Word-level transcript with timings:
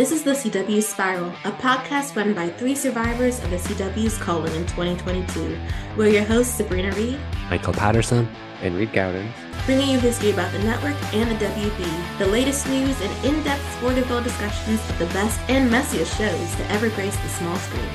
This 0.00 0.12
is 0.12 0.22
the 0.22 0.30
CW 0.30 0.82
Spiral, 0.82 1.28
a 1.44 1.52
podcast 1.52 2.16
run 2.16 2.32
by 2.32 2.48
three 2.48 2.74
survivors 2.74 3.38
of 3.44 3.50
the 3.50 3.56
CW's 3.56 4.16
colon 4.16 4.50
in 4.54 4.66
2022. 4.68 5.58
We're 5.94 6.08
your 6.08 6.24
hosts, 6.24 6.54
Sabrina 6.54 6.90
Reed, 6.92 7.20
Michael 7.50 7.74
Patterson, 7.74 8.26
and 8.62 8.74
Reed 8.76 8.94
Gaudens, 8.94 9.30
bringing 9.66 9.90
you 9.90 10.00
history 10.00 10.30
about 10.30 10.52
the 10.52 10.58
network 10.60 10.96
and 11.12 11.30
the 11.30 11.44
WB, 11.44 12.18
the 12.18 12.24
latest 12.24 12.66
news 12.66 12.98
and 13.02 13.26
in-depth 13.26 13.60
Sporterville 13.78 14.24
discussions 14.24 14.80
of 14.88 14.98
the 14.98 15.04
best 15.08 15.38
and 15.50 15.70
messiest 15.70 16.16
shows 16.16 16.54
to 16.54 16.70
ever 16.70 16.88
grace 16.88 17.16
the 17.18 17.28
small 17.28 17.56
screen. 17.56 17.90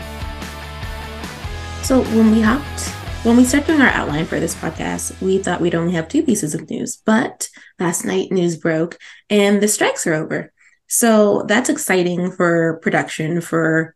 So 1.82 2.04
when 2.16 2.30
we 2.30 2.40
hopped, 2.40 2.82
when 3.26 3.35
we 3.35 3.46
started 3.46 3.66
doing 3.66 3.82
our 3.82 3.88
outline 3.88 4.27
for 4.27 4.40
this 4.40 4.54
podcast, 4.54 5.20
we 5.24 5.40
thought 5.40 5.60
we'd 5.60 5.74
only 5.74 5.94
have 5.94 6.08
two 6.08 6.22
pieces 6.22 6.54
of 6.54 6.70
news, 6.70 7.02
but 7.04 7.49
last 7.80 8.05
night 8.05 8.32
news 8.32 8.58
broke 8.58 8.99
and 9.27 9.60
the 9.60 9.68
strikes 9.68 10.05
are 10.05 10.13
over. 10.13 10.52
So 10.95 11.44
that's 11.45 11.67
exciting 11.67 12.31
for 12.31 12.80
production 12.81 13.41
for 13.41 13.94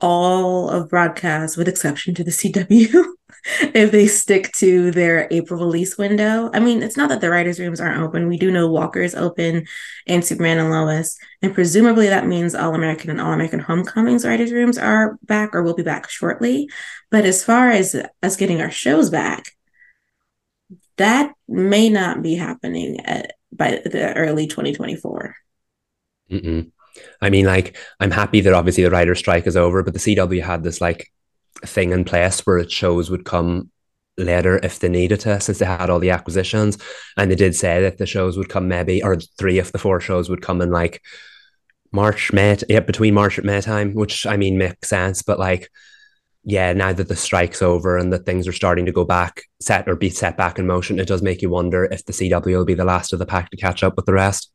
all 0.00 0.70
of 0.70 0.88
broadcast, 0.88 1.56
with 1.56 1.66
exception 1.66 2.14
to 2.14 2.22
the 2.22 2.30
CW, 2.30 3.04
if 3.74 3.90
they 3.90 4.06
stick 4.06 4.52
to 4.52 4.92
their 4.92 5.26
April 5.32 5.58
release 5.58 5.98
window. 5.98 6.50
I 6.54 6.60
mean, 6.60 6.84
it's 6.84 6.96
not 6.96 7.08
that 7.08 7.20
the 7.20 7.30
writers' 7.30 7.58
rooms 7.58 7.80
aren't 7.80 8.00
open. 8.00 8.28
We 8.28 8.38
do 8.38 8.52
know 8.52 8.70
Walker 8.70 9.00
is 9.00 9.16
open 9.16 9.66
and 10.06 10.24
Superman 10.24 10.58
and 10.58 10.70
Lois. 10.70 11.18
And 11.42 11.52
presumably 11.52 12.06
that 12.06 12.28
means 12.28 12.54
All 12.54 12.76
American 12.76 13.10
and 13.10 13.20
All 13.20 13.32
American 13.32 13.58
Homecomings 13.58 14.24
writers' 14.24 14.52
rooms 14.52 14.78
are 14.78 15.18
back 15.24 15.52
or 15.52 15.64
will 15.64 15.74
be 15.74 15.82
back 15.82 16.08
shortly. 16.08 16.68
But 17.10 17.24
as 17.24 17.42
far 17.42 17.70
as 17.70 17.96
us 18.22 18.36
getting 18.36 18.60
our 18.60 18.70
shows 18.70 19.10
back, 19.10 19.50
that 20.96 21.32
may 21.48 21.88
not 21.88 22.22
be 22.22 22.36
happening 22.36 23.00
at, 23.00 23.32
by 23.52 23.82
the 23.84 24.14
early 24.14 24.46
2024. 24.46 25.34
Mm-mm. 26.30 26.70
I 27.20 27.30
mean, 27.30 27.46
like, 27.46 27.76
I'm 28.00 28.10
happy 28.10 28.40
that 28.42 28.52
obviously 28.52 28.84
the 28.84 28.90
writer 28.90 29.14
strike 29.14 29.46
is 29.46 29.56
over, 29.56 29.82
but 29.82 29.94
the 29.94 29.98
CW 30.00 30.42
had 30.42 30.62
this 30.62 30.80
like 30.80 31.10
thing 31.64 31.92
in 31.92 32.04
place 32.04 32.40
where 32.40 32.58
its 32.58 32.72
shows 32.72 33.10
would 33.10 33.24
come 33.24 33.70
later 34.16 34.60
if 34.62 34.78
they 34.78 34.88
needed 34.88 35.20
to, 35.20 35.40
since 35.40 35.58
they 35.58 35.66
had 35.66 35.90
all 35.90 35.98
the 35.98 36.10
acquisitions. 36.10 36.78
And 37.16 37.30
they 37.30 37.36
did 37.36 37.56
say 37.56 37.82
that 37.82 37.98
the 37.98 38.06
shows 38.06 38.36
would 38.36 38.48
come 38.48 38.68
maybe, 38.68 39.02
or 39.02 39.16
three 39.16 39.58
of 39.58 39.72
the 39.72 39.78
four 39.78 40.00
shows 40.00 40.28
would 40.28 40.42
come 40.42 40.60
in 40.60 40.70
like 40.70 41.02
March, 41.92 42.32
May, 42.32 42.56
yeah, 42.68 42.80
between 42.80 43.14
March 43.14 43.38
and 43.38 43.46
May 43.46 43.60
time, 43.60 43.94
which 43.94 44.26
I 44.26 44.36
mean 44.36 44.58
makes 44.58 44.88
sense. 44.88 45.22
But 45.22 45.38
like, 45.38 45.68
yeah, 46.44 46.72
now 46.72 46.92
that 46.92 47.08
the 47.08 47.16
strike's 47.16 47.62
over 47.62 47.96
and 47.96 48.12
that 48.12 48.26
things 48.26 48.46
are 48.46 48.52
starting 48.52 48.86
to 48.86 48.92
go 48.92 49.04
back, 49.04 49.42
set 49.60 49.88
or 49.88 49.96
be 49.96 50.10
set 50.10 50.36
back 50.36 50.58
in 50.58 50.66
motion, 50.66 51.00
it 51.00 51.08
does 51.08 51.22
make 51.22 51.40
you 51.40 51.50
wonder 51.50 51.84
if 51.84 52.04
the 52.04 52.12
CW 52.12 52.56
will 52.56 52.64
be 52.64 52.74
the 52.74 52.84
last 52.84 53.12
of 53.12 53.18
the 53.18 53.26
pack 53.26 53.50
to 53.50 53.56
catch 53.56 53.82
up 53.82 53.96
with 53.96 54.06
the 54.06 54.12
rest. 54.12 54.52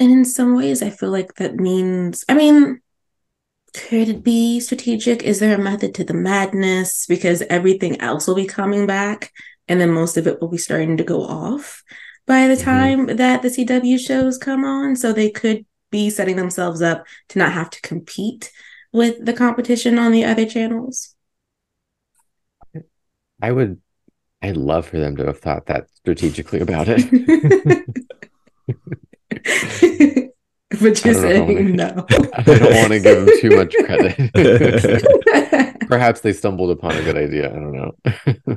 And 0.00 0.12
in 0.12 0.24
some 0.24 0.56
ways, 0.56 0.82
I 0.82 0.90
feel 0.90 1.10
like 1.10 1.34
that 1.34 1.56
means, 1.56 2.24
I 2.28 2.34
mean, 2.34 2.80
could 3.74 4.08
it 4.08 4.22
be 4.22 4.60
strategic? 4.60 5.22
Is 5.22 5.40
there 5.40 5.54
a 5.54 5.62
method 5.62 5.94
to 5.96 6.04
the 6.04 6.14
madness? 6.14 7.06
Because 7.06 7.42
everything 7.42 8.00
else 8.00 8.26
will 8.26 8.34
be 8.34 8.46
coming 8.46 8.86
back, 8.86 9.32
and 9.66 9.80
then 9.80 9.90
most 9.90 10.16
of 10.16 10.26
it 10.26 10.40
will 10.40 10.48
be 10.48 10.58
starting 10.58 10.96
to 10.96 11.04
go 11.04 11.22
off 11.22 11.82
by 12.26 12.46
the 12.46 12.54
mm-hmm. 12.54 12.64
time 12.64 13.06
mm-hmm. 13.06 13.16
that 13.16 13.42
the 13.42 13.48
CW 13.48 13.98
shows 13.98 14.38
come 14.38 14.64
on. 14.64 14.96
So 14.96 15.12
they 15.12 15.30
could 15.30 15.66
be 15.90 16.10
setting 16.10 16.36
themselves 16.36 16.80
up 16.80 17.06
to 17.30 17.38
not 17.38 17.52
have 17.52 17.70
to 17.70 17.80
compete 17.80 18.52
with 18.92 19.24
the 19.24 19.32
competition 19.32 19.98
on 19.98 20.12
the 20.12 20.24
other 20.24 20.46
channels. 20.46 21.14
I 23.40 23.52
would, 23.52 23.80
I'd 24.42 24.56
love 24.56 24.86
for 24.86 24.98
them 24.98 25.16
to 25.16 25.26
have 25.26 25.40
thought 25.40 25.66
that 25.66 25.88
strategically 25.90 26.60
about 26.60 26.86
it. 26.88 27.84
but 30.80 31.04
you're 31.04 31.14
saying 31.14 31.76
no. 31.76 32.06
I 32.34 32.42
don't 32.42 32.74
want 32.74 32.92
to 32.92 33.00
give 33.00 33.26
them 33.26 33.40
too 33.40 33.56
much 33.56 33.74
credit. 33.84 35.74
Perhaps 35.88 36.20
they 36.20 36.32
stumbled 36.34 36.70
upon 36.70 36.92
a 36.92 37.02
good 37.02 37.16
idea. 37.16 37.50
I 37.50 37.54
don't 37.54 37.72
know. 37.72 37.94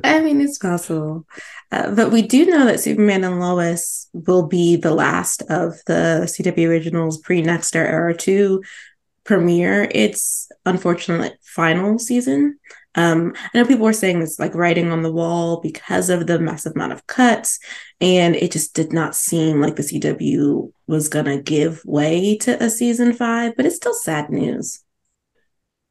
I 0.04 0.20
mean, 0.20 0.40
it's 0.40 0.58
possible. 0.58 1.26
Uh, 1.70 1.94
but 1.94 2.12
we 2.12 2.22
do 2.22 2.44
know 2.44 2.66
that 2.66 2.80
Superman 2.80 3.24
and 3.24 3.40
Lois 3.40 4.08
will 4.12 4.46
be 4.46 4.76
the 4.76 4.94
last 4.94 5.40
of 5.42 5.76
the 5.86 6.24
CW 6.26 6.68
originals 6.68 7.18
pre 7.18 7.42
Nexstar 7.42 7.86
Era 7.86 8.14
to 8.18 8.62
premiere 9.24 9.88
its 9.90 10.50
unfortunate 10.66 11.38
final 11.42 11.98
season. 11.98 12.58
Um, 12.94 13.34
I 13.36 13.58
know 13.58 13.64
people 13.64 13.84
were 13.84 13.92
saying 13.92 14.20
it's 14.20 14.38
like 14.38 14.54
writing 14.54 14.90
on 14.90 15.02
the 15.02 15.12
wall 15.12 15.60
because 15.60 16.10
of 16.10 16.26
the 16.26 16.38
massive 16.38 16.72
amount 16.74 16.92
of 16.92 17.06
cuts, 17.06 17.58
and 18.00 18.36
it 18.36 18.52
just 18.52 18.74
did 18.74 18.92
not 18.92 19.14
seem 19.14 19.60
like 19.60 19.76
the 19.76 19.82
CW 19.82 20.72
was 20.86 21.08
gonna 21.08 21.40
give 21.40 21.82
way 21.84 22.36
to 22.38 22.62
a 22.62 22.68
season 22.68 23.12
five, 23.12 23.54
but 23.56 23.66
it's 23.66 23.76
still 23.76 23.94
sad 23.94 24.30
news. 24.30 24.82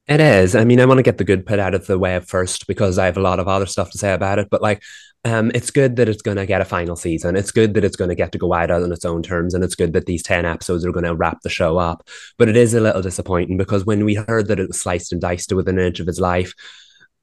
It 0.08 0.20
is. 0.20 0.56
I 0.56 0.66
mean, 0.66 0.82
I 0.82 0.86
want 0.86 0.98
to 0.98 1.04
get 1.04 1.18
the 1.18 1.24
good 1.24 1.46
put 1.46 1.60
out 1.60 1.74
of 1.74 1.88
the 1.88 1.98
way 1.98 2.20
first 2.20 2.68
because 2.68 2.98
I 2.98 3.06
have 3.06 3.18
a 3.18 3.22
lot 3.22 3.40
of 3.40 3.48
other 3.48 3.66
stuff 3.66 3.92
to 3.92 3.98
say 3.98 4.14
about 4.14 4.40
it. 4.40 4.50
But 4.50 4.62
like, 4.62 4.82
um, 5.24 5.52
it's 5.54 5.70
good 5.70 5.96
that 5.98 6.10
it's 6.10 6.24
going 6.24 6.38
to 6.38 6.46
get 6.46 6.62
a 6.62 6.66
final 6.66 6.96
season. 6.96 7.36
It's 7.36 7.52
good 7.52 7.76
that 7.76 7.84
it's 7.84 7.96
going 7.96 8.10
to 8.10 8.16
get 8.16 8.32
to 8.32 8.40
go 8.40 8.54
out 8.54 8.72
on 8.72 8.92
its 8.92 9.06
own 9.06 9.22
terms, 9.22 9.54
and 9.54 9.64
it's 9.64 9.76
good 9.76 9.94
that 9.94 10.08
these 10.08 10.24
ten 10.24 10.46
episodes 10.46 10.86
are 10.86 10.92
going 10.92 11.06
to 11.06 11.16
wrap 11.16 11.42
the 11.44 11.50
show 11.50 11.78
up. 11.78 12.08
But 12.38 12.50
it 12.50 12.58
is 12.58 12.74
a 12.74 12.82
little 12.82 13.02
disappointing 13.02 13.58
because 13.58 13.86
when 13.86 14.04
we 14.04 14.16
heard 14.16 14.48
that 14.48 14.60
it 14.60 14.68
was 14.68 14.82
sliced 14.82 15.12
and 15.14 15.22
diced 15.22 15.54
within 15.54 15.78
an 15.78 15.86
inch 15.86 16.00
of 16.00 16.08
its 16.08 16.20
life, 16.20 16.54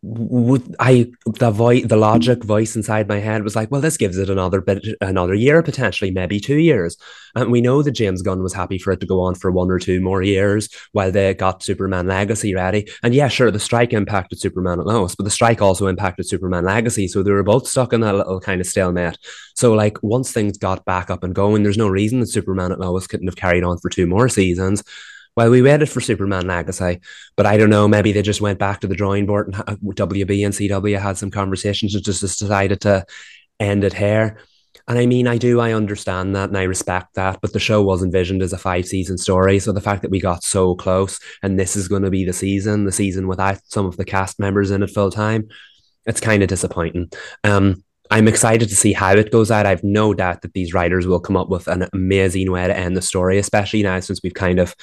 would 0.03 0.77
I 0.79 1.11
the 1.27 1.51
voice 1.51 1.85
the 1.85 1.97
logic 1.97 2.45
voice 2.45 2.77
inside 2.77 3.09
my 3.09 3.19
head 3.19 3.43
was 3.43 3.57
like, 3.57 3.71
well, 3.71 3.81
this 3.81 3.97
gives 3.97 4.17
it 4.17 4.31
another 4.31 4.61
bit 4.61 4.85
another 5.01 5.35
year, 5.35 5.61
potentially, 5.61 6.13
maybe 6.13 6.39
two 6.39 6.59
years. 6.59 6.97
And 7.35 7.51
we 7.51 7.61
know 7.61 7.83
that 7.83 7.93
James 7.93 8.23
Gunn 8.23 8.43
was 8.43 8.55
happy 8.55 8.79
for 8.79 8.93
it 8.93 9.01
to 9.01 9.07
go 9.07 9.21
on 9.21 9.35
for 9.35 9.51
one 9.51 9.71
or 9.71 9.81
two 9.81 10.01
more 10.01 10.23
years 10.23 10.69
while 10.93 11.11
they 11.11 11.35
got 11.35 11.65
Superman 11.65 12.07
Legacy 12.07 12.55
ready. 12.55 12.89
And 13.03 13.13
yeah, 13.13 13.27
sure, 13.27 13.51
the 13.51 13.59
strike 13.59 13.93
impacted 13.93 14.39
Superman 14.41 14.79
and 14.79 14.87
Lois, 14.87 15.17
but 15.17 15.25
the 15.25 15.31
strike 15.31 15.61
also 15.61 15.89
impacted 15.89 16.29
Superman 16.29 16.65
Legacy. 16.65 17.09
So 17.09 17.25
they 17.25 17.33
were 17.33 17.43
both 17.43 17.67
stuck 17.67 17.93
in 17.93 18.01
that 18.03 18.15
little 18.15 18.41
kind 18.41 18.61
of 18.61 18.69
stalemate. 18.69 19.19
So 19.57 19.75
like 19.75 20.01
once 20.03 20.31
things 20.31 20.59
got 20.59 20.85
back 20.85 21.11
up 21.11 21.25
and 21.25 21.35
going, 21.35 21.65
there's 21.65 21.77
no 21.77 21.89
reason 21.89 22.21
that 22.21 22.29
Superman 22.29 22.71
and 22.71 22.81
Lois 22.81 23.09
couldn't 23.09 23.27
have 23.27 23.37
carried 23.37 23.65
on 23.65 23.79
for 23.79 23.89
two 23.89 24.07
more 24.07 24.29
seasons. 24.29 24.85
Well, 25.39 25.51
we 25.51 25.63
waited 25.63 25.89
for 25.89 26.01
Superman 26.01 26.49
Legacy, 26.49 26.99
but 27.37 27.47
I 27.47 27.57
don't 27.57 27.71
know. 27.71 27.87
Maybe 27.87 28.11
they 28.11 28.23
just 28.23 28.41
went 28.41 28.59
back 28.59 28.81
to 28.81 28.89
the 28.89 28.97
drawing 28.97 29.25
board 29.25 29.47
and 29.47 29.55
WB 29.55 30.45
and 30.45 30.53
CW 30.53 30.99
had 30.99 31.17
some 31.17 31.31
conversations 31.31 31.95
and 31.95 32.03
just 32.03 32.23
decided 32.23 32.81
to 32.81 33.07
end 33.61 33.85
it 33.85 33.95
here. 33.95 34.39
And 34.89 34.99
I 34.99 35.07
mean, 35.07 35.29
I 35.29 35.39
do, 35.39 35.61
I 35.61 35.75
understand 35.75 36.35
that 36.35 36.49
and 36.49 36.59
I 36.59 36.65
respect 36.65 37.15
that, 37.15 37.39
but 37.41 37.53
the 37.53 37.61
show 37.61 37.85
was 37.85 38.03
envisioned 38.03 38.43
as 38.43 38.53
a 38.53 38.59
five 38.59 38.87
season 38.87 39.17
story. 39.17 39.61
So 39.61 39.71
the 39.71 39.81
fact 39.81 40.03
that 40.03 40.11
we 40.11 40.19
got 40.19 40.43
so 40.43 40.75
close 40.75 41.21
and 41.41 41.57
this 41.57 41.77
is 41.77 41.87
going 41.87 42.03
to 42.03 42.11
be 42.11 42.25
the 42.25 42.33
season, 42.33 42.85
the 42.85 42.91
season 42.91 43.29
without 43.29 43.61
some 43.67 43.87
of 43.87 43.97
the 43.97 44.05
cast 44.05 44.41
members 44.41 44.73
in 44.73 44.83
it 44.83 44.91
full 44.91 45.13
time, 45.13 45.47
it's 46.05 46.21
kind 46.21 46.43
of 46.43 46.49
disappointing. 46.49 47.13
Um, 47.45 47.85
I'm 48.11 48.29
excited 48.29 48.69
to 48.69 48.77
see 48.77 48.93
how 48.93 49.13
it 49.13 49.31
goes 49.31 49.51
out. 49.51 49.67
I've 49.67 49.85
no 49.85 50.15
doubt 50.15 50.43
that 50.43 50.55
these 50.55 50.73
writers 50.73 51.07
will 51.07 51.21
come 51.21 51.37
up 51.37 51.49
with 51.49 51.69
an 51.69 51.89
amazing 51.93 52.51
way 52.51 52.67
to 52.67 52.77
end 52.77 52.97
the 52.97 53.03
story, 53.03 53.39
especially 53.39 53.83
now 53.83 54.01
since 54.01 54.21
we've 54.23 54.35
kind 54.35 54.59
of 54.59 54.75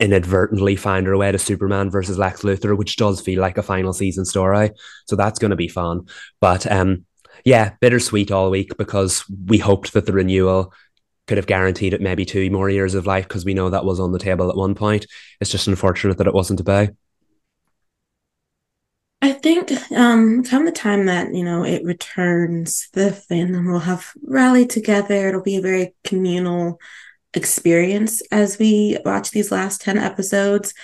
inadvertently 0.00 0.74
found 0.74 1.06
our 1.06 1.16
way 1.16 1.30
to 1.30 1.38
Superman 1.38 1.90
versus 1.90 2.18
Lex 2.18 2.42
Luthor, 2.42 2.76
which 2.76 2.96
does 2.96 3.20
feel 3.20 3.40
like 3.40 3.56
a 3.56 3.62
final 3.62 3.92
season 3.92 4.24
story. 4.24 4.70
So 5.06 5.14
that's 5.14 5.38
going 5.38 5.50
to 5.50 5.56
be 5.56 5.68
fun. 5.68 6.06
But 6.40 6.70
um, 6.70 7.06
yeah, 7.44 7.74
bittersweet 7.80 8.32
all 8.32 8.50
week 8.50 8.76
because 8.76 9.24
we 9.46 9.58
hoped 9.58 9.92
that 9.92 10.06
the 10.06 10.12
renewal 10.12 10.72
could 11.28 11.38
have 11.38 11.46
guaranteed 11.46 11.94
it 11.94 12.00
maybe 12.00 12.24
two 12.24 12.50
more 12.50 12.68
years 12.68 12.94
of 12.94 13.06
life 13.06 13.28
because 13.28 13.44
we 13.44 13.54
know 13.54 13.70
that 13.70 13.84
was 13.84 14.00
on 14.00 14.10
the 14.10 14.18
table 14.18 14.50
at 14.50 14.56
one 14.56 14.74
point. 14.74 15.06
It's 15.40 15.50
just 15.50 15.68
unfortunate 15.68 16.18
that 16.18 16.26
it 16.26 16.34
wasn't 16.34 16.64
be. 16.64 16.88
I 19.22 19.30
think 19.30 19.70
um, 19.92 20.42
come 20.42 20.64
the 20.64 20.72
time 20.72 21.06
that 21.06 21.32
you 21.32 21.44
know 21.44 21.64
it 21.64 21.84
returns, 21.84 22.88
the 22.92 23.10
fandom 23.30 23.70
will 23.70 23.78
have 23.78 24.12
rallied 24.24 24.70
together. 24.70 25.28
It'll 25.28 25.42
be 25.42 25.56
a 25.56 25.62
very 25.62 25.94
communal 26.02 26.80
experience 27.32 28.20
as 28.32 28.58
we 28.58 28.98
watch 29.04 29.30
these 29.30 29.52
last 29.52 29.80
10 29.80 29.96
episodes. 29.96 30.74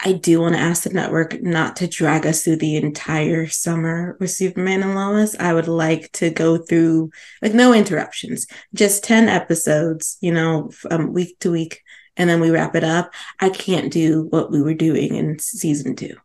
I 0.00 0.14
do 0.14 0.40
want 0.40 0.56
to 0.56 0.60
ask 0.60 0.82
the 0.82 0.90
network 0.90 1.40
not 1.42 1.76
to 1.76 1.86
drag 1.86 2.26
us 2.26 2.42
through 2.42 2.56
the 2.56 2.76
entire 2.76 3.46
summer 3.46 4.16
with 4.18 4.32
Superman 4.32 4.82
and 4.82 4.96
Lois. 4.96 5.36
I 5.38 5.54
would 5.54 5.68
like 5.68 6.10
to 6.14 6.30
go 6.30 6.58
through 6.58 7.10
like 7.40 7.54
no 7.54 7.72
interruptions, 7.72 8.48
just 8.74 9.04
10 9.04 9.28
episodes, 9.28 10.18
you 10.20 10.32
know, 10.32 10.72
week 11.08 11.38
to 11.38 11.52
week, 11.52 11.82
and 12.16 12.28
then 12.28 12.40
we 12.40 12.50
wrap 12.50 12.74
it 12.74 12.84
up. 12.84 13.14
I 13.38 13.48
can't 13.48 13.92
do 13.92 14.26
what 14.30 14.50
we 14.50 14.60
were 14.60 14.74
doing 14.74 15.14
in 15.14 15.38
season 15.38 15.94
two. 15.94 16.16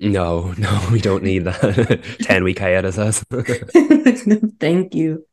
No, 0.00 0.52
no, 0.58 0.88
we 0.90 1.00
don't 1.00 1.22
need 1.22 1.44
that 1.44 2.00
10 2.22 2.44
week 2.44 2.58
hiatus. 2.58 3.22
Thank 4.58 4.94
you. 4.94 5.26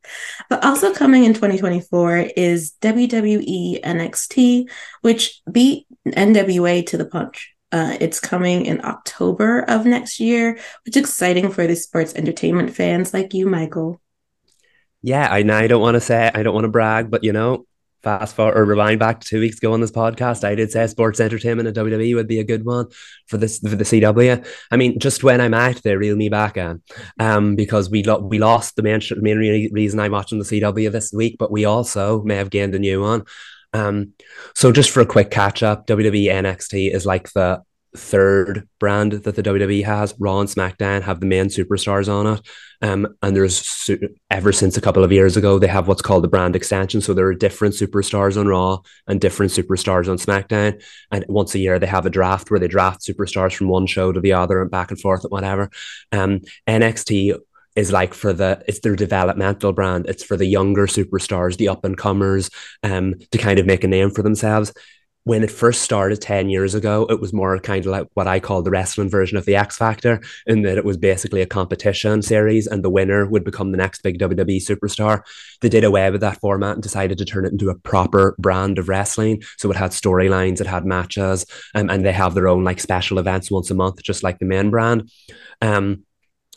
But 0.50 0.64
also 0.66 0.94
coming 0.94 1.24
in 1.24 1.34
2024 1.34 2.18
is 2.36 2.74
WWE 2.82 3.82
NXT, 3.82 4.70
which 5.02 5.42
beat 5.50 5.88
NWA 6.06 6.86
to 6.88 6.98
the 6.98 7.06
punch. 7.06 7.54
Uh, 7.72 7.98
it's 8.00 8.20
coming 8.20 8.66
in 8.66 8.84
October 8.86 9.62
of 9.62 9.86
next 9.86 10.20
year, 10.20 10.54
which 10.86 10.96
is 10.96 11.04
exciting 11.04 11.52
for 11.52 11.68
the 11.68 11.76
sports 11.76 12.14
entertainment 12.16 12.74
fans 12.76 13.14
like 13.14 13.34
you, 13.34 13.46
Michael. 13.46 14.02
Yeah, 15.02 15.28
I 15.32 15.40
I 15.40 15.68
don't 15.68 15.82
want 15.82 15.96
to 15.96 16.02
say 16.02 16.32
I 16.34 16.44
don't 16.44 16.54
want 16.54 16.66
to 16.66 16.70
brag, 16.70 17.10
but 17.10 17.24
you 17.24 17.34
know, 17.34 17.66
fast 18.04 18.36
forward 18.36 18.58
or 18.58 18.66
rewind 18.66 19.00
back 19.00 19.22
two 19.22 19.40
weeks 19.40 19.58
ago 19.58 19.74
on 19.74 19.82
this 19.82 19.92
podcast, 19.92 20.44
I 20.44 20.56
did 20.56 20.72
say 20.72 20.86
sports 20.88 21.20
entertainment 21.20 21.68
and 21.68 21.78
WWE 21.78 22.16
would 22.16 22.28
be 22.28 22.40
a 22.40 22.44
good 22.44 22.66
one 22.66 22.88
for 23.28 23.38
this 23.38 23.60
for 23.60 23.76
the 23.76 23.84
CW. 23.84 24.46
I 24.72 24.78
mean, 24.78 25.00
just 25.00 25.24
when 25.24 25.42
I'm 25.42 25.54
out, 25.54 25.82
they 25.84 25.96
reel 25.96 26.16
me 26.16 26.30
back 26.30 26.58
in, 26.58 26.82
um, 27.20 27.56
because 27.56 27.90
we 27.90 28.04
lo- 28.04 28.20
we 28.20 28.40
lost 28.40 28.76
the 28.76 28.84
main 28.84 29.02
main 29.18 29.38
re- 29.38 29.70
reason 29.74 30.00
I'm 30.00 30.12
watching 30.12 30.40
the 30.40 30.46
CW 30.46 30.92
this 30.92 31.12
week, 31.14 31.38
but 31.38 31.52
we 31.52 31.66
also 31.66 32.22
may 32.24 32.36
have 32.36 32.50
gained 32.50 32.76
a 32.76 32.80
new 32.80 33.02
one. 33.02 33.24
Um, 33.74 34.14
so 34.56 34.72
just 34.72 34.92
for 34.92 35.02
a 35.02 35.06
quick 35.06 35.30
catch 35.30 35.62
up, 35.64 35.88
WWE 35.88 36.28
NXT 36.28 36.94
is 36.94 37.06
like 37.06 37.32
the 37.34 37.62
third 37.96 38.68
brand 38.80 39.14
that 39.14 39.36
the 39.36 39.44
WWE 39.44 39.84
has. 39.86 40.14
Raw 40.20 40.40
and 40.40 40.50
SmackDown 40.50 41.02
have 41.04 41.20
the 41.20 41.26
main 41.26 41.46
superstars 41.46 42.12
on 42.12 42.28
it. 42.28 42.42
Um, 42.82 43.08
and 43.24 43.36
there's 43.36 43.90
ever 44.30 44.52
since 44.52 44.78
a 44.78 44.82
couple 44.82 45.04
of 45.04 45.12
years 45.12 45.36
ago, 45.36 45.58
they 45.58 45.68
have 45.68 45.88
what's 45.88 46.02
called 46.02 46.24
the 46.24 46.28
brand 46.28 46.56
extension. 46.56 47.02
So 47.02 47.14
there 47.14 47.26
are 47.28 47.34
different 47.34 47.74
superstars 47.74 48.40
on 48.40 48.48
Raw 48.48 48.80
and 49.08 49.20
different 49.20 49.52
superstars 49.52 50.10
on 50.10 50.18
SmackDown. 50.18 50.82
And 51.12 51.26
once 51.28 51.56
a 51.56 51.60
year, 51.60 51.80
they 51.80 51.88
have 51.88 52.06
a 52.06 52.12
draft 52.12 52.52
where 52.52 52.60
they 52.60 52.68
draft 52.68 53.02
superstars 53.02 53.56
from 53.56 53.70
one 53.70 53.88
show 53.88 54.12
to 54.12 54.20
the 54.20 54.34
other 54.34 54.62
and 54.62 54.70
back 54.70 54.92
and 54.92 55.00
forth 55.00 55.24
and 55.24 55.32
whatever. 55.32 55.72
Um, 56.12 56.42
NXT 56.68 57.40
is 57.78 57.92
like 57.92 58.14
for 58.16 58.34
the 58.34 58.62
it's 58.68 58.80
their 58.80 58.96
developmental 58.96 59.72
brand. 59.72 60.08
It's 60.08 60.24
for 60.24 60.36
the 60.36 60.48
younger 60.48 60.88
superstars, 60.88 61.58
the 61.58 61.70
up 61.70 61.86
and 61.86 61.96
comers, 61.98 62.50
um, 62.84 63.16
to 63.32 63.38
kind 63.38 63.60
of 63.60 63.68
make 63.68 63.84
a 63.84 63.88
name 63.88 64.10
for 64.10 64.24
themselves. 64.24 64.74
When 65.28 65.44
it 65.44 65.52
first 65.52 65.82
started 65.82 66.22
10 66.22 66.50
years 66.50 66.74
ago, 66.74 67.06
it 67.10 67.20
was 67.20 67.34
more 67.34 67.60
kind 67.60 67.86
of 67.86 67.92
like 67.92 68.08
what 68.14 68.28
I 68.28 68.40
call 68.40 68.62
the 68.62 68.72
wrestling 68.72 69.10
version 69.10 69.38
of 69.38 69.44
the 69.44 69.58
X 69.58 69.76
Factor, 69.76 70.22
in 70.46 70.62
that 70.62 70.78
it 70.78 70.86
was 70.86 70.96
basically 70.96 71.42
a 71.42 71.46
competition 71.46 72.22
series 72.22 72.66
and 72.66 72.82
the 72.82 72.90
winner 72.90 73.26
would 73.26 73.44
become 73.44 73.72
the 73.72 73.78
next 73.78 74.04
big 74.04 74.20
WWE 74.20 74.66
superstar. 74.66 75.24
They 75.60 75.68
did 75.68 75.84
away 75.84 76.10
with 76.12 76.22
that 76.22 76.40
format 76.40 76.76
and 76.76 76.82
decided 76.82 77.18
to 77.18 77.26
turn 77.26 77.44
it 77.44 77.52
into 77.52 77.70
a 77.70 77.78
proper 77.78 78.38
brand 78.40 78.80
of 78.80 78.88
wrestling. 78.88 79.44
So 79.58 79.70
it 79.70 79.76
had 79.76 79.92
storylines, 79.92 80.62
it 80.62 80.68
had 80.68 80.86
matches, 80.86 81.46
um, 81.76 81.90
and 81.90 82.06
they 82.06 82.14
have 82.14 82.34
their 82.34 82.48
own 82.48 82.64
like 82.64 82.80
special 82.80 83.20
events 83.20 83.52
once 83.52 83.70
a 83.70 83.76
month, 83.76 84.02
just 84.02 84.24
like 84.24 84.40
the 84.40 84.46
main 84.46 84.70
brand. 84.70 85.12
Um, 85.62 86.06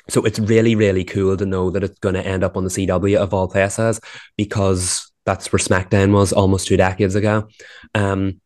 so 0.09 0.23
it's 0.23 0.39
really, 0.39 0.77
really 0.77 1.03
cool 1.03 1.37
to 1.37 1.45
know 1.45 1.71
that 1.71 1.83
it's 1.83 1.99
going 1.99 2.15
to 2.15 2.25
end 2.25 2.45
up 2.45 2.57
on 2.57 2.63
the 2.63 2.71
CW 2.71 3.17
of 3.17 3.35
all 3.35 3.49
places 3.49 4.01
because 4.37 5.11
that's 5.27 5.53
where 5.53 5.59
SmackDown 5.59 6.13
was 6.13 6.33
almost 6.33 6.69
two 6.69 6.77
decades 6.77 7.17
ago. 7.17 7.49
Um, 7.97 8.41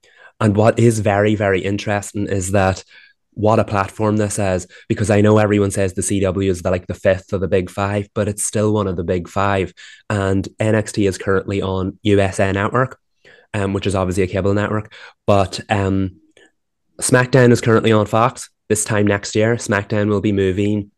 and 0.44 0.58
what 0.58 0.79
is 0.79 0.99
very, 0.99 1.35
very 1.35 1.61
interesting 1.61 2.26
is 2.26 2.50
that 2.50 2.85
what 3.32 3.58
a 3.58 3.64
platform 3.64 4.19
this 4.19 4.38
is 4.38 4.67
because 4.91 5.08
I 5.08 5.23
know 5.23 5.38
everyone 5.38 5.70
says 5.70 5.94
the 5.94 6.02
CW 6.02 6.50
is 6.50 6.61
the, 6.61 6.70
like 6.70 6.87
the 6.87 6.93
fifth 6.93 7.32
of 7.32 7.41
the 7.41 7.49
big 7.49 7.70
five, 7.70 8.11
but 8.14 8.29
it's 8.29 8.44
still 8.44 8.75
one 8.75 8.87
of 8.87 8.96
the 8.96 9.05
big 9.05 9.26
five. 9.26 9.73
And 10.11 10.46
NXT 10.61 11.08
is 11.08 11.17
currently 11.17 11.62
on 11.62 11.99
USA 12.02 12.52
Network, 12.52 13.00
um, 13.55 13.73
which 13.73 13.87
is 13.87 13.94
obviously 13.94 14.25
a 14.25 14.26
cable 14.26 14.52
network, 14.52 14.93
but 15.26 15.61
um, 15.70 16.20
SmackDown 17.00 17.50
is 17.50 17.62
currently 17.62 17.93
on 17.93 18.05
Fox. 18.05 18.50
This 18.69 18.85
time 18.85 19.06
next 19.06 19.35
year, 19.35 19.56
SmackDown 19.56 20.08
will 20.08 20.20
be 20.20 20.32
moving 20.32 20.91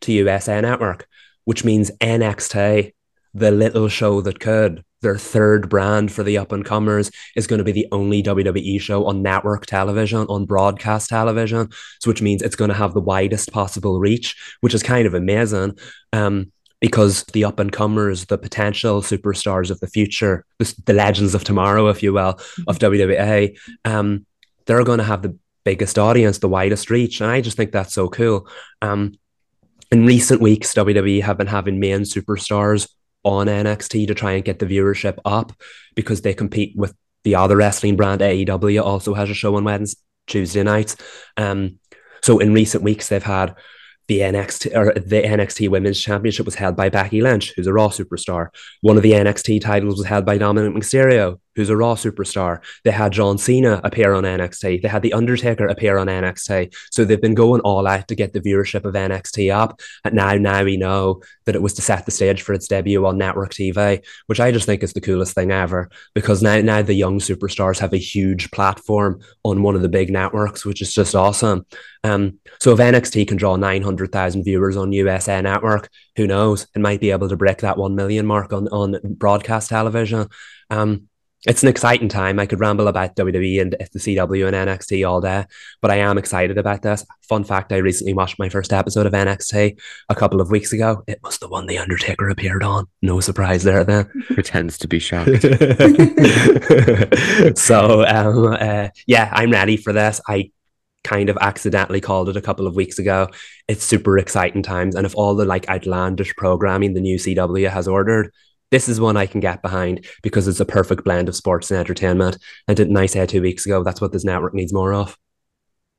to 0.00 0.12
USA 0.12 0.58
Network, 0.62 1.06
which 1.44 1.66
means 1.66 1.90
NXT, 2.00 2.94
the 3.36 3.50
little 3.50 3.88
show 3.88 4.22
that 4.22 4.40
could, 4.40 4.82
their 5.02 5.18
third 5.18 5.68
brand 5.68 6.10
for 6.10 6.22
the 6.22 6.38
up 6.38 6.52
and 6.52 6.64
comers, 6.64 7.10
is 7.36 7.46
going 7.46 7.58
to 7.58 7.64
be 7.64 7.72
the 7.72 7.86
only 7.92 8.22
WWE 8.22 8.80
show 8.80 9.06
on 9.06 9.22
network 9.22 9.66
television, 9.66 10.26
on 10.28 10.46
broadcast 10.46 11.10
television. 11.10 11.70
So, 12.00 12.10
which 12.10 12.22
means 12.22 12.40
it's 12.40 12.56
going 12.56 12.70
to 12.70 12.74
have 12.74 12.94
the 12.94 13.00
widest 13.00 13.52
possible 13.52 14.00
reach, 14.00 14.56
which 14.62 14.74
is 14.74 14.82
kind 14.82 15.06
of 15.06 15.14
amazing. 15.14 15.78
Um, 16.12 16.50
because 16.80 17.24
the 17.32 17.44
up 17.44 17.58
and 17.58 17.72
comers, 17.72 18.26
the 18.26 18.38
potential 18.38 19.00
superstars 19.00 19.70
of 19.70 19.80
the 19.80 19.86
future, 19.86 20.44
the, 20.58 20.74
the 20.84 20.92
legends 20.92 21.34
of 21.34 21.42
tomorrow, 21.42 21.88
if 21.88 22.02
you 22.02 22.12
will, 22.12 22.38
of 22.66 22.78
WWE, 22.78 23.58
um, 23.84 24.26
they're 24.66 24.84
going 24.84 24.98
to 24.98 25.04
have 25.04 25.22
the 25.22 25.36
biggest 25.64 25.98
audience, 25.98 26.38
the 26.38 26.48
widest 26.48 26.90
reach. 26.90 27.20
And 27.20 27.30
I 27.30 27.40
just 27.40 27.56
think 27.56 27.72
that's 27.72 27.94
so 27.94 28.08
cool. 28.08 28.46
Um, 28.82 29.14
in 29.90 30.04
recent 30.04 30.40
weeks, 30.40 30.74
WWE 30.74 31.22
have 31.22 31.38
been 31.38 31.46
having 31.46 31.80
main 31.80 32.00
superstars 32.00 32.88
on 33.26 33.48
NXT 33.48 34.06
to 34.06 34.14
try 34.14 34.32
and 34.32 34.44
get 34.44 34.60
the 34.60 34.66
viewership 34.66 35.18
up 35.24 35.52
because 35.96 36.22
they 36.22 36.32
compete 36.32 36.74
with 36.76 36.94
the 37.24 37.34
other 37.34 37.56
wrestling 37.56 37.96
brand 37.96 38.20
AEW 38.20 38.82
also 38.82 39.12
has 39.14 39.28
a 39.28 39.34
show 39.34 39.56
on 39.56 39.64
Wednesday, 39.64 40.00
Tuesday 40.28 40.62
nights. 40.62 40.96
Um, 41.36 41.80
so 42.22 42.38
in 42.38 42.54
recent 42.54 42.84
weeks, 42.84 43.08
they've 43.08 43.22
had 43.22 43.56
the 44.06 44.20
NXT 44.20 44.76
or 44.76 44.94
the 44.94 45.22
NXT 45.22 45.68
Women's 45.68 46.00
Championship 46.00 46.46
was 46.46 46.54
held 46.54 46.76
by 46.76 46.88
Becky 46.88 47.20
Lynch, 47.20 47.52
who's 47.56 47.66
a 47.66 47.72
Raw 47.72 47.88
superstar. 47.88 48.48
One 48.80 48.96
of 48.96 49.02
the 49.02 49.12
NXT 49.12 49.60
titles 49.60 49.98
was 49.98 50.06
held 50.06 50.24
by 50.24 50.38
Dominik 50.38 50.76
Mysterio, 50.76 51.40
who's 51.56 51.70
a 51.70 51.76
Raw 51.76 51.94
superstar. 51.94 52.60
They 52.84 52.90
had 52.92 53.12
John 53.12 53.38
Cena 53.38 53.80
appear 53.82 54.12
on 54.12 54.22
NXT. 54.22 54.82
They 54.82 54.88
had 54.88 55.02
The 55.02 55.14
Undertaker 55.14 55.66
appear 55.66 55.98
on 55.98 56.06
NXT. 56.06 56.74
So 56.90 57.04
they've 57.04 57.20
been 57.20 57.34
going 57.34 57.62
all 57.62 57.86
out 57.86 58.08
to 58.08 58.14
get 58.14 58.32
the 58.32 58.40
viewership 58.40 58.84
of 58.84 58.94
NXT 58.94 59.52
up. 59.54 59.80
And 60.04 60.14
now, 60.14 60.34
now 60.34 60.62
we 60.62 60.76
know 60.76 61.22
that 61.46 61.54
it 61.54 61.62
was 61.62 61.74
to 61.74 61.82
set 61.82 62.04
the 62.04 62.12
stage 62.12 62.42
for 62.42 62.52
its 62.52 62.68
debut 62.68 63.04
on 63.06 63.18
network 63.18 63.52
TV, 63.52 64.04
which 64.26 64.40
I 64.40 64.52
just 64.52 64.66
think 64.66 64.82
is 64.82 64.92
the 64.92 65.00
coolest 65.00 65.34
thing 65.34 65.50
ever. 65.50 65.90
Because 66.14 66.42
now, 66.42 66.60
now 66.60 66.82
the 66.82 66.94
young 66.94 67.18
superstars 67.18 67.78
have 67.78 67.92
a 67.92 67.98
huge 67.98 68.50
platform 68.50 69.20
on 69.42 69.62
one 69.62 69.74
of 69.74 69.82
the 69.82 69.88
big 69.88 70.10
networks, 70.10 70.64
which 70.64 70.82
is 70.82 70.92
just 70.92 71.14
awesome. 71.14 71.64
Um, 72.04 72.38
so 72.60 72.72
if 72.72 72.78
NXT 72.78 73.26
can 73.28 73.36
draw 73.36 73.56
900,000 73.56 74.44
viewers 74.44 74.76
on 74.76 74.92
USA 74.92 75.40
Network, 75.42 75.88
who 76.16 76.26
knows? 76.26 76.66
It 76.74 76.80
might 76.80 77.00
be 77.00 77.10
able 77.10 77.28
to 77.28 77.36
break 77.36 77.58
that 77.58 77.78
1 77.78 77.94
million 77.96 78.26
mark 78.26 78.52
on, 78.52 78.68
on 78.68 78.98
broadcast 79.04 79.70
television. 79.70 80.28
Um, 80.70 81.08
it's 81.46 81.62
an 81.62 81.68
exciting 81.68 82.08
time. 82.08 82.38
I 82.38 82.46
could 82.46 82.60
ramble 82.60 82.88
about 82.88 83.14
WWE 83.14 83.60
and 83.60 83.72
the 83.72 83.98
CW 83.98 84.46
and 84.46 84.56
NXT 84.56 85.08
all 85.08 85.20
day, 85.20 85.44
but 85.80 85.90
I 85.90 85.96
am 85.96 86.18
excited 86.18 86.58
about 86.58 86.82
this. 86.82 87.04
Fun 87.28 87.44
fact 87.44 87.72
I 87.72 87.76
recently 87.76 88.14
watched 88.14 88.38
my 88.38 88.48
first 88.48 88.72
episode 88.72 89.06
of 89.06 89.12
NXT 89.12 89.78
a 90.08 90.14
couple 90.14 90.40
of 90.40 90.50
weeks 90.50 90.72
ago. 90.72 91.02
It 91.06 91.20
was 91.22 91.38
the 91.38 91.48
one 91.48 91.66
The 91.66 91.78
Undertaker 91.78 92.28
appeared 92.30 92.62
on. 92.62 92.86
No 93.02 93.20
surprise 93.20 93.62
there 93.62 93.84
then. 93.84 94.06
Pretends 94.28 94.78
to 94.78 94.88
be 94.88 94.98
shocked. 94.98 95.42
so, 97.58 98.06
um, 98.06 98.56
uh, 98.58 98.88
yeah, 99.06 99.30
I'm 99.32 99.50
ready 99.50 99.76
for 99.76 99.92
this. 99.92 100.20
I 100.28 100.50
kind 101.04 101.28
of 101.28 101.38
accidentally 101.40 102.00
called 102.00 102.28
it 102.28 102.36
a 102.36 102.42
couple 102.42 102.66
of 102.66 102.74
weeks 102.74 102.98
ago. 102.98 103.28
It's 103.68 103.84
super 103.84 104.18
exciting 104.18 104.64
times. 104.64 104.96
And 104.96 105.06
if 105.06 105.14
all 105.14 105.36
the 105.36 105.44
like 105.44 105.68
outlandish 105.68 106.34
programming 106.34 106.94
the 106.94 107.00
new 107.00 107.16
CW 107.16 107.70
has 107.70 107.86
ordered, 107.86 108.32
this 108.70 108.88
is 108.88 109.00
one 109.00 109.16
I 109.16 109.26
can 109.26 109.40
get 109.40 109.62
behind 109.62 110.06
because 110.22 110.48
it's 110.48 110.60
a 110.60 110.64
perfect 110.64 111.04
blend 111.04 111.28
of 111.28 111.36
sports 111.36 111.70
and 111.70 111.78
entertainment. 111.78 112.38
And 112.66 112.76
didn't 112.76 112.96
I 112.96 113.06
say 113.06 113.24
two 113.26 113.42
weeks 113.42 113.66
ago 113.66 113.82
that's 113.82 114.00
what 114.00 114.12
this 114.12 114.24
network 114.24 114.54
needs 114.54 114.72
more 114.72 114.92
of? 114.92 115.16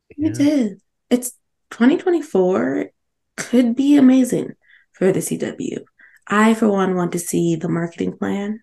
It 0.10 0.40
is. 0.40 0.82
It's 1.10 1.32
2024 1.72 2.92
could 3.36 3.76
be 3.76 3.96
amazing 3.96 4.56
for 4.94 5.12
the 5.12 5.20
CW. 5.20 5.80
I, 6.28 6.54
for 6.54 6.70
one, 6.70 6.96
want 6.96 7.14
to 7.14 7.20
see 7.20 7.56
the 7.56 7.70
marketing 7.70 8.18
plan. 8.18 8.62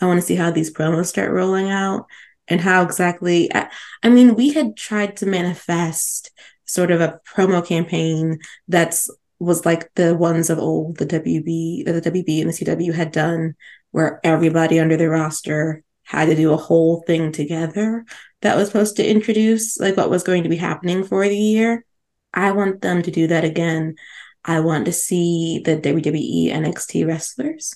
I 0.00 0.06
want 0.06 0.20
to 0.20 0.26
see 0.26 0.36
how 0.36 0.50
these 0.50 0.72
promos 0.72 1.06
start 1.06 1.32
rolling 1.32 1.70
out 1.70 2.06
and 2.48 2.60
how 2.60 2.82
exactly. 2.82 3.52
I, 3.54 3.68
I 4.02 4.08
mean, 4.08 4.34
we 4.34 4.52
had 4.52 4.76
tried 4.76 5.16
to 5.18 5.26
manifest 5.26 6.30
sort 6.64 6.90
of 6.90 7.00
a 7.00 7.20
promo 7.28 7.66
campaign 7.66 8.38
that's 8.68 9.10
was 9.40 9.66
like 9.66 9.92
the 9.94 10.14
ones 10.14 10.50
of 10.50 10.58
old, 10.58 10.98
the 10.98 11.06
WB, 11.06 11.84
the 11.84 12.10
WB 12.10 12.40
and 12.40 12.50
the 12.50 12.54
CW 12.54 12.94
had 12.94 13.10
done, 13.10 13.54
where 13.90 14.20
everybody 14.22 14.78
under 14.78 14.96
the 14.96 15.08
roster 15.08 15.82
had 16.04 16.26
to 16.26 16.36
do 16.36 16.52
a 16.52 16.56
whole 16.56 17.02
thing 17.06 17.32
together 17.32 18.04
that 18.42 18.56
was 18.56 18.68
supposed 18.68 18.96
to 18.96 19.08
introduce 19.08 19.78
like 19.78 19.96
what 19.96 20.10
was 20.10 20.22
going 20.22 20.42
to 20.42 20.48
be 20.48 20.56
happening 20.56 21.04
for 21.04 21.26
the 21.26 21.36
year. 21.36 21.84
I 22.32 22.52
want 22.52 22.82
them 22.82 23.02
to 23.02 23.10
do 23.10 23.26
that 23.28 23.44
again. 23.44 23.96
I 24.44 24.60
want 24.60 24.86
to 24.86 24.92
see 24.92 25.60
the 25.64 25.76
WWE 25.76 26.50
NXT 26.50 27.06
wrestlers 27.06 27.74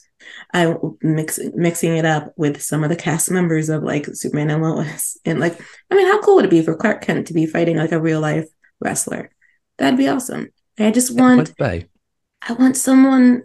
I 0.52 0.74
mix 1.02 1.38
mixing 1.54 1.96
it 1.96 2.04
up 2.04 2.32
with 2.36 2.62
some 2.62 2.84
of 2.84 2.90
the 2.90 2.96
cast 2.96 3.30
members 3.30 3.68
of 3.68 3.82
like 3.82 4.06
Superman 4.12 4.50
and 4.50 4.62
Lois, 4.62 5.16
and 5.24 5.40
like, 5.40 5.60
I 5.90 5.94
mean, 5.94 6.06
how 6.06 6.20
cool 6.20 6.36
would 6.36 6.44
it 6.46 6.50
be 6.50 6.62
for 6.62 6.76
Clark 6.76 7.02
Kent 7.02 7.28
to 7.28 7.34
be 7.34 7.46
fighting 7.46 7.76
like 7.76 7.92
a 7.92 8.00
real 8.00 8.20
life 8.20 8.46
wrestler? 8.80 9.30
That'd 9.78 9.98
be 9.98 10.08
awesome. 10.08 10.48
I 10.78 10.90
just 10.90 11.16
want, 11.16 11.52
I 11.60 12.52
want 12.58 12.76
someone 12.76 13.44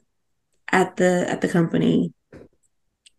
at 0.71 0.97
the 0.97 1.25
at 1.29 1.41
the 1.41 1.47
company 1.47 2.13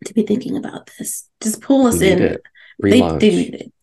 to 0.05 0.13
be 0.13 0.23
thinking 0.23 0.57
about 0.57 0.89
this. 0.97 1.29
Just 1.41 1.61
pull 1.61 1.87
us 1.87 2.01
in. 2.01 2.21
It. 2.21 2.41
Relaunch. 2.81 3.19
They, 3.19 3.29
they 3.29 3.57
it. 3.57 3.73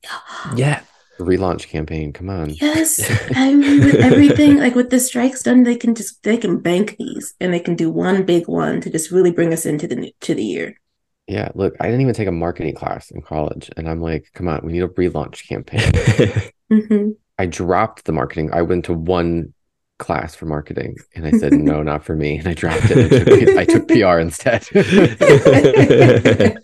Yeah 0.57 0.83
relaunch 1.19 1.69
campaign. 1.69 2.13
Come 2.13 2.31
on. 2.31 2.51
Yes. 2.51 3.01
I 3.35 3.55
mean, 3.55 3.81
with 3.81 3.97
everything, 3.97 4.59
like 4.59 4.75
with 4.75 4.91
the 4.91 5.01
strikes 5.01 5.43
done, 5.43 5.63
they 5.63 5.77
can 5.77 5.95
just 5.95 6.23
they 6.23 6.37
can 6.37 6.61
bank 6.61 6.97
these 6.99 7.35
and 7.41 7.53
they 7.53 7.61
can 7.61 7.75
do 7.75 7.91
one 7.91 8.25
big 8.25 8.49
one 8.49 8.81
to 8.81 8.91
just 8.91 9.11
really 9.11 9.31
bring 9.31 9.53
us 9.53 9.67
into 9.67 9.87
the 9.87 10.13
to 10.21 10.35
the 10.35 10.45
year. 10.45 10.81
Yeah, 11.27 11.51
look, 11.55 11.75
I 11.79 11.87
didn't 11.87 12.01
even 12.01 12.15
take 12.15 12.29
a 12.29 12.33
marketing 12.33 12.75
class 12.75 13.11
in 13.11 13.21
college, 13.21 13.71
and 13.77 13.87
I'm 13.87 14.01
like, 14.01 14.31
come 14.33 14.49
on, 14.49 14.61
we 14.65 14.73
need 14.73 14.83
a 14.83 14.89
relaunch 14.89 15.47
campaign. 15.47 15.81
mm-hmm. 16.73 17.11
I 17.39 17.47
dropped 17.47 18.07
the 18.07 18.13
marketing. 18.13 18.51
I 18.55 18.63
went 18.63 18.87
to 18.87 18.95
one 18.95 19.53
class 19.99 20.35
for 20.35 20.47
marketing, 20.47 20.97
and 21.15 21.27
I 21.27 21.33
said, 21.33 21.53
no, 21.53 21.83
not 21.83 22.05
for 22.05 22.17
me, 22.17 22.39
and 22.39 22.49
I 22.49 22.55
dropped 22.55 22.91
it. 22.91 23.13
I 23.13 23.25
took, 23.25 23.57
I 23.57 23.65
took 23.65 23.89
PR 23.89 24.19
instead. 24.19 24.67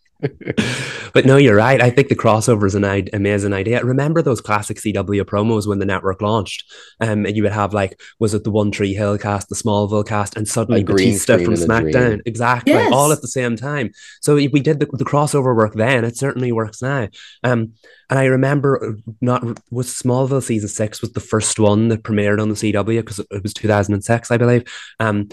but 1.13 1.25
no, 1.25 1.37
you're 1.37 1.55
right. 1.55 1.81
I 1.81 1.89
think 1.89 2.09
the 2.09 2.15
crossover 2.15 2.65
is 2.65 2.75
an 2.75 2.83
amazing 3.13 3.53
idea. 3.53 3.83
Remember 3.83 4.21
those 4.21 4.41
classic 4.41 4.77
CW 4.77 5.23
promos 5.23 5.65
when 5.65 5.79
the 5.79 5.85
network 5.85 6.21
launched? 6.21 6.69
Um, 6.99 7.25
and 7.25 7.37
you 7.37 7.43
would 7.43 7.53
have 7.53 7.73
like, 7.73 8.01
was 8.19 8.33
it 8.33 8.43
the 8.43 8.51
One 8.51 8.71
Tree 8.71 8.93
Hill 8.93 9.17
cast, 9.17 9.47
the 9.47 9.55
Smallville 9.55 10.05
cast, 10.05 10.35
and 10.35 10.47
suddenly 10.47 10.83
Batista 10.83 11.37
from 11.37 11.53
SmackDown? 11.53 12.21
Exactly, 12.25 12.73
yes. 12.73 12.91
all 12.91 13.13
at 13.13 13.21
the 13.21 13.27
same 13.27 13.55
time. 13.55 13.91
So 14.21 14.35
we 14.35 14.47
did 14.47 14.79
the, 14.79 14.87
the 14.87 15.05
crossover 15.05 15.55
work 15.55 15.75
then. 15.75 16.03
It 16.03 16.17
certainly 16.17 16.51
works 16.51 16.81
now. 16.81 17.07
Um, 17.43 17.73
and 18.09 18.19
I 18.19 18.25
remember 18.25 18.83
uh, 18.83 19.11
not 19.21 19.43
was 19.71 19.93
Smallville 19.93 20.43
season 20.43 20.67
six 20.67 20.99
was 21.01 21.13
the 21.13 21.19
first 21.19 21.59
one 21.59 21.87
that 21.89 22.03
premiered 22.03 22.41
on 22.41 22.49
the 22.49 22.55
CW 22.55 22.99
because 22.99 23.19
it 23.19 23.43
was 23.43 23.53
2006, 23.53 24.31
I 24.31 24.37
believe. 24.37 24.63
Um, 24.99 25.29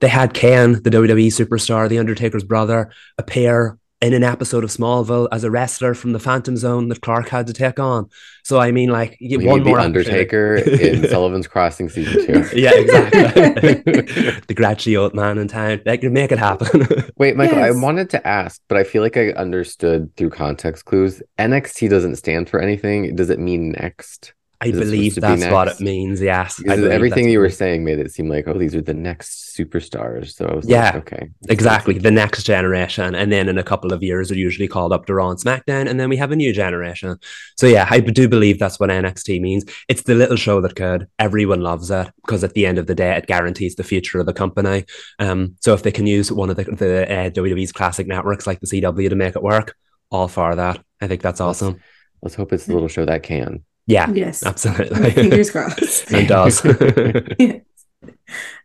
they 0.00 0.08
had 0.08 0.34
Kane, 0.34 0.74
the 0.82 0.90
WWE 0.90 1.26
superstar, 1.28 1.88
the 1.88 1.98
Undertaker's 1.98 2.44
brother, 2.44 2.92
appear 3.16 3.78
in 4.00 4.12
an 4.12 4.22
episode 4.22 4.62
of 4.62 4.70
Smallville 4.70 5.28
as 5.32 5.42
a 5.42 5.50
wrestler 5.50 5.92
from 5.92 6.12
the 6.12 6.20
Phantom 6.20 6.56
Zone 6.56 6.88
that 6.88 7.00
Clark 7.00 7.28
had 7.28 7.46
to 7.48 7.52
take 7.52 7.80
on. 7.80 8.08
So 8.44 8.60
I 8.60 8.70
mean, 8.70 8.90
like 8.90 9.16
you 9.18 9.40
one 9.40 9.64
more 9.64 9.80
Undertaker 9.80 10.56
in 10.56 11.08
Sullivan's 11.10 11.48
Crossing 11.48 11.88
season 11.88 12.24
two. 12.24 12.56
yeah, 12.58 12.72
exactly. 12.74 13.74
the 14.46 14.54
grouchy 14.54 14.96
old 14.96 15.14
man 15.14 15.38
in 15.38 15.48
town. 15.48 15.80
Like, 15.84 16.02
make 16.04 16.32
it 16.32 16.38
happen. 16.38 16.86
Wait, 17.16 17.36
Michael, 17.36 17.58
yes. 17.58 17.74
I 17.74 17.78
wanted 17.78 18.10
to 18.10 18.26
ask, 18.26 18.60
but 18.68 18.78
I 18.78 18.84
feel 18.84 19.02
like 19.02 19.16
I 19.16 19.30
understood 19.30 20.14
through 20.16 20.30
context 20.30 20.84
clues. 20.84 21.22
NXT 21.38 21.90
doesn't 21.90 22.16
stand 22.16 22.48
for 22.48 22.60
anything. 22.60 23.16
Does 23.16 23.30
it 23.30 23.38
mean 23.38 23.72
next? 23.72 24.32
I 24.60 24.72
believe 24.72 25.14
that's 25.14 25.46
what 25.46 25.68
it 25.68 25.80
means. 25.80 26.20
Yes, 26.20 26.60
everything 26.66 27.28
you 27.28 27.38
were 27.38 27.50
saying 27.50 27.84
made 27.84 28.00
it 28.00 28.10
seem 28.10 28.28
like 28.28 28.48
oh, 28.48 28.58
these 28.58 28.74
are 28.74 28.80
the 28.80 28.94
next 28.94 29.56
superstars. 29.56 30.34
So 30.34 30.46
I 30.46 30.54
was 30.54 30.68
yeah, 30.68 30.86
like, 30.86 31.12
okay, 31.12 31.30
exactly, 31.48 31.96
the 31.98 32.10
next 32.10 32.42
generation, 32.42 33.14
and 33.14 33.30
then 33.30 33.48
in 33.48 33.56
a 33.56 33.62
couple 33.62 33.92
of 33.92 34.02
years, 34.02 34.28
they're 34.28 34.38
usually 34.38 34.66
called 34.66 34.92
up 34.92 35.06
to 35.06 35.14
Raw 35.14 35.30
and 35.30 35.38
SmackDown, 35.38 35.88
and 35.88 36.00
then 36.00 36.08
we 36.08 36.16
have 36.16 36.32
a 36.32 36.36
new 36.36 36.52
generation. 36.52 37.16
So 37.56 37.68
yeah, 37.68 37.86
I 37.88 38.00
do 38.00 38.28
believe 38.28 38.58
that's 38.58 38.80
what 38.80 38.90
NXT 38.90 39.40
means. 39.40 39.64
It's 39.88 40.02
the 40.02 40.16
little 40.16 40.36
show 40.36 40.60
that 40.60 40.74
could. 40.74 41.06
Everyone 41.20 41.60
loves 41.60 41.90
it 41.92 42.10
because 42.26 42.42
at 42.42 42.54
the 42.54 42.66
end 42.66 42.78
of 42.78 42.88
the 42.88 42.96
day, 42.96 43.16
it 43.16 43.26
guarantees 43.26 43.76
the 43.76 43.84
future 43.84 44.18
of 44.18 44.26
the 44.26 44.32
company. 44.32 44.86
Um, 45.20 45.54
so 45.60 45.72
if 45.72 45.84
they 45.84 45.92
can 45.92 46.08
use 46.08 46.32
one 46.32 46.50
of 46.50 46.56
the, 46.56 46.64
the 46.64 47.04
uh, 47.04 47.30
WWE's 47.30 47.72
classic 47.72 48.08
networks 48.08 48.46
like 48.46 48.58
the 48.58 48.66
CW 48.66 49.08
to 49.08 49.16
make 49.16 49.36
it 49.36 49.42
work, 49.42 49.76
all 50.10 50.26
for 50.26 50.56
that. 50.56 50.82
I 51.00 51.06
think 51.06 51.22
that's 51.22 51.40
awesome. 51.40 51.74
Let's, 51.74 51.82
let's 52.22 52.34
hope 52.34 52.52
it's 52.52 52.66
the 52.66 52.72
little 52.72 52.88
show 52.88 53.04
that 53.04 53.22
can. 53.22 53.64
Yeah. 53.88 54.10
Yes. 54.12 54.44
Absolutely. 54.44 55.10
Fingers 55.12 55.50
crossed. 55.50 56.12
it 56.12 56.28
does. 56.28 56.62
yes. 57.38 57.62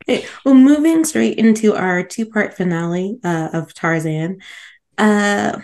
Okay. 0.03 0.27
Well, 0.44 0.53
moving 0.53 1.06
straight 1.06 1.38
into 1.38 1.74
our 1.74 2.03
two-part 2.03 2.56
finale 2.56 3.18
uh, 3.24 3.50
of 3.53 3.74
Tarzan. 3.74 4.42
Uh, 4.98 5.58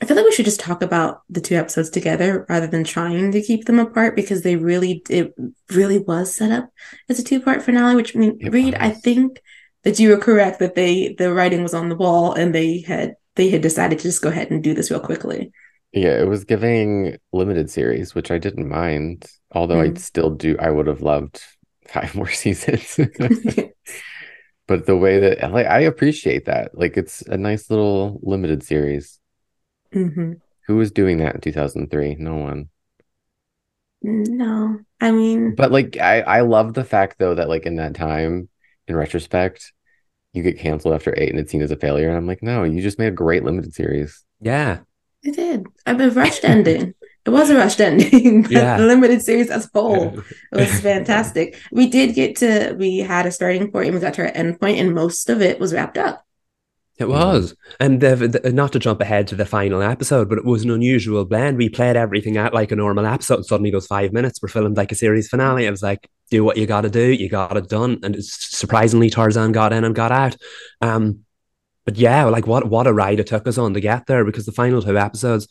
I 0.00 0.06
feel 0.06 0.16
like 0.16 0.24
we 0.24 0.32
should 0.32 0.46
just 0.46 0.60
talk 0.60 0.80
about 0.80 1.22
the 1.28 1.42
two 1.42 1.56
episodes 1.56 1.90
together 1.90 2.46
rather 2.48 2.66
than 2.66 2.84
trying 2.84 3.32
to 3.32 3.42
keep 3.42 3.66
them 3.66 3.78
apart 3.78 4.16
because 4.16 4.42
they 4.42 4.56
really 4.56 5.02
it 5.10 5.34
really 5.70 5.98
was 5.98 6.34
set 6.34 6.50
up 6.50 6.70
as 7.10 7.18
a 7.18 7.24
two-part 7.24 7.62
finale. 7.62 7.96
Which 7.96 8.16
I 8.16 8.18
mean, 8.18 8.38
it 8.40 8.50
Reed, 8.50 8.72
was. 8.74 8.80
I 8.80 8.90
think 8.90 9.42
that 9.84 9.98
you 9.98 10.08
were 10.08 10.16
correct 10.16 10.60
that 10.60 10.74
they 10.74 11.14
the 11.18 11.34
writing 11.34 11.62
was 11.62 11.74
on 11.74 11.90
the 11.90 11.96
wall 11.96 12.32
and 12.32 12.54
they 12.54 12.80
had 12.80 13.16
they 13.34 13.50
had 13.50 13.60
decided 13.60 13.98
to 13.98 14.04
just 14.04 14.22
go 14.22 14.30
ahead 14.30 14.50
and 14.50 14.64
do 14.64 14.72
this 14.72 14.90
real 14.90 15.00
quickly. 15.00 15.52
Yeah, 15.92 16.20
it 16.20 16.28
was 16.28 16.44
giving 16.44 17.16
limited 17.32 17.70
series, 17.70 18.14
which 18.14 18.30
I 18.30 18.38
didn't 18.38 18.68
mind. 18.68 19.26
Although 19.52 19.76
mm. 19.76 19.84
I'd 19.84 19.98
still 19.98 20.30
do, 20.30 20.56
I 20.58 20.70
would 20.70 20.86
have 20.86 21.02
loved 21.02 21.42
five 21.88 22.14
more 22.14 22.30
seasons. 22.30 22.98
but 24.66 24.86
the 24.86 24.96
way 24.96 25.18
that, 25.20 25.52
like, 25.52 25.66
I 25.66 25.80
appreciate 25.80 26.44
that. 26.46 26.76
Like, 26.76 26.96
it's 26.96 27.22
a 27.22 27.36
nice 27.36 27.70
little 27.70 28.20
limited 28.22 28.62
series. 28.62 29.18
Mm-hmm. 29.94 30.34
Who 30.66 30.76
was 30.76 30.90
doing 30.90 31.18
that 31.18 31.36
in 31.36 31.40
2003? 31.40 32.16
No 32.16 32.36
one. 32.36 32.68
No, 34.02 34.78
I 35.00 35.10
mean, 35.10 35.56
but 35.56 35.72
like, 35.72 35.96
I 35.96 36.20
I 36.20 36.40
love 36.42 36.74
the 36.74 36.84
fact 36.84 37.18
though 37.18 37.34
that 37.34 37.48
like 37.48 37.66
in 37.66 37.76
that 37.76 37.94
time, 37.94 38.48
in 38.86 38.94
retrospect, 38.94 39.72
you 40.32 40.44
get 40.44 40.58
canceled 40.58 40.94
after 40.94 41.12
eight 41.16 41.30
and 41.30 41.38
it's 41.38 41.50
seen 41.50 41.62
as 41.62 41.72
a 41.72 41.76
failure. 41.76 42.08
And 42.08 42.16
I'm 42.16 42.26
like, 42.26 42.42
no, 42.42 42.62
you 42.62 42.80
just 42.80 42.98
made 42.98 43.08
a 43.08 43.12
great 43.12 43.42
limited 43.42 43.74
series. 43.74 44.24
Yeah, 44.40 44.78
it 45.22 45.36
did. 45.36 45.66
I 45.86 45.92
mean, 45.92 46.10
rushed 46.10 46.44
ending. 46.44 46.94
It 47.24 47.30
was 47.30 47.50
a 47.50 47.56
rushed 47.56 47.80
ending. 47.80 48.46
yeah. 48.50 48.78
The 48.78 48.86
limited 48.86 49.22
series 49.22 49.50
as 49.50 49.66
a 49.66 49.70
whole. 49.74 50.18
It 50.52 50.56
was 50.56 50.80
fantastic. 50.80 51.60
We 51.70 51.88
did 51.88 52.14
get 52.14 52.36
to, 52.36 52.74
we 52.78 52.98
had 52.98 53.26
a 53.26 53.32
starting 53.32 53.70
point 53.70 53.88
and 53.88 53.94
we 53.94 54.00
got 54.00 54.14
to 54.14 54.22
our 54.22 54.32
end 54.34 54.60
point, 54.60 54.78
and 54.78 54.94
most 54.94 55.28
of 55.28 55.42
it 55.42 55.60
was 55.60 55.74
wrapped 55.74 55.98
up. 55.98 56.24
It 56.98 57.08
was. 57.08 57.54
And 57.78 58.00
the, 58.00 58.16
the, 58.16 58.52
not 58.52 58.72
to 58.72 58.80
jump 58.80 59.00
ahead 59.00 59.28
to 59.28 59.36
the 59.36 59.46
final 59.46 59.82
episode, 59.82 60.28
but 60.28 60.38
it 60.38 60.44
was 60.44 60.64
an 60.64 60.70
unusual 60.70 61.24
blend. 61.24 61.56
We 61.56 61.68
played 61.68 61.96
everything 61.96 62.36
out 62.36 62.52
like 62.52 62.72
a 62.72 62.76
normal 62.76 63.06
episode. 63.06 63.36
And 63.36 63.46
suddenly, 63.46 63.70
those 63.70 63.86
five 63.86 64.12
minutes 64.12 64.42
were 64.42 64.48
filmed 64.48 64.76
like 64.76 64.90
a 64.90 64.96
series 64.96 65.28
finale. 65.28 65.66
It 65.66 65.70
was 65.70 65.82
like, 65.82 66.10
do 66.30 66.42
what 66.42 66.56
you 66.56 66.66
got 66.66 66.80
to 66.80 66.90
do. 66.90 67.12
You 67.12 67.28
got 67.28 67.56
it 67.56 67.68
done. 67.68 68.00
And 68.02 68.16
surprisingly, 68.24 69.10
Tarzan 69.10 69.52
got 69.52 69.72
in 69.72 69.84
and 69.84 69.94
got 69.94 70.10
out. 70.10 70.36
Um, 70.80 71.20
but 71.88 71.96
yeah, 71.96 72.24
like 72.24 72.46
what 72.46 72.68
what 72.68 72.86
a 72.86 72.92
ride 72.92 73.18
it 73.18 73.28
took 73.28 73.46
us 73.48 73.56
on 73.56 73.72
to 73.72 73.80
get 73.80 74.04
there 74.04 74.22
because 74.22 74.44
the 74.44 74.52
final 74.52 74.82
two 74.82 74.98
episodes, 74.98 75.48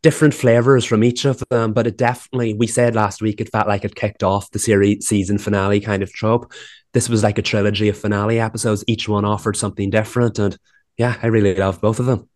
different 0.00 0.32
flavors 0.32 0.86
from 0.86 1.04
each 1.04 1.26
of 1.26 1.42
them, 1.50 1.74
but 1.74 1.86
it 1.86 1.98
definitely 1.98 2.54
we 2.54 2.66
said 2.66 2.94
last 2.94 3.20
week 3.20 3.42
it 3.42 3.52
felt 3.52 3.68
like 3.68 3.84
it 3.84 3.94
kicked 3.94 4.22
off 4.22 4.50
the 4.52 4.58
series 4.58 5.06
season 5.06 5.36
finale 5.36 5.78
kind 5.80 6.02
of 6.02 6.10
trope. 6.10 6.50
This 6.94 7.10
was 7.10 7.22
like 7.22 7.36
a 7.36 7.42
trilogy 7.42 7.90
of 7.90 7.98
finale 7.98 8.40
episodes. 8.40 8.84
Each 8.86 9.06
one 9.06 9.26
offered 9.26 9.54
something 9.54 9.90
different, 9.90 10.38
and 10.38 10.56
yeah, 10.96 11.18
I 11.22 11.26
really 11.26 11.54
loved 11.54 11.82
both 11.82 12.00
of 12.00 12.06
them. 12.06 12.26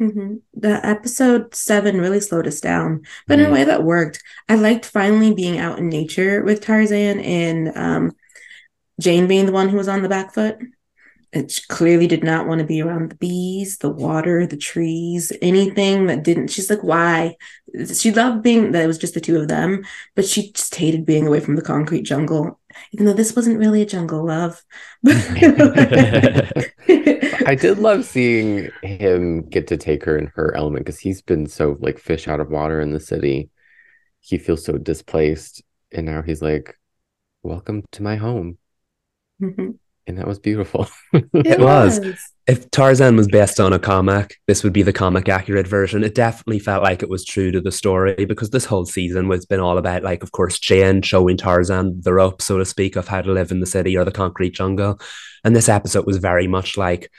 Mm-hmm. 0.00 0.36
The 0.54 0.80
episode 0.82 1.54
seven 1.54 2.00
really 2.00 2.20
slowed 2.20 2.46
us 2.46 2.62
down, 2.62 3.02
but 3.28 3.34
mm. 3.34 3.40
in 3.40 3.40
a 3.40 3.44
mm-hmm. 3.44 3.52
way 3.56 3.64
that 3.64 3.82
worked. 3.82 4.22
I 4.48 4.54
liked 4.54 4.86
finally 4.86 5.34
being 5.34 5.58
out 5.58 5.78
in 5.78 5.90
nature 5.90 6.42
with 6.42 6.62
Tarzan 6.62 7.20
and 7.20 7.76
um, 7.76 8.12
Jane 8.98 9.26
being 9.26 9.44
the 9.44 9.52
one 9.52 9.68
who 9.68 9.76
was 9.76 9.88
on 9.88 10.00
the 10.00 10.08
back 10.08 10.32
foot 10.32 10.56
it 11.32 11.60
clearly 11.68 12.08
did 12.08 12.24
not 12.24 12.48
want 12.48 12.60
to 12.60 12.66
be 12.66 12.82
around 12.82 13.10
the 13.10 13.16
bees, 13.16 13.78
the 13.78 13.88
water, 13.88 14.46
the 14.46 14.56
trees, 14.56 15.32
anything 15.40 16.06
that 16.06 16.24
didn't. 16.24 16.48
She's 16.48 16.68
like, 16.68 16.82
why? 16.82 17.36
She 17.94 18.10
loved 18.10 18.42
being 18.42 18.72
that 18.72 18.82
it 18.82 18.88
was 18.88 18.98
just 18.98 19.14
the 19.14 19.20
two 19.20 19.38
of 19.38 19.46
them, 19.46 19.84
but 20.16 20.24
she 20.24 20.50
just 20.50 20.74
hated 20.74 21.06
being 21.06 21.28
away 21.28 21.38
from 21.38 21.54
the 21.54 21.62
concrete 21.62 22.02
jungle, 22.02 22.58
even 22.92 23.06
though 23.06 23.12
this 23.12 23.36
wasn't 23.36 23.60
really 23.60 23.82
a 23.82 23.86
jungle, 23.86 24.26
love. 24.26 24.60
I 25.06 26.50
did 27.58 27.78
love 27.78 28.04
seeing 28.04 28.68
him 28.82 29.42
get 29.42 29.68
to 29.68 29.76
take 29.76 30.02
her 30.04 30.18
in 30.18 30.32
her 30.34 30.52
element 30.56 30.84
because 30.84 30.98
he's 30.98 31.22
been 31.22 31.46
so 31.46 31.76
like 31.78 32.00
fish 32.00 32.26
out 32.26 32.40
of 32.40 32.50
water 32.50 32.80
in 32.80 32.90
the 32.90 32.98
city. 32.98 33.50
He 34.18 34.36
feels 34.36 34.64
so 34.64 34.78
displaced. 34.78 35.62
And 35.92 36.06
now 36.06 36.22
he's 36.22 36.42
like, 36.42 36.76
welcome 37.44 37.84
to 37.92 38.02
my 38.02 38.16
home. 38.16 38.58
Mm-hmm 39.40 39.70
and 40.10 40.18
that 40.18 40.26
was 40.26 40.38
beautiful. 40.38 40.88
it, 41.12 41.24
it 41.34 41.60
was. 41.60 42.00
was. 42.00 42.20
If 42.46 42.70
Tarzan 42.70 43.16
was 43.16 43.28
based 43.28 43.60
on 43.60 43.72
a 43.72 43.78
comic, 43.78 44.36
this 44.48 44.64
would 44.64 44.72
be 44.72 44.82
the 44.82 44.92
comic 44.92 45.28
accurate 45.28 45.68
version. 45.68 46.02
It 46.02 46.16
definitely 46.16 46.58
felt 46.58 46.82
like 46.82 47.02
it 47.02 47.08
was 47.08 47.24
true 47.24 47.52
to 47.52 47.60
the 47.60 47.70
story 47.70 48.24
because 48.24 48.50
this 48.50 48.64
whole 48.64 48.86
season 48.86 49.28
was 49.28 49.46
been 49.46 49.60
all 49.60 49.78
about, 49.78 50.02
like, 50.02 50.24
of 50.24 50.32
course, 50.32 50.58
Jane 50.58 51.00
showing 51.02 51.36
Tarzan 51.36 52.00
the 52.02 52.12
rope, 52.12 52.42
so 52.42 52.58
to 52.58 52.64
speak, 52.64 52.96
of 52.96 53.06
how 53.06 53.22
to 53.22 53.32
live 53.32 53.52
in 53.52 53.60
the 53.60 53.66
city 53.66 53.96
or 53.96 54.04
the 54.04 54.10
concrete 54.10 54.54
jungle. 54.54 55.00
And 55.44 55.54
this 55.54 55.68
episode 55.68 56.06
was 56.06 56.16
very 56.16 56.48
much 56.48 56.76
like 56.76 57.10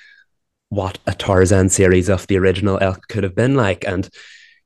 what 0.68 1.00
a 1.08 1.14
Tarzan 1.14 1.70
series 1.70 2.10
of 2.10 2.28
the 2.28 2.38
original 2.38 2.78
Elk 2.82 3.08
could 3.08 3.24
have 3.24 3.36
been 3.36 3.56
like. 3.56 3.88
And, 3.88 4.10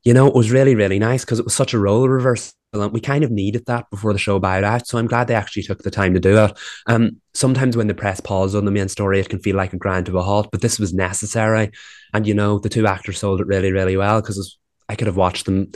you 0.03 0.13
know, 0.15 0.25
it 0.27 0.35
was 0.35 0.51
really, 0.51 0.73
really 0.73 0.99
nice 0.99 1.23
because 1.23 1.39
it 1.39 1.45
was 1.45 1.53
such 1.53 1.73
a 1.73 1.79
role 1.79 2.09
reversal 2.09 2.53
excellent. 2.75 2.93
We 2.93 2.99
kind 2.99 3.23
of 3.23 3.31
needed 3.31 3.65
that 3.67 3.89
before 3.89 4.11
the 4.11 4.19
show 4.19 4.37
bowed 4.37 4.65
out, 4.65 4.85
so 4.85 4.97
I'm 4.97 5.07
glad 5.07 5.27
they 5.27 5.35
actually 5.35 5.63
took 5.63 5.81
the 5.81 5.91
time 5.91 6.13
to 6.13 6.19
do 6.19 6.43
it. 6.43 6.57
Um, 6.87 7.21
sometimes 7.33 7.77
when 7.77 7.87
the 7.87 7.93
press 7.93 8.19
pause 8.19 8.53
on 8.53 8.65
the 8.65 8.71
main 8.71 8.89
story, 8.89 9.19
it 9.19 9.29
can 9.29 9.39
feel 9.39 9.55
like 9.55 9.71
a 9.71 9.77
grind 9.77 10.07
to 10.07 10.17
a 10.17 10.21
halt, 10.21 10.49
but 10.51 10.61
this 10.61 10.77
was 10.77 10.93
necessary. 10.93 11.71
And 12.13 12.27
you 12.27 12.33
know, 12.33 12.59
the 12.59 12.67
two 12.67 12.85
actors 12.85 13.19
sold 13.19 13.39
it 13.39 13.47
really, 13.47 13.71
really 13.71 13.95
well 13.95 14.19
because 14.19 14.57
I 14.89 14.95
could 14.95 15.07
have 15.07 15.15
watched 15.15 15.45
them. 15.45 15.71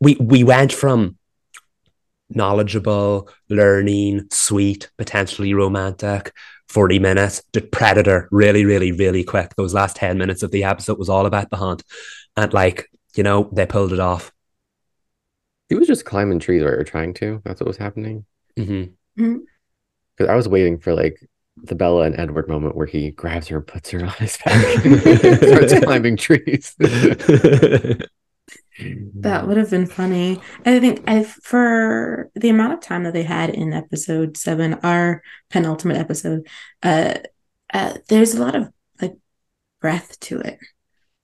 We 0.00 0.16
we 0.16 0.42
went 0.42 0.72
from 0.72 1.18
knowledgeable, 2.30 3.28
learning, 3.48 4.26
sweet, 4.32 4.90
potentially 4.98 5.54
romantic, 5.54 6.32
40 6.68 6.98
minutes 6.98 7.44
to 7.52 7.60
Predator 7.60 8.28
really, 8.32 8.64
really, 8.64 8.90
really 8.90 9.22
quick. 9.22 9.54
Those 9.56 9.74
last 9.74 9.96
10 9.96 10.18
minutes 10.18 10.42
of 10.42 10.50
the 10.50 10.64
episode 10.64 10.98
was 10.98 11.08
all 11.08 11.26
about 11.26 11.50
the 11.50 11.56
hunt. 11.56 11.84
And 12.36 12.52
like, 12.52 12.90
you 13.14 13.22
know, 13.22 13.48
they 13.52 13.66
pulled 13.66 13.92
it 13.92 14.00
off. 14.00 14.33
He 15.68 15.74
was 15.74 15.88
just 15.88 16.04
climbing 16.04 16.38
trees 16.38 16.62
right? 16.62 16.74
or 16.74 16.84
trying 16.84 17.14
to. 17.14 17.40
That's 17.44 17.60
what 17.60 17.68
was 17.68 17.76
happening. 17.76 18.24
Mm-hmm. 18.56 19.22
Mhm. 19.22 19.40
Because 20.16 20.30
I 20.30 20.34
was 20.36 20.48
waiting 20.48 20.78
for 20.78 20.94
like 20.94 21.18
the 21.56 21.74
Bella 21.74 22.02
and 22.02 22.18
Edward 22.18 22.48
moment 22.48 22.76
where 22.76 22.86
he 22.86 23.10
grabs 23.10 23.48
her 23.48 23.58
and 23.58 23.66
puts 23.66 23.90
her 23.90 24.04
on 24.04 24.12
his 24.12 24.36
back 24.38 24.84
and 24.84 25.38
starts 25.38 25.84
climbing 25.84 26.16
trees. 26.16 26.76
That 28.78 29.46
would 29.46 29.56
have 29.56 29.70
been 29.70 29.86
funny. 29.86 30.40
I 30.66 30.80
think 30.80 31.04
I 31.06 31.22
for 31.22 32.30
the 32.34 32.48
amount 32.48 32.72
of 32.72 32.80
time 32.80 33.04
that 33.04 33.12
they 33.12 33.22
had 33.22 33.50
in 33.50 33.72
episode 33.72 34.36
seven, 34.36 34.74
our 34.82 35.22
penultimate 35.50 35.96
episode, 35.96 36.48
uh, 36.82 37.14
uh 37.72 37.94
there's 38.08 38.34
a 38.34 38.40
lot 38.40 38.56
of 38.56 38.68
like 39.00 39.14
breath 39.80 40.18
to 40.20 40.40
it. 40.40 40.58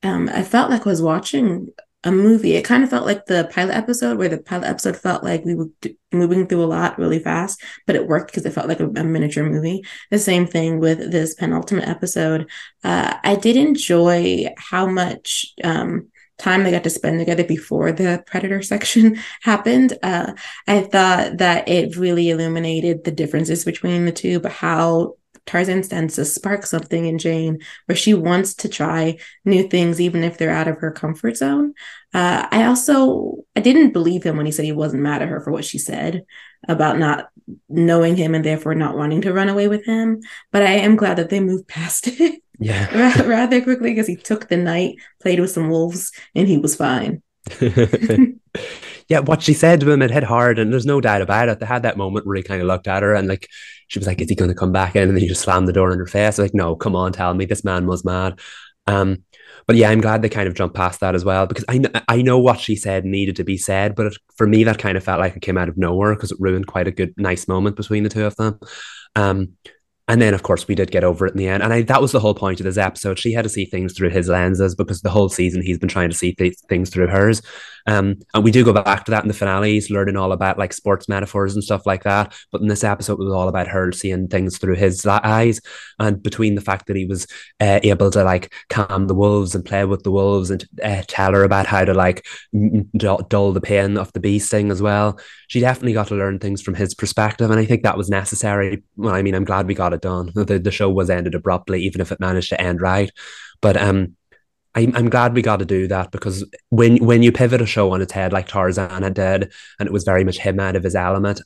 Um, 0.03 0.31
I 0.33 0.45
felt 0.45 0.71
like 0.71 0.87
I 0.87 0.91
was 0.91 1.03
watching 1.03 1.69
a 2.05 2.11
movie. 2.11 2.55
It 2.55 2.65
kind 2.65 2.83
of 2.83 2.91
felt 2.91 3.07
like 3.07 3.27
the 3.27 3.49
pilot 3.53 3.75
episode, 3.77 4.17
where 4.17 4.29
the 4.29 4.39
pilot 4.39 4.69
episode 4.69 4.97
felt 4.97 5.23
like 5.23 5.45
we 5.45 5.55
were 5.55 5.69
d- 5.81 5.99
moving 6.13 6.47
through 6.47 6.65
a 6.65 6.67
lot 6.67 6.99
really 6.99 7.19
fast, 7.19 7.63
but 7.87 7.95
it 7.97 8.07
worked 8.07 8.31
because 8.31 8.47
it 8.47 8.53
felt 8.53 8.69
like 8.69 8.81
a, 8.81 8.87
a 8.87 9.05
miniature 9.05 9.45
movie. 9.45 9.83
The 10.11 10.19
same 10.19 10.47
thing 10.47 10.81
with 10.81 11.11
this 11.13 11.35
penultimate 11.35 11.89
episode. 11.89 12.49
Uh, 12.83 13.17
I 13.23 13.37
did 13.37 13.57
enjoy 13.57 14.47
how 14.57 14.87
much 14.87 15.53
um, 15.63 16.09
time 16.39 16.65
they 16.65 16.71
got 16.71 16.85
to 16.85 16.91
spend 16.91 17.19
together 17.19 17.45
before 17.45 17.93
the 17.93 18.25
predator 18.27 18.63
section 18.73 19.19
happened. 19.43 19.97
Uh, 20.03 20.33
I 20.67 20.81
thought 20.81 21.37
that 21.39 21.69
it 21.69 21.97
really 21.97 22.31
illuminated 22.31 23.05
the 23.05 23.13
differences 23.13 23.65
between 23.65 24.07
the 24.07 24.13
two, 24.13 24.41
but 24.41 24.53
how 24.53 25.17
Tarzan 25.51 25.83
stands 25.83 26.15
to 26.15 26.25
spark 26.25 26.65
something 26.65 27.07
in 27.07 27.19
Jane 27.19 27.59
where 27.87 27.97
she 27.97 28.15
wants 28.15 28.55
to 28.55 28.69
try 28.69 29.19
new 29.45 29.67
things, 29.67 30.01
even 30.01 30.23
if 30.23 30.39
they're 30.39 30.51
out 30.51 30.69
of 30.69 30.79
her 30.79 30.93
comfort 30.93 31.37
zone. 31.37 31.75
Uh, 32.15 32.47
I 32.53 32.67
also 32.67 33.39
I 33.57 33.61
didn't 33.61 33.93
believe 33.93 34.23
him 34.23 34.37
when 34.37 34.47
he 34.47 34.53
said 34.53 34.65
he 34.65 34.71
wasn't 34.71 35.03
mad 35.03 35.23
at 35.23 35.29
her 35.29 35.41
for 35.41 35.51
what 35.51 35.65
she 35.65 35.79
said 35.79 36.23
about 36.69 36.99
not 36.99 37.31
knowing 37.69 38.15
him 38.17 38.37
and 38.37 38.45
therefore 38.45 38.77
not 38.77 38.97
wanting 38.97 39.23
to 39.23 39.33
run 39.33 39.49
away 39.49 39.67
with 39.67 39.85
him. 39.85 40.21
But 40.53 40.63
I 40.63 40.75
am 40.75 40.95
glad 40.95 41.19
that 41.19 41.31
they 41.31 41.41
moved 41.41 41.67
past 41.67 42.07
it 42.21 42.41
yeah. 42.61 43.23
rather 43.27 43.61
quickly 43.61 43.91
because 43.91 44.07
he 44.07 44.15
took 44.15 44.49
the 44.49 44.57
night, 44.57 44.99
played 45.21 45.41
with 45.41 45.51
some 45.51 45.69
wolves, 45.69 46.13
and 46.37 46.47
he 46.47 46.59
was 46.59 46.77
fine. 46.77 47.23
yeah, 49.11 49.19
what 49.19 49.43
she 49.43 49.55
said 49.55 49.81
to 49.81 49.91
him, 49.91 50.03
it 50.03 50.13
hit 50.13 50.23
hard, 50.23 50.61
and 50.61 50.73
there's 50.73 50.87
no 50.87 51.01
doubt 51.01 51.21
about 51.21 51.49
it. 51.49 51.59
They 51.59 51.67
had 51.67 51.83
that 51.83 51.97
moment 51.97 52.27
where 52.27 52.37
he 52.37 52.45
kind 52.45 52.63
of 52.63 52.69
looked 52.69 52.87
at 52.87 53.03
her 53.03 53.13
and 53.13 53.27
like 53.27 53.49
she 53.89 53.99
was 53.99 54.07
like, 54.07 54.21
"Is 54.21 54.29
he 54.29 54.37
going 54.37 54.51
to 54.51 54.57
come 54.57 54.71
back 54.71 54.95
in?" 54.95 55.03
And 55.03 55.17
then 55.17 55.21
he 55.21 55.27
just 55.27 55.43
slammed 55.43 55.67
the 55.67 55.73
door 55.73 55.93
in 55.93 55.99
her 55.99 56.07
face. 56.07 56.39
Like, 56.39 56.55
no, 56.55 56.77
come 56.77 56.95
on, 56.95 57.13
tell 57.13 57.35
me 57.35 57.45
this 57.45 57.65
man 57.65 57.89
was 57.89 58.05
mad. 58.05 58.39
Um, 58.87 59.25
but 59.67 59.75
yeah, 59.75 59.91
I'm 59.91 60.01
glad 60.01 60.23
they 60.23 60.29
kind 60.29 60.47
of 60.47 60.55
jumped 60.55 60.77
past 60.77 61.01
that 61.01 61.17
as 61.17 61.25
well 61.25 61.47
because 61.47 61.65
I 61.69 61.79
kn- 61.79 62.05
I 62.07 62.23
know 62.23 62.39
what 62.39 62.61
she 62.61 62.77
said 62.77 63.05
needed 63.05 63.35
to 63.37 63.45
be 63.45 63.57
said, 63.59 63.97
but 63.97 64.07
it, 64.07 64.17
for 64.37 64.47
me 64.47 64.63
that 64.63 64.79
kind 64.79 64.97
of 64.97 65.03
felt 65.03 65.19
like 65.19 65.35
it 65.35 65.43
came 65.43 65.59
out 65.59 65.69
of 65.69 65.77
nowhere 65.77 66.15
because 66.15 66.31
it 66.31 66.39
ruined 66.41 66.69
quite 66.69 66.87
a 66.87 66.93
good, 66.93 67.13
nice 67.17 67.49
moment 67.49 67.75
between 67.75 68.05
the 68.05 68.11
two 68.11 68.27
of 68.27 68.37
them. 68.37 68.61
Um, 69.17 69.57
and 70.11 70.21
then, 70.21 70.35
of 70.35 70.43
course, 70.43 70.67
we 70.67 70.75
did 70.75 70.91
get 70.91 71.05
over 71.05 71.25
it 71.25 71.33
in 71.33 71.37
the 71.37 71.47
end. 71.47 71.63
And 71.63 71.73
I, 71.73 71.83
that 71.83 72.03
was 72.03 72.11
the 72.11 72.19
whole 72.19 72.35
point 72.35 72.59
of 72.59 72.65
this 72.65 72.77
episode. 72.77 73.17
She 73.17 73.33
had 73.33 73.45
to 73.45 73.49
see 73.49 73.65
things 73.65 73.93
through 73.93 74.11
his 74.11 74.29
lenses 74.29 74.75
because 74.75 75.03
the 75.03 75.09
whole 75.09 75.29
season 75.29 75.63
he's 75.63 75.79
been 75.79 75.89
trying 75.89 76.11
to 76.11 76.17
see 76.17 76.33
th- 76.35 76.57
things 76.69 76.91
through 76.91 77.07
hers. 77.07 77.43
Um, 77.87 78.17
and 78.35 78.45
we 78.45 78.51
do 78.51 78.65
go 78.65 78.73
back 78.73 79.05
to 79.05 79.11
that 79.11 79.23
in 79.23 79.29
the 79.29 79.35
finales, 79.35 79.91
learning 79.91 80.17
all 80.17 80.33
about 80.33 80.59
like 80.59 80.73
sports 80.73 81.09
metaphors 81.09 81.55
and 81.55 81.65
stuff 81.65 81.87
like 81.87 82.05
that. 82.05 82.35
But 82.53 82.61
in 82.61 82.69
this 82.69 82.85
episode, 82.85 83.15
it 83.15 83.25
was 83.25 83.33
all 83.33 83.49
about 83.49 83.69
her 83.69 83.93
seeing 83.93 84.29
things 84.29 84.59
through 84.59 84.77
his 84.77 85.05
eyes. 85.07 85.61
And 85.99 86.23
between 86.23 86.55
the 86.55 86.61
fact 86.61 86.87
that 86.87 86.97
he 86.97 87.05
was 87.05 87.27
uh, 87.61 87.81
able 87.83 88.11
to 88.11 88.25
like 88.25 88.53
calm 88.69 89.07
the 89.07 89.15
wolves 89.15 89.55
and 89.55 89.65
play 89.65 89.85
with 89.85 90.03
the 90.03 90.11
wolves 90.11 90.51
and 90.51 90.67
uh, 90.83 91.03
tell 91.07 91.33
her 91.33 91.45
about 91.45 91.67
how 91.67 91.85
to 91.85 91.95
like 91.95 92.27
dull 92.97 93.53
the 93.53 93.61
pain 93.61 93.97
of 93.97 94.13
the 94.13 94.21
bee 94.21 94.39
sting 94.39 94.71
as 94.71 94.83
well, 94.83 95.19
she 95.49 95.61
definitely 95.61 95.93
got 95.93 96.09
to 96.09 96.15
learn 96.15 96.39
things 96.39 96.63
from 96.63 96.75
his 96.75 96.95
perspective. 96.95 97.51
And 97.51 97.61
I 97.61 97.65
think 97.65 97.83
that 97.83 97.97
was 97.97 98.09
necessary. 98.09 98.83
Well, 98.97 99.15
I 99.15 99.23
mean, 99.23 99.35
I'm 99.35 99.45
glad 99.45 99.67
we 99.67 99.75
got 99.75 99.93
it 99.93 100.03
done. 100.03 100.33
The, 100.51 100.59
the 100.59 100.71
show 100.71 100.89
was 100.91 101.11
ended 101.11 101.35
abruptly, 101.35 101.83
even 101.83 102.01
if 102.01 102.11
it 102.11 102.19
managed 102.19 102.49
to 102.49 102.61
end 102.61 102.81
right. 102.81 103.11
But 103.61 103.77
um, 103.77 104.17
I'm, 104.75 104.95
I'm 104.95 105.11
glad 105.11 105.35
we 105.35 105.43
got 105.43 105.59
to 105.59 105.65
do 105.65 105.89
that 105.89 106.13
because 106.13 106.45
when 106.69 107.05
when 107.05 107.23
you 107.23 107.33
pivot 107.33 107.61
a 107.61 107.67
show 107.67 107.91
on 107.93 108.03
its 108.03 108.13
head 108.13 108.33
like 108.33 108.47
Tarzan 108.47 109.03
had 109.03 109.15
did, 109.15 109.53
and 109.79 109.87
it 109.87 109.93
was 109.93 110.05
very 110.05 110.25
much 110.25 110.39
him 110.39 110.61
out 110.61 110.77
of 110.77 110.85
his 110.85 110.95
element, 110.95 111.41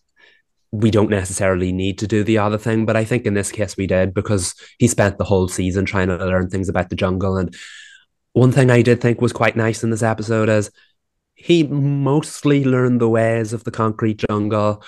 we 0.72 0.90
don't 0.90 1.10
necessarily 1.10 1.72
need 1.72 1.98
to 1.98 2.06
do 2.06 2.22
the 2.22 2.38
other 2.38 2.58
thing. 2.58 2.84
But 2.84 2.96
I 2.96 3.04
think 3.04 3.24
in 3.24 3.34
this 3.34 3.50
case 3.50 3.76
we 3.76 3.86
did 3.86 4.12
because 4.12 4.54
he 4.78 4.88
spent 4.88 5.18
the 5.18 5.24
whole 5.24 5.48
season 5.48 5.86
trying 5.86 6.08
to 6.08 6.16
learn 6.16 6.50
things 6.50 6.68
about 6.68 6.90
the 6.90 6.96
jungle. 6.96 7.36
And 7.36 7.54
one 8.32 8.52
thing 8.52 8.70
I 8.70 8.82
did 8.82 9.00
think 9.00 9.20
was 9.20 9.32
quite 9.32 9.56
nice 9.56 9.82
in 9.82 9.90
this 9.90 10.02
episode 10.02 10.48
is 10.48 10.70
he 11.34 11.62
mostly 11.64 12.64
learned 12.64 13.00
the 13.00 13.08
ways 13.08 13.52
of 13.52 13.64
the 13.64 13.70
concrete 13.70 14.22
jungle 14.28 14.82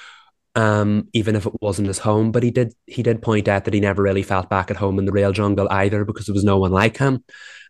um, 0.56 1.08
even 1.12 1.36
if 1.36 1.46
it 1.46 1.52
wasn't 1.60 1.86
his 1.86 1.98
home. 1.98 2.32
But 2.32 2.42
he 2.42 2.50
did 2.50 2.74
he 2.86 3.02
did 3.02 3.22
point 3.22 3.46
out 3.46 3.64
that 3.64 3.74
he 3.74 3.80
never 3.80 4.02
really 4.02 4.24
felt 4.24 4.50
back 4.50 4.70
at 4.70 4.76
home 4.76 4.98
in 4.98 5.04
the 5.04 5.12
real 5.12 5.30
jungle 5.30 5.68
either 5.70 6.04
because 6.04 6.26
there 6.26 6.34
was 6.34 6.44
no 6.44 6.58
one 6.58 6.72
like 6.72 6.96
him. 6.96 7.22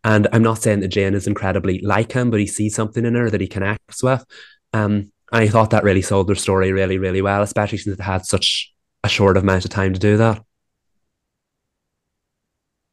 And 0.05 0.29
I'm 0.33 0.43
not 0.43 0.63
saying 0.63 0.81
that 0.81 0.89
Jane 0.89 1.15
is 1.15 1.27
incredibly 1.27 1.81
like 1.81 2.13
him, 2.13 2.31
but 2.31 2.41
he 2.41 2.47
sees 2.47 2.75
something 2.75 3.05
in 3.05 3.17
her 3.17 3.29
that 3.29 3.41
he 3.41 3.49
connects 3.49 4.03
with. 4.03 4.25
Um, 4.73 5.11
and 5.33 5.43
I 5.43 5.49
thought 5.49 5.71
that 5.71 5.83
really 5.85 6.03
sold 6.03 6.29
their 6.29 6.37
story 6.37 6.71
really, 6.73 6.99
really 6.99 7.21
well, 7.21 7.43
especially 7.43 7.79
since 7.79 7.99
it 7.99 8.03
had 8.03 8.25
such 8.25 8.73
a 9.03 9.09
short 9.09 9.37
amount 9.37 9.65
of 9.65 9.71
time 9.71 9.93
to 9.93 9.99
do 9.99 10.17
that. 10.19 10.43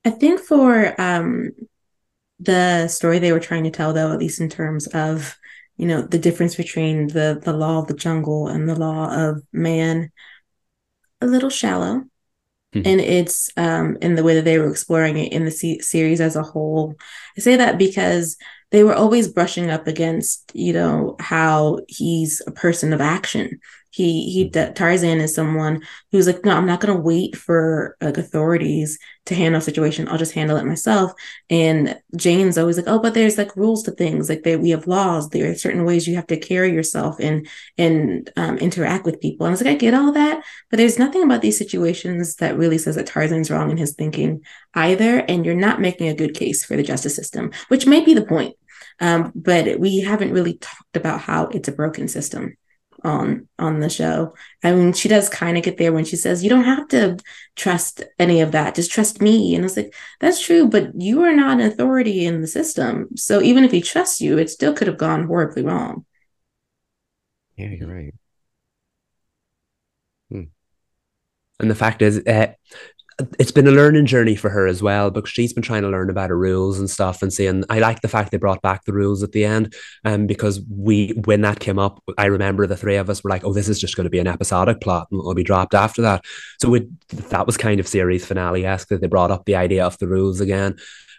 I 0.06 0.10
think 0.10 0.42
for 0.42 1.00
um, 1.00 1.52
the 2.40 2.88
story 2.88 3.20
they 3.20 3.32
were 3.32 3.40
trying 3.40 3.64
to 3.66 3.72
tell, 3.72 3.94
though, 3.94 4.12
at 4.12 4.20
least 4.20 4.42
in 4.42 4.50
terms 4.50 4.88
of 4.88 5.38
you 5.78 5.88
know 5.88 6.02
the 6.02 6.20
difference 6.20 6.56
between 6.56 7.08
the 7.08 7.40
the 7.44 7.54
law 7.54 7.80
of 7.80 7.88
the 7.88 7.94
jungle 7.94 8.48
and 8.48 8.68
the 8.70 8.76
law 8.76 9.14
of 9.14 9.42
man, 9.52 10.12
a 11.22 11.26
little 11.26 11.50
shallow. 11.50 12.04
Mhm. 12.76 12.88
And 12.88 13.02
it's 13.02 13.50
um, 13.56 13.98
in 14.02 14.16
the 14.16 14.24
way 14.24 14.36
that 14.36 14.46
they 14.46 14.58
were 14.58 14.70
exploring 14.70 15.18
it 15.18 15.32
in 15.32 15.46
the 15.46 15.52
se- 15.52 15.80
series 15.80 16.20
as 16.20 16.36
a 16.36 16.44
whole. 16.44 16.96
I 17.38 17.42
say 17.42 17.56
that 17.56 17.78
because 17.78 18.36
they 18.72 18.84
were 18.84 18.96
always 18.96 19.28
brushing 19.28 19.70
up 19.70 19.86
against, 19.88 20.52
you 20.56 20.74
know, 20.74 21.16
how 21.20 21.80
he's 21.88 22.42
a 22.48 22.52
person 22.52 22.92
of 22.92 23.02
action. 23.02 23.60
He 23.94 24.32
he 24.32 24.50
Tarzan 24.50 25.20
is 25.20 25.36
someone 25.36 25.84
who's 26.12 26.26
like, 26.26 26.44
no, 26.44 26.58
I'm 26.58 26.66
not 26.66 26.80
gonna 26.80 27.00
wait 27.00 27.36
for 27.36 27.96
like 28.02 28.18
authorities 28.18 28.98
to 29.28 29.36
handle 29.36 29.60
a 29.60 29.62
situation. 29.62 30.08
I'll 30.08 30.18
just 30.18 30.34
handle 30.34 30.58
it 30.58 30.66
myself. 30.66 31.12
And 31.52 32.02
Jane's 32.16 32.58
always 32.58 32.78
like, 32.78 32.88
oh, 32.88 32.98
but 32.98 33.14
there's 33.14 33.38
like 33.38 33.56
rules 33.56 33.84
to 33.84 33.92
things. 33.92 34.30
Like 34.30 34.42
they, 34.42 34.56
we 34.56 34.72
have 34.72 34.88
laws. 34.88 35.30
There 35.30 35.52
are 35.52 35.56
certain 35.56 35.86
ways 35.86 36.08
you 36.08 36.16
have 36.16 36.26
to 36.28 36.38
carry 36.38 36.74
yourself 36.74 37.20
and 37.20 37.48
and 37.78 38.32
um, 38.36 38.58
interact 38.58 39.06
with 39.06 39.22
people. 39.22 39.46
And 39.46 39.52
I 39.52 39.54
was 39.54 39.62
like, 39.62 39.76
I 39.76 39.78
get 39.78 39.94
all 39.94 40.12
that, 40.14 40.44
but 40.72 40.78
there's 40.78 40.98
nothing 40.98 41.22
about 41.22 41.44
these 41.44 41.60
situations 41.60 42.38
that 42.38 42.58
really 42.58 42.80
says 42.80 42.96
that 42.96 43.06
Tarzan's 43.06 43.52
wrong 43.52 43.70
in 43.70 43.78
his 43.78 43.94
thinking 43.94 44.44
either. 44.74 45.20
And 45.20 45.46
you're 45.46 45.54
not 45.54 45.82
making 45.82 46.08
a 46.08 46.16
good 46.16 46.34
case 46.34 46.66
for 46.66 46.76
the 46.76 46.82
justice 46.82 47.16
system, 47.16 47.52
which 47.68 47.86
may 47.86 48.04
be 48.04 48.16
the 48.16 48.26
point. 48.26 48.56
Um, 49.00 49.32
but 49.36 49.80
we 49.80 50.02
haven't 50.02 50.34
really 50.34 50.56
talked 50.58 50.96
about 50.96 51.22
how 51.22 51.46
it's 51.46 51.68
a 51.68 51.72
broken 51.74 52.08
system 52.08 52.58
on 53.04 53.48
on 53.60 53.80
the 53.80 53.90
show. 53.90 54.36
I 54.64 54.74
mean, 54.74 54.94
she 54.94 55.10
does 55.10 55.30
kind 55.30 55.58
of 55.58 55.64
get 55.64 55.78
there 55.78 55.94
when 55.94 56.06
she 56.06 56.16
says, 56.16 56.44
"You 56.44 56.50
don't 56.50 56.64
have 56.64 56.88
to 56.90 57.18
trust 57.56 58.04
any 58.20 58.42
of 58.42 58.52
that. 58.52 58.76
Just 58.76 58.92
trust 58.92 59.22
me." 59.22 59.56
And 59.56 59.66
it's 59.66 59.78
like, 59.78 59.94
"That's 60.20 60.42
true, 60.42 60.68
but 60.68 60.92
you 61.00 61.24
are 61.24 61.36
not 61.36 61.60
an 61.60 61.68
authority 61.68 62.26
in 62.26 62.42
the 62.42 62.48
system. 62.48 63.10
So 63.16 63.42
even 63.42 63.64
if 63.64 63.72
he 63.72 63.82
trusts 63.82 64.22
you, 64.22 64.38
it 64.38 64.50
still 64.50 64.74
could 64.74 64.88
have 64.88 64.98
gone 64.98 65.28
horribly 65.28 65.64
wrong." 65.64 66.06
Yeah, 67.58 67.70
you're 67.70 67.94
right. 67.94 68.14
And 71.60 71.70
the 71.70 71.76
fact 71.76 72.02
is, 72.02 72.22
uh, 72.28 72.48
it's 73.40 73.52
been 73.52 73.68
a 73.68 73.72
learning 73.72 74.06
journey 74.06 74.36
for 74.36 74.50
her 74.50 74.66
as 74.66 74.82
well 74.82 75.12
because 75.12 75.30
she's 75.30 75.54
been 75.54 75.64
trying 75.64 75.84
to 75.84 75.90
learn 75.90 76.10
about 76.10 76.30
her 76.30 76.38
rules 76.38 76.80
and 76.80 76.90
stuff 76.90 77.22
and 77.22 77.32
seeing 77.32 77.64
I 77.70 77.80
like 77.80 78.02
the 78.02 78.08
fact 78.08 78.32
they 78.32 78.38
brought 78.38 78.62
back 78.62 78.86
the 78.86 78.94
rules 78.94 79.24
at 79.24 79.32
the 79.32 79.46
end 79.46 79.74
um 80.04 80.26
because 80.26 80.62
we 80.70 81.10
when 81.26 81.42
that 81.42 81.60
came 81.60 81.80
up 81.80 82.02
I 82.18 82.26
remember 82.26 82.66
the 82.66 82.78
three 82.78 82.96
of 82.96 83.10
us 83.10 83.24
were 83.24 83.30
like 83.30 83.44
oh 83.44 83.54
this 83.54 83.70
is 83.70 83.80
just 83.80 83.96
going 83.96 84.06
to 84.06 84.10
be 84.10 84.20
an 84.20 84.28
episodic 84.28 84.82
plot 84.82 85.08
and 85.12 85.20
it'll 85.20 85.36
be 85.36 85.44
dropped 85.44 85.76
after 85.76 86.02
that 86.02 86.26
so 86.60 86.76
that 87.10 87.46
was 87.46 87.58
kind 87.58 87.80
of 87.80 87.88
series 87.88 88.26
finale-esque 88.26 88.88
that 88.90 89.02
they 89.02 89.08
brought 89.08 89.32
up 89.32 89.46
the 89.46 89.56
idea 89.56 89.86
of 89.86 89.98
the 90.00 90.08
rules 90.08 90.42
again 90.42 90.76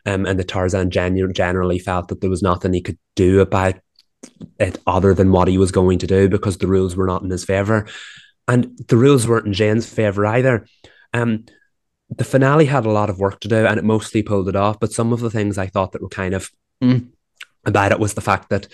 um, 0.07 0.27
and 0.27 0.39
the 0.39 0.45
Tarzan 0.45 0.91
genu- 0.91 1.33
generally 1.33 1.79
felt 1.79 2.09
that 2.09 2.21
there 2.21 2.31
was 2.31 2.43
nothing 2.43 2.73
he 2.73 2.83
could 2.83 2.99
do 3.17 3.41
about 3.41 3.77
it 4.59 4.79
other 4.87 5.15
than 5.15 5.33
what 5.33 5.49
he 5.49 5.59
was 5.59 5.73
going 5.73 5.99
to 5.99 6.07
do 6.07 6.29
because 6.29 6.59
the 6.59 6.67
rules 6.67 6.97
were 6.97 7.07
not 7.07 7.23
in 7.23 7.31
his 7.31 7.45
favor. 7.45 7.87
And 8.47 8.79
the 8.89 8.97
rules 8.97 9.27
weren't 9.27 9.47
in 9.47 9.53
Jane's 9.53 9.87
favor 9.87 10.27
either. 10.27 10.67
Um, 11.15 11.47
the 12.11 12.25
finale 12.25 12.67
had 12.67 12.87
a 12.87 12.91
lot 12.91 13.11
of 13.11 13.19
work 13.19 13.41
to 13.41 13.49
do 13.49 13.67
and 13.67 13.79
it 13.79 13.85
mostly 13.85 14.23
pulled 14.23 14.49
it 14.49 14.57
off. 14.57 14.79
But 14.79 14.93
some 14.93 15.13
of 15.13 15.21
the 15.21 15.31
things 15.31 15.59
I 15.59 15.67
thought 15.67 15.93
that 15.93 16.03
were 16.03 16.09
kind 16.09 16.35
of 16.35 16.51
mm, 16.83 17.09
about 17.65 17.93
it 17.93 18.01
was 18.01 18.15
the 18.15 18.21
fact 18.21 18.51
that 18.51 18.69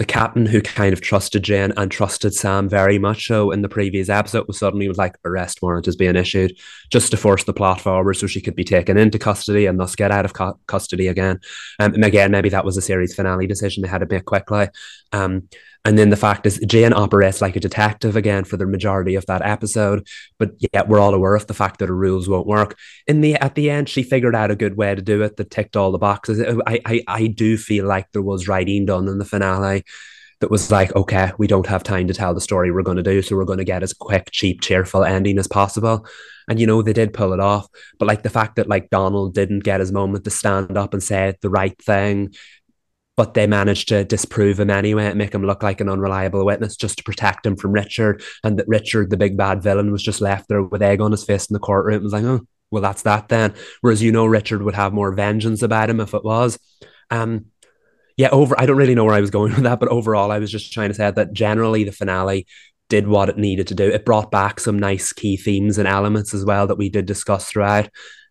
the 0.00 0.06
captain 0.06 0.46
who 0.46 0.62
kind 0.62 0.94
of 0.94 1.02
trusted 1.02 1.42
Jane 1.42 1.74
and 1.76 1.90
trusted 1.90 2.32
Sam 2.32 2.70
very 2.70 2.98
much 2.98 3.26
so 3.26 3.50
in 3.50 3.60
the 3.60 3.68
previous 3.68 4.08
episode 4.08 4.46
was 4.46 4.58
suddenly 4.58 4.88
was 4.88 4.96
like 4.96 5.18
arrest 5.26 5.60
warrant 5.60 5.86
is 5.86 5.94
being 5.94 6.16
issued 6.16 6.56
just 6.90 7.10
to 7.10 7.18
force 7.18 7.44
the 7.44 7.52
plot 7.52 7.82
forward 7.82 8.14
so 8.14 8.26
she 8.26 8.40
could 8.40 8.56
be 8.56 8.64
taken 8.64 8.96
into 8.96 9.18
custody 9.18 9.66
and 9.66 9.78
thus 9.78 9.94
get 9.94 10.10
out 10.10 10.24
of 10.24 10.32
cu- 10.32 10.58
custody 10.66 11.06
again. 11.06 11.38
Um, 11.78 11.92
and 11.92 12.02
again, 12.02 12.30
maybe 12.30 12.48
that 12.48 12.64
was 12.64 12.78
a 12.78 12.82
series 12.82 13.14
finale 13.14 13.46
decision 13.46 13.82
they 13.82 13.90
had 13.90 13.98
to 13.98 14.06
make 14.08 14.24
quickly. 14.24 14.68
Um, 15.12 15.50
and 15.84 15.98
then 15.98 16.10
the 16.10 16.16
fact 16.16 16.46
is, 16.46 16.58
Jane 16.66 16.92
operates 16.92 17.40
like 17.40 17.56
a 17.56 17.60
detective 17.60 18.14
again 18.14 18.44
for 18.44 18.56
the 18.56 18.66
majority 18.66 19.14
of 19.14 19.24
that 19.26 19.42
episode, 19.42 20.06
but 20.38 20.50
yet 20.74 20.88
we're 20.88 21.00
all 21.00 21.14
aware 21.14 21.34
of 21.34 21.46
the 21.46 21.54
fact 21.54 21.78
that 21.78 21.88
her 21.88 21.96
rules 21.96 22.28
won't 22.28 22.46
work. 22.46 22.76
In 23.06 23.22
the 23.22 23.34
at 23.36 23.54
the 23.54 23.70
end, 23.70 23.88
she 23.88 24.02
figured 24.02 24.34
out 24.34 24.50
a 24.50 24.56
good 24.56 24.76
way 24.76 24.94
to 24.94 25.00
do 25.00 25.22
it 25.22 25.36
that 25.36 25.50
ticked 25.50 25.76
all 25.76 25.90
the 25.90 25.98
boxes. 25.98 26.40
I 26.66 26.80
I, 26.84 27.02
I 27.08 27.26
do 27.28 27.56
feel 27.56 27.86
like 27.86 28.12
there 28.12 28.22
was 28.22 28.46
writing 28.46 28.84
done 28.84 29.08
in 29.08 29.18
the 29.18 29.24
finale 29.24 29.84
that 30.40 30.50
was 30.50 30.70
like, 30.70 30.94
okay, 30.96 31.32
we 31.38 31.46
don't 31.46 31.66
have 31.66 31.82
time 31.82 32.08
to 32.08 32.14
tell 32.14 32.34
the 32.34 32.40
story 32.40 32.70
we're 32.70 32.82
going 32.82 32.96
to 32.96 33.02
do, 33.02 33.22
so 33.22 33.36
we're 33.36 33.44
going 33.44 33.58
to 33.58 33.64
get 33.64 33.82
as 33.82 33.92
quick, 33.92 34.30
cheap, 34.32 34.60
cheerful 34.60 35.04
ending 35.04 35.38
as 35.38 35.46
possible. 35.46 36.06
And 36.48 36.58
you 36.58 36.66
know, 36.66 36.82
they 36.82 36.92
did 36.92 37.12
pull 37.12 37.32
it 37.32 37.40
off. 37.40 37.68
But 37.98 38.08
like 38.08 38.22
the 38.22 38.30
fact 38.30 38.56
that 38.56 38.68
like 38.68 38.90
Donald 38.90 39.34
didn't 39.34 39.60
get 39.60 39.80
his 39.80 39.92
moment 39.92 40.24
to 40.24 40.30
stand 40.30 40.76
up 40.76 40.92
and 40.94 41.02
say 41.02 41.34
the 41.42 41.50
right 41.50 41.80
thing, 41.80 42.34
but 43.20 43.34
they 43.34 43.46
managed 43.46 43.88
to 43.88 44.02
disprove 44.02 44.58
him 44.58 44.70
anyway 44.70 45.04
and 45.04 45.18
make 45.18 45.34
him 45.34 45.44
look 45.44 45.62
like 45.62 45.82
an 45.82 45.90
unreliable 45.90 46.42
witness 46.42 46.74
just 46.74 46.96
to 46.96 47.04
protect 47.04 47.44
him 47.44 47.54
from 47.54 47.70
Richard. 47.70 48.22
And 48.42 48.58
that 48.58 48.66
Richard, 48.66 49.10
the 49.10 49.18
big 49.18 49.36
bad 49.36 49.62
villain, 49.62 49.92
was 49.92 50.02
just 50.02 50.22
left 50.22 50.48
there 50.48 50.62
with 50.62 50.80
egg 50.80 51.02
on 51.02 51.10
his 51.10 51.22
face 51.22 51.44
in 51.44 51.52
the 51.52 51.60
courtroom. 51.60 51.96
It 51.96 52.02
was 52.02 52.14
like, 52.14 52.24
oh, 52.24 52.40
well, 52.70 52.80
that's 52.80 53.02
that 53.02 53.28
then. 53.28 53.52
Whereas 53.82 54.02
you 54.02 54.10
know, 54.10 54.24
Richard 54.24 54.62
would 54.62 54.74
have 54.74 54.94
more 54.94 55.12
vengeance 55.12 55.60
about 55.60 55.90
him 55.90 56.00
if 56.00 56.14
it 56.14 56.24
was. 56.24 56.58
Um, 57.10 57.48
yeah, 58.16 58.30
over. 58.30 58.58
I 58.58 58.64
don't 58.64 58.78
really 58.78 58.94
know 58.94 59.04
where 59.04 59.14
I 59.14 59.20
was 59.20 59.30
going 59.30 59.52
with 59.54 59.64
that, 59.64 59.80
but 59.80 59.90
overall, 59.90 60.32
I 60.32 60.38
was 60.38 60.50
just 60.50 60.72
trying 60.72 60.88
to 60.88 60.94
say 60.94 61.10
that 61.10 61.34
generally 61.34 61.84
the 61.84 61.92
finale 61.92 62.46
did 62.88 63.06
what 63.06 63.28
it 63.28 63.36
needed 63.36 63.66
to 63.66 63.74
do. 63.74 63.90
It 63.90 64.06
brought 64.06 64.30
back 64.30 64.60
some 64.60 64.78
nice 64.78 65.12
key 65.12 65.36
themes 65.36 65.76
and 65.76 65.86
elements 65.86 66.32
as 66.32 66.46
well 66.46 66.66
that 66.68 66.78
we 66.78 66.88
did 66.88 67.04
discuss 67.04 67.50
throughout 67.50 67.90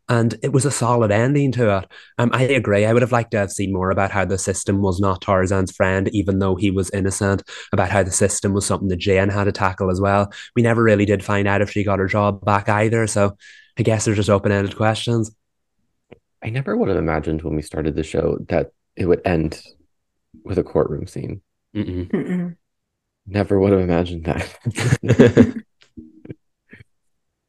and 0.10 0.36
it 0.42 0.52
was 0.52 0.66
a 0.66 0.72
solid 0.72 1.12
ending 1.12 1.52
to 1.54 1.78
it. 1.78 1.86
Um, 2.18 2.32
I 2.34 2.42
agree. 2.42 2.86
I 2.86 2.94
would 2.94 3.04
have 3.04 3.12
liked 3.12 3.30
to 3.32 3.38
have 3.38 3.52
seen 3.52 3.72
more 3.72 3.92
about 3.92 4.10
how 4.10 4.26
the 4.26 4.40
system 4.40 4.82
was 4.82 5.00
not 5.00 5.22
Tarzan's 5.22 5.72
friend, 5.72 6.10
even 6.12 6.40
though 6.40 6.56
he 6.56 6.72
was 6.72 6.90
innocent. 6.90 7.44
About 7.72 7.92
how 7.92 8.02
the 8.02 8.12
system 8.12 8.54
was 8.54 8.66
something 8.66 8.88
that 8.90 8.98
Jane 8.98 9.30
had 9.30 9.44
to 9.44 9.52
tackle 9.52 9.92
as 9.92 10.02
well. 10.02 10.34
We 10.56 10.64
never 10.64 10.82
really 10.82 11.06
did 11.06 11.24
find 11.24 11.48
out 11.48 11.62
if 11.62 11.70
she 11.70 11.84
got 11.84 12.00
her 12.00 12.08
job 12.08 12.44
back 12.44 12.68
either. 12.68 13.06
So 13.06 13.38
I 13.78 13.84
guess 13.84 14.04
they're 14.04 14.16
just 14.16 14.32
open 14.32 14.52
ended 14.52 14.76
questions. 14.76 15.32
I 16.44 16.50
never 16.50 16.76
would 16.76 16.90
have 16.90 16.98
imagined 16.98 17.44
when 17.44 17.56
we 17.56 17.62
started 17.62 17.96
the 17.96 18.04
show 18.04 18.40
that 18.50 18.72
it 18.96 19.06
would 19.06 19.22
end 19.26 19.62
with 20.44 20.58
a 20.58 20.64
courtroom 20.64 21.06
scene. 21.06 21.42
Mm-mm. 21.76 22.10
Mm-mm. 22.10 22.56
Never 23.28 23.60
would 23.60 23.74
have 23.74 23.82
imagined 23.82 24.26
that. 24.26 25.64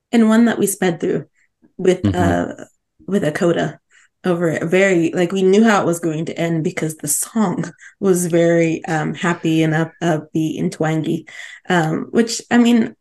and 0.12 0.28
one 0.28 0.44
that 0.44 0.58
we 0.58 0.66
sped 0.66 1.00
through 1.00 1.26
with 1.80 2.02
mm-hmm. 2.02 2.60
uh 2.60 2.64
with 3.06 3.24
a 3.24 3.32
coda 3.32 3.80
over 4.24 4.48
it. 4.48 4.64
Very 4.64 5.12
like 5.12 5.32
we 5.32 5.42
knew 5.42 5.64
how 5.64 5.80
it 5.80 5.86
was 5.86 5.98
going 5.98 6.26
to 6.26 6.38
end 6.38 6.62
because 6.62 6.96
the 6.96 7.08
song 7.08 7.72
was 8.00 8.26
very 8.26 8.84
um 8.84 9.14
happy 9.14 9.62
and 9.62 9.74
up 9.74 9.92
upbeat 10.02 10.60
and 10.60 10.70
twangy. 10.70 11.26
Um 11.68 12.08
which 12.10 12.42
i 12.50 12.58
mean 12.58 12.94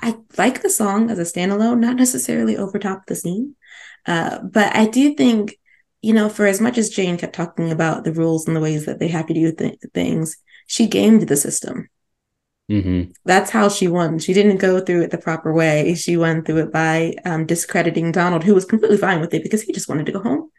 i 0.00 0.16
like 0.38 0.62
the 0.62 0.70
song 0.70 1.10
as 1.10 1.18
a 1.18 1.22
standalone 1.22 1.78
not 1.78 1.96
necessarily 1.96 2.56
over 2.56 2.78
top 2.78 3.02
the 3.06 3.14
scene. 3.14 3.54
Uh 4.06 4.40
but 4.42 4.74
i 4.74 4.86
do 4.86 5.14
think 5.14 5.58
you 6.00 6.14
know 6.14 6.28
for 6.28 6.46
as 6.46 6.60
much 6.60 6.78
as 6.78 6.90
jane 6.90 7.16
kept 7.18 7.34
talking 7.34 7.70
about 7.70 8.02
the 8.02 8.12
rules 8.12 8.46
and 8.46 8.56
the 8.56 8.60
ways 8.60 8.86
that 8.86 8.98
they 8.98 9.08
have 9.08 9.26
to 9.26 9.34
do 9.34 9.52
th- 9.52 9.78
things 9.94 10.36
she 10.66 10.86
gamed 10.88 11.28
the 11.28 11.36
system 11.36 11.88
Mm-hmm. 12.70 13.12
That's 13.24 13.50
how 13.50 13.68
she 13.68 13.88
won. 13.88 14.18
She 14.18 14.32
didn't 14.32 14.58
go 14.58 14.80
through 14.80 15.02
it 15.02 15.10
the 15.10 15.18
proper 15.18 15.52
way. 15.52 15.94
She 15.94 16.16
went 16.16 16.46
through 16.46 16.58
it 16.58 16.72
by 16.72 17.14
um, 17.24 17.44
discrediting 17.44 18.12
Donald, 18.12 18.44
who 18.44 18.54
was 18.54 18.64
completely 18.64 18.98
fine 18.98 19.20
with 19.20 19.34
it 19.34 19.42
because 19.42 19.62
he 19.62 19.72
just 19.72 19.88
wanted 19.88 20.06
to 20.06 20.12
go 20.12 20.20
home. 20.20 20.50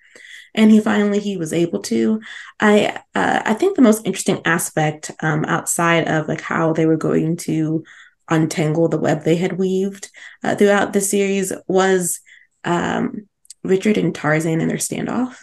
And 0.55 0.69
he 0.69 0.79
finally 0.79 1.19
he 1.19 1.37
was 1.37 1.51
able 1.51 1.81
to. 1.83 2.21
I 2.59 3.01
uh, 3.15 3.41
I 3.45 3.53
think 3.55 3.75
the 3.75 3.81
most 3.81 4.05
interesting 4.05 4.41
aspect 4.45 5.09
um, 5.21 5.45
outside 5.45 6.07
of 6.07 6.27
like 6.27 6.41
how 6.41 6.73
they 6.73 6.85
were 6.85 6.97
going 6.97 7.37
to 7.37 7.83
untangle 8.29 8.87
the 8.87 8.99
web 8.99 9.23
they 9.23 9.35
had 9.35 9.57
weaved 9.57 10.09
uh, 10.43 10.55
throughout 10.55 10.93
the 10.93 11.01
series 11.01 11.51
was 11.67 12.19
um, 12.63 13.27
Richard 13.63 13.97
and 13.97 14.13
Tarzan 14.13 14.61
and 14.61 14.69
their 14.69 14.77
standoff. 14.77 15.37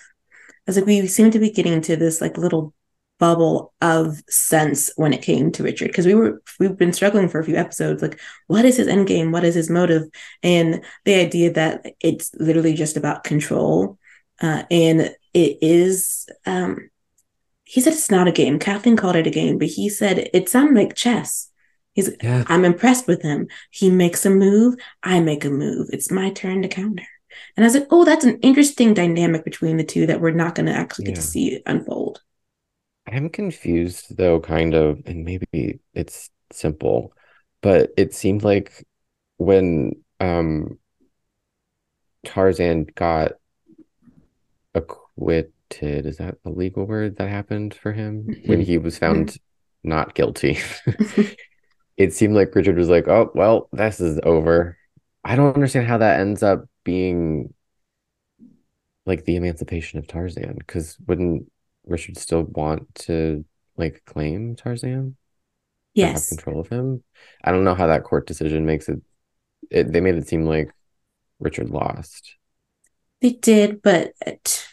As 0.69 0.77
like 0.77 0.87
we 0.87 1.07
seem 1.09 1.33
to 1.33 1.41
be 1.41 1.51
getting 1.51 1.81
to 1.83 1.97
this 1.97 2.21
like 2.21 2.39
little 2.39 2.73
bubble 3.21 3.75
of 3.83 4.23
sense 4.29 4.91
when 4.97 5.13
it 5.13 5.23
came 5.23 5.53
to 5.53 5.63
Richard 5.63 5.89
because 5.89 6.07
we 6.07 6.15
were 6.15 6.43
we've 6.59 6.77
been 6.77 6.93
struggling 6.93 7.29
for 7.29 7.39
a 7.39 7.45
few 7.45 7.55
episodes 7.55 8.03
like 8.03 8.19
what 8.47 8.65
is 8.65 8.79
his 8.79 8.89
end 8.89 9.07
game 9.07 9.31
what 9.31 9.45
is 9.45 9.55
his 9.55 9.71
motive? 9.71 10.05
And 10.43 10.83
the 11.05 11.15
idea 11.15 11.53
that 11.53 11.85
it's 12.01 12.35
literally 12.35 12.75
just 12.75 12.97
about 12.97 13.23
control 13.23 13.99
uh, 14.41 14.65
and 14.71 15.15
it 15.35 15.59
is 15.61 16.29
um 16.47 16.91
he 17.65 17.81
said 17.81 17.93
it's 17.93 18.11
not 18.11 18.27
a 18.27 18.33
game. 18.33 18.59
Kathleen 18.59 18.97
called 18.97 19.17
it 19.17 19.27
a 19.27 19.31
game 19.31 19.59
but 19.59 19.69
he 19.69 19.89
said 19.91 20.31
it 20.33 20.49
sounded 20.49 20.75
like 20.75 20.97
chess. 20.97 21.51
He's 21.93 22.11
yeah. 22.23 22.45
I'm 22.47 22.65
impressed 22.65 23.07
with 23.07 23.21
him. 23.21 23.49
He 23.71 23.91
makes 23.91 24.25
a 24.25 24.31
move 24.31 24.77
I 25.03 25.21
make 25.21 25.45
a 25.45 25.51
move. 25.51 25.91
It's 25.93 26.11
my 26.11 26.31
turn 26.31 26.63
to 26.63 26.69
counter. 26.69 27.07
And 27.55 27.65
I 27.65 27.67
was 27.67 27.75
like 27.75 27.89
oh 27.91 28.07
that's 28.07 28.25
an 28.25 28.39
interesting 28.41 28.95
dynamic 28.95 29.45
between 29.45 29.77
the 29.77 29.85
two 29.85 30.07
that 30.07 30.23
we're 30.23 30.31
not 30.31 30.55
going 30.55 30.67
to 30.67 30.73
actually 30.73 31.05
get 31.05 31.17
yeah. 31.17 31.21
to 31.21 31.27
see 31.27 31.63
unfold 31.67 32.23
I'm 33.11 33.29
confused 33.29 34.17
though, 34.17 34.41
kind 34.41 34.75
of, 34.75 35.03
and 35.07 35.25
maybe 35.25 35.81
it's 35.95 36.31
simple, 36.53 37.13
but 37.61 37.91
it 37.97 38.15
seemed 38.15 38.43
like 38.43 38.87
when 39.37 39.93
um 40.21 40.79
Tarzan 42.25 42.87
got 42.95 43.33
acquitted, 44.75 45.53
is 46.07 46.19
that 46.19 46.39
a 46.45 46.51
legal 46.51 46.87
word 46.87 47.17
that 47.17 47.29
happened 47.29 47.75
for 47.75 47.93
him 47.93 48.29
when 48.47 48.61
he 48.61 48.79
was 48.79 48.99
found 48.99 49.37
not 49.83 50.15
guilty? 50.15 50.59
it 51.97 52.13
seemed 52.13 52.35
like 52.35 52.55
Richard 52.55 52.77
was 52.77 52.89
like, 52.89 53.09
"Oh, 53.09 53.31
well, 53.35 53.69
this 53.73 54.01
is 54.01 54.21
over." 54.23 54.77
I 55.25 55.37
don't 55.37 55.55
understand 55.55 55.87
how 55.87 55.99
that 55.99 56.21
ends 56.21 56.43
up 56.43 56.65
being 56.85 57.53
like 59.07 59.25
the 59.25 59.37
emancipation 59.37 59.99
of 59.99 60.07
Tarzan 60.07 60.55
because 60.59 60.97
wouldn't 61.07 61.51
Richard 61.91 62.17
still 62.17 62.43
want 62.45 62.95
to 63.07 63.45
like 63.77 64.03
claim 64.07 64.57
Tarzan? 64.57 65.17
Yes. 65.95 66.31
Have 66.31 66.39
control 66.39 66.61
of 66.61 66.69
him. 66.69 67.03
I 67.43 67.51
don't 67.51 67.65
know 67.65 67.75
how 67.75 67.89
that 67.89 68.05
court 68.05 68.27
decision 68.27 68.65
makes 68.65 68.89
it, 68.89 69.01
it. 69.71 69.93
They 69.93 70.01
made 70.01 70.15
it 70.15 70.29
seem 70.29 70.47
like 70.47 70.73
Richard 71.41 71.71
lost. 71.71 72.37
They 73.21 73.31
did, 73.33 73.83
but 73.83 74.13
it, 74.25 74.67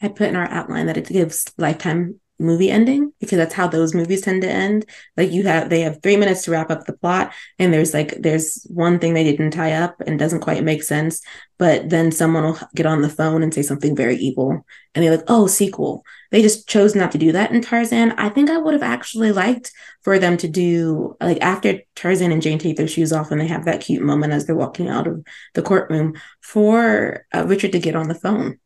I 0.00 0.08
put 0.08 0.28
in 0.28 0.36
our 0.36 0.48
outline 0.48 0.86
that 0.86 0.96
it 0.96 1.08
gives 1.08 1.52
lifetime 1.58 2.20
movie 2.38 2.70
ending 2.70 3.12
because 3.20 3.36
that's 3.36 3.54
how 3.54 3.66
those 3.66 3.94
movies 3.94 4.22
tend 4.22 4.42
to 4.42 4.48
end. 4.48 4.86
Like 5.16 5.32
you 5.32 5.44
have 5.44 5.68
they 5.68 5.80
have 5.80 6.02
three 6.02 6.16
minutes 6.16 6.44
to 6.44 6.50
wrap 6.50 6.70
up 6.70 6.84
the 6.84 6.92
plot 6.92 7.32
and 7.58 7.72
there's 7.72 7.92
like 7.92 8.14
there's 8.20 8.64
one 8.68 8.98
thing 8.98 9.14
they 9.14 9.24
didn't 9.24 9.50
tie 9.50 9.72
up 9.72 10.00
and 10.06 10.18
doesn't 10.18 10.40
quite 10.40 10.62
make 10.64 10.82
sense 10.82 11.22
but 11.58 11.90
then 11.90 12.12
someone 12.12 12.44
will 12.44 12.58
get 12.76 12.86
on 12.86 13.02
the 13.02 13.08
phone 13.08 13.42
and 13.42 13.52
say 13.52 13.62
something 13.62 13.96
very 13.96 14.16
evil 14.16 14.64
and 14.94 15.04
they're 15.04 15.16
like 15.16 15.24
oh 15.28 15.46
sequel. 15.46 16.04
They 16.30 16.42
just 16.42 16.68
chose 16.68 16.94
not 16.94 17.12
to 17.12 17.18
do 17.18 17.32
that 17.32 17.50
in 17.50 17.60
tarzan. 17.62 18.12
I 18.12 18.28
think 18.28 18.50
i 18.50 18.58
would 18.58 18.74
have 18.74 18.82
actually 18.82 19.32
liked 19.32 19.72
for 20.02 20.18
them 20.18 20.36
to 20.38 20.48
do 20.48 21.16
like 21.20 21.40
after 21.40 21.80
tarzan 21.96 22.32
and 22.32 22.42
jane 22.42 22.58
take 22.58 22.76
their 22.76 22.88
shoes 22.88 23.12
off 23.12 23.30
and 23.30 23.40
they 23.40 23.46
have 23.46 23.64
that 23.64 23.80
cute 23.80 24.02
moment 24.02 24.32
as 24.32 24.46
they're 24.46 24.54
walking 24.54 24.88
out 24.88 25.06
of 25.06 25.24
the 25.54 25.62
courtroom 25.62 26.14
for 26.40 27.26
uh, 27.34 27.44
richard 27.46 27.72
to 27.72 27.78
get 27.80 27.96
on 27.96 28.08
the 28.08 28.14
phone. 28.14 28.58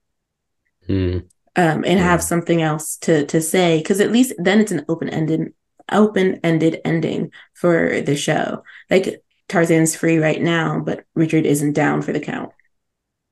Mm 0.88 1.28
um, 1.56 1.84
and 1.84 1.98
yeah. 1.98 2.04
have 2.04 2.22
something 2.22 2.62
else 2.62 2.96
to 2.98 3.26
to 3.26 3.40
say 3.40 3.78
because 3.78 4.00
at 4.00 4.12
least 4.12 4.32
then 4.38 4.60
it's 4.60 4.72
an 4.72 4.84
open 4.88 5.08
ended 5.08 5.52
open 5.90 6.40
ended 6.42 6.80
ending 6.84 7.30
for 7.54 8.00
the 8.00 8.16
show. 8.16 8.62
Like 8.90 9.22
Tarzan's 9.48 9.94
free 9.94 10.18
right 10.18 10.40
now, 10.40 10.80
but 10.80 11.04
Richard 11.14 11.46
isn't 11.46 11.74
down 11.74 12.02
for 12.02 12.12
the 12.12 12.20
count. 12.20 12.52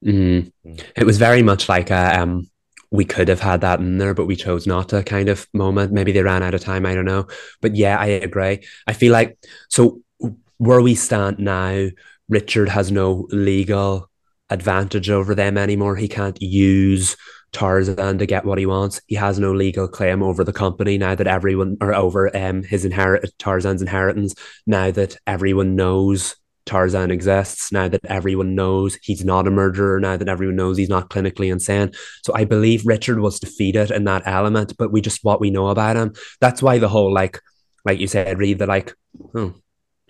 Mm-hmm. 0.05 0.75
It 0.97 1.05
was 1.05 1.19
very 1.19 1.43
much 1.43 1.69
like 1.69 1.91
a, 1.91 2.21
um, 2.21 2.51
we 2.91 3.05
could 3.05 3.29
have 3.29 3.41
had 3.41 3.61
that 3.63 3.81
in 3.81 3.99
there, 3.99 4.15
but 4.15 4.27
we 4.27 4.37
chose 4.37 4.67
not 4.67 4.91
to 4.91 5.03
kind 5.03 5.29
of 5.29 5.47
moment. 5.55 5.93
Maybe 5.93 6.13
they 6.13 6.23
ran 6.23 6.43
out 6.43 6.55
of 6.55 6.61
time. 6.61 6.85
I 6.87 6.95
don't 6.95 7.05
know. 7.05 7.27
But 7.61 7.77
yeah, 7.77 7.99
I 7.99 8.07
agree. 8.07 8.65
I 8.87 8.93
feel 8.93 9.13
like 9.13 9.39
so 9.69 10.03
where 10.59 10.83
we 10.83 10.95
stand 10.95 11.39
now, 11.39 11.89
Richard 12.29 12.69
has 12.69 12.91
no 12.91 13.27
legal 13.31 14.11
advantage 14.51 15.09
over 15.09 15.35
them 15.35 15.57
anymore. 15.57 15.97
He 15.97 16.09
can't 16.09 16.41
use 16.43 17.17
Tarzan 17.53 18.19
to 18.19 18.27
get 18.27 18.45
what 18.45 18.59
he 18.59 18.67
wants. 18.67 19.01
He 19.07 19.17
has 19.17 19.39
no 19.39 19.53
legal 19.53 19.89
claim 19.89 20.23
over 20.23 20.45
the 20.45 20.53
company 20.53 20.99
now 20.99 21.15
that 21.15 21.27
everyone 21.27 21.77
or 21.81 21.95
over 21.95 22.35
um 22.37 22.63
his 22.63 22.85
inherit 22.85 23.33
Tarzan's 23.39 23.83
inheritance. 23.83 24.35
Now 24.67 24.91
that 24.91 25.17
everyone 25.27 25.77
knows 25.77 26.37
Tarzan 26.67 27.11
exists, 27.11 27.73
now 27.73 27.89
that 27.89 28.05
everyone 28.05 28.55
knows 28.55 28.97
he's 29.03 29.25
not 29.25 29.49
a 29.49 29.51
murderer, 29.51 29.99
now 29.99 30.17
that 30.17 30.29
everyone 30.29 30.57
knows 30.57 30.77
he's 30.77 30.89
not 30.89 31.11
clinically 31.11 31.51
insane. 31.51 31.93
So 32.23 32.33
I 32.35 32.45
believe 32.45 32.87
Richard 32.87 33.19
was 33.19 33.41
defeated 33.41 33.91
in 33.91 34.05
that 34.05 34.23
element, 34.27 34.75
but 34.79 34.93
we 34.93 35.01
just 35.01 35.25
what 35.25 35.41
we 35.41 35.51
know 35.51 35.69
about 35.69 35.97
him. 35.97 36.13
That's 36.41 36.63
why 36.63 36.79
the 36.79 36.89
whole 36.89 37.13
like, 37.13 37.41
like 37.85 37.99
you 37.99 38.07
said, 38.07 38.39
Reed 38.39 38.59
the 38.59 38.67
like, 38.67 38.95
oh, 39.35 39.55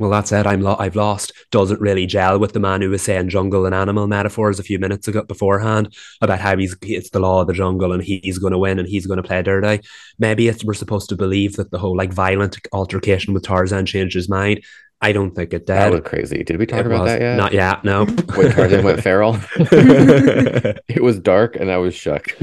well, 0.01 0.11
that's 0.11 0.33
it. 0.33 0.47
I'm 0.47 0.63
lo- 0.63 0.77
I've 0.79 0.97
lost. 0.97 1.33
Doesn't 1.51 1.81
really 1.81 2.07
gel 2.07 2.39
with 2.39 2.55
the 2.55 2.59
man 2.59 2.81
who 2.81 2.91
was 2.91 3.03
saying 3.03 3.29
jungle 3.29 3.67
and 3.67 3.75
animal 3.75 4.07
metaphors 4.07 4.59
a 4.59 4.63
few 4.65 4.79
minutes 4.79 5.07
ago 5.07 5.23
beforehand 5.23 5.95
about 6.23 6.41
how 6.41 6.57
he's 6.57 6.75
it's 6.83 7.11
the 7.11 7.21
law 7.21 7.43
of 7.43 7.47
the 7.47 7.53
jungle 7.53 7.93
and 7.93 8.03
he's 8.03 8.39
going 8.39 8.53
to 8.53 8.59
win 8.59 8.79
and 8.79 8.89
he's 8.89 9.07
going 9.07 9.19
to 9.19 9.23
play 9.23 9.43
dirty. 9.43 9.87
Maybe 10.19 10.49
it's, 10.49 10.65
we're 10.65 10.75
supposed 10.75 11.11
to 11.11 11.17
believe 11.17 11.57
that 11.57 11.71
the 11.71 11.79
whole 11.79 11.97
like 11.97 12.13
violent 12.13 12.59
altercation 12.73 13.35
with 13.35 13.45
Tarzan 13.45 13.85
changed 13.87 14.15
his 14.15 14.29
mind. 14.29 14.65
I 15.03 15.13
don't 15.13 15.31
think 15.35 15.53
it 15.55 15.61
did. 15.67 15.69
That 15.69 15.93
was 15.93 16.01
crazy. 16.03 16.45
Did 16.45 16.59
we 16.59 16.67
talk 16.67 16.81
It 16.81 16.87
about 16.87 17.03
was. 17.05 17.13
that 17.13 17.21
yet? 17.21 17.37
Not 17.37 17.53
yet. 17.53 17.85
No. 17.85 18.05
When 18.37 18.53
Tarzan 18.53 18.85
went 18.85 19.03
feral. 19.03 19.39
it 19.57 21.03
was 21.03 21.19
dark 21.19 21.57
and 21.57 21.71
I 21.71 21.77
was 21.79 21.95
shook. 21.95 22.31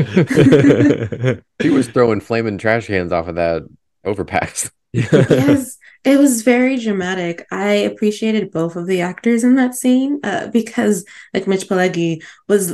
he 1.60 1.70
was 1.70 1.88
throwing 1.88 2.20
flaming 2.20 2.58
trash 2.58 2.88
cans 2.88 3.12
off 3.12 3.28
of 3.28 3.36
that 3.36 3.63
overpass. 4.06 4.72
yes, 4.93 5.78
it 6.08 6.17
was 6.20 6.41
very 6.43 6.78
dramatic. 6.78 7.46
I 7.52 7.74
appreciated 7.74 8.52
both 8.52 8.76
of 8.76 8.88
the 8.88 9.02
actors 9.02 9.43
in 9.43 9.56
that 9.56 9.76
scene 9.76 10.20
uh, 10.24 10.48
because, 10.48 11.06
like 11.34 11.48
Mitch 11.48 11.67
Pileggi 11.67 12.24
was, 12.48 12.72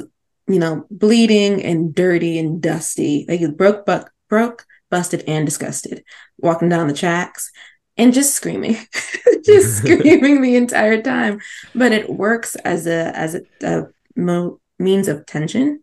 you 0.47 0.59
know, 0.59 0.85
bleeding 0.91 1.63
and 1.63 1.93
dirty 1.95 2.37
and 2.39 2.61
dusty. 2.61 3.25
Like 3.27 3.39
he 3.39 3.47
broke, 3.47 3.85
buck, 3.85 4.11
broke, 4.29 4.65
busted, 4.91 5.23
and 5.27 5.45
disgusted, 5.45 6.03
walking 6.37 6.69
down 6.69 6.87
the 6.87 6.93
tracks 6.93 7.51
and 7.97 8.13
just 8.13 8.33
screaming, 8.35 8.77
just 9.45 9.77
screaming 9.83 10.41
the 10.41 10.55
entire 10.55 11.01
time. 11.01 11.39
But 11.75 11.91
it 11.91 12.09
works 12.09 12.55
as 12.55 12.87
a 12.87 13.15
as 13.17 13.35
a, 13.35 13.41
a 13.63 13.83
mo- 14.15 14.59
means 14.79 15.07
of 15.07 15.25
tension. 15.25 15.81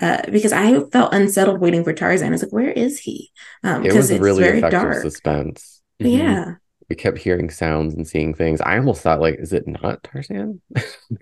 Uh, 0.00 0.22
because 0.30 0.52
I 0.52 0.78
felt 0.92 1.12
unsettled 1.12 1.60
waiting 1.60 1.82
for 1.82 1.92
Tarzan. 1.92 2.28
I 2.28 2.30
was 2.30 2.44
like, 2.44 2.52
where 2.52 2.70
is 2.70 3.00
he? 3.00 3.32
Um, 3.64 3.80
It 3.80 3.88
because 3.88 3.96
was 3.96 4.10
it's 4.12 4.20
really 4.22 4.42
very 4.44 4.60
dark. 4.60 5.02
suspense. 5.02 5.82
Yeah. 5.98 6.54
We 6.88 6.96
kept 6.96 7.18
hearing 7.18 7.50
sounds 7.50 7.92
and 7.94 8.08
seeing 8.08 8.32
things. 8.32 8.62
I 8.62 8.78
almost 8.78 9.02
thought, 9.02 9.20
like, 9.20 9.34
is 9.38 9.52
it 9.52 9.66
not 9.68 10.02
Tarzan? 10.04 10.60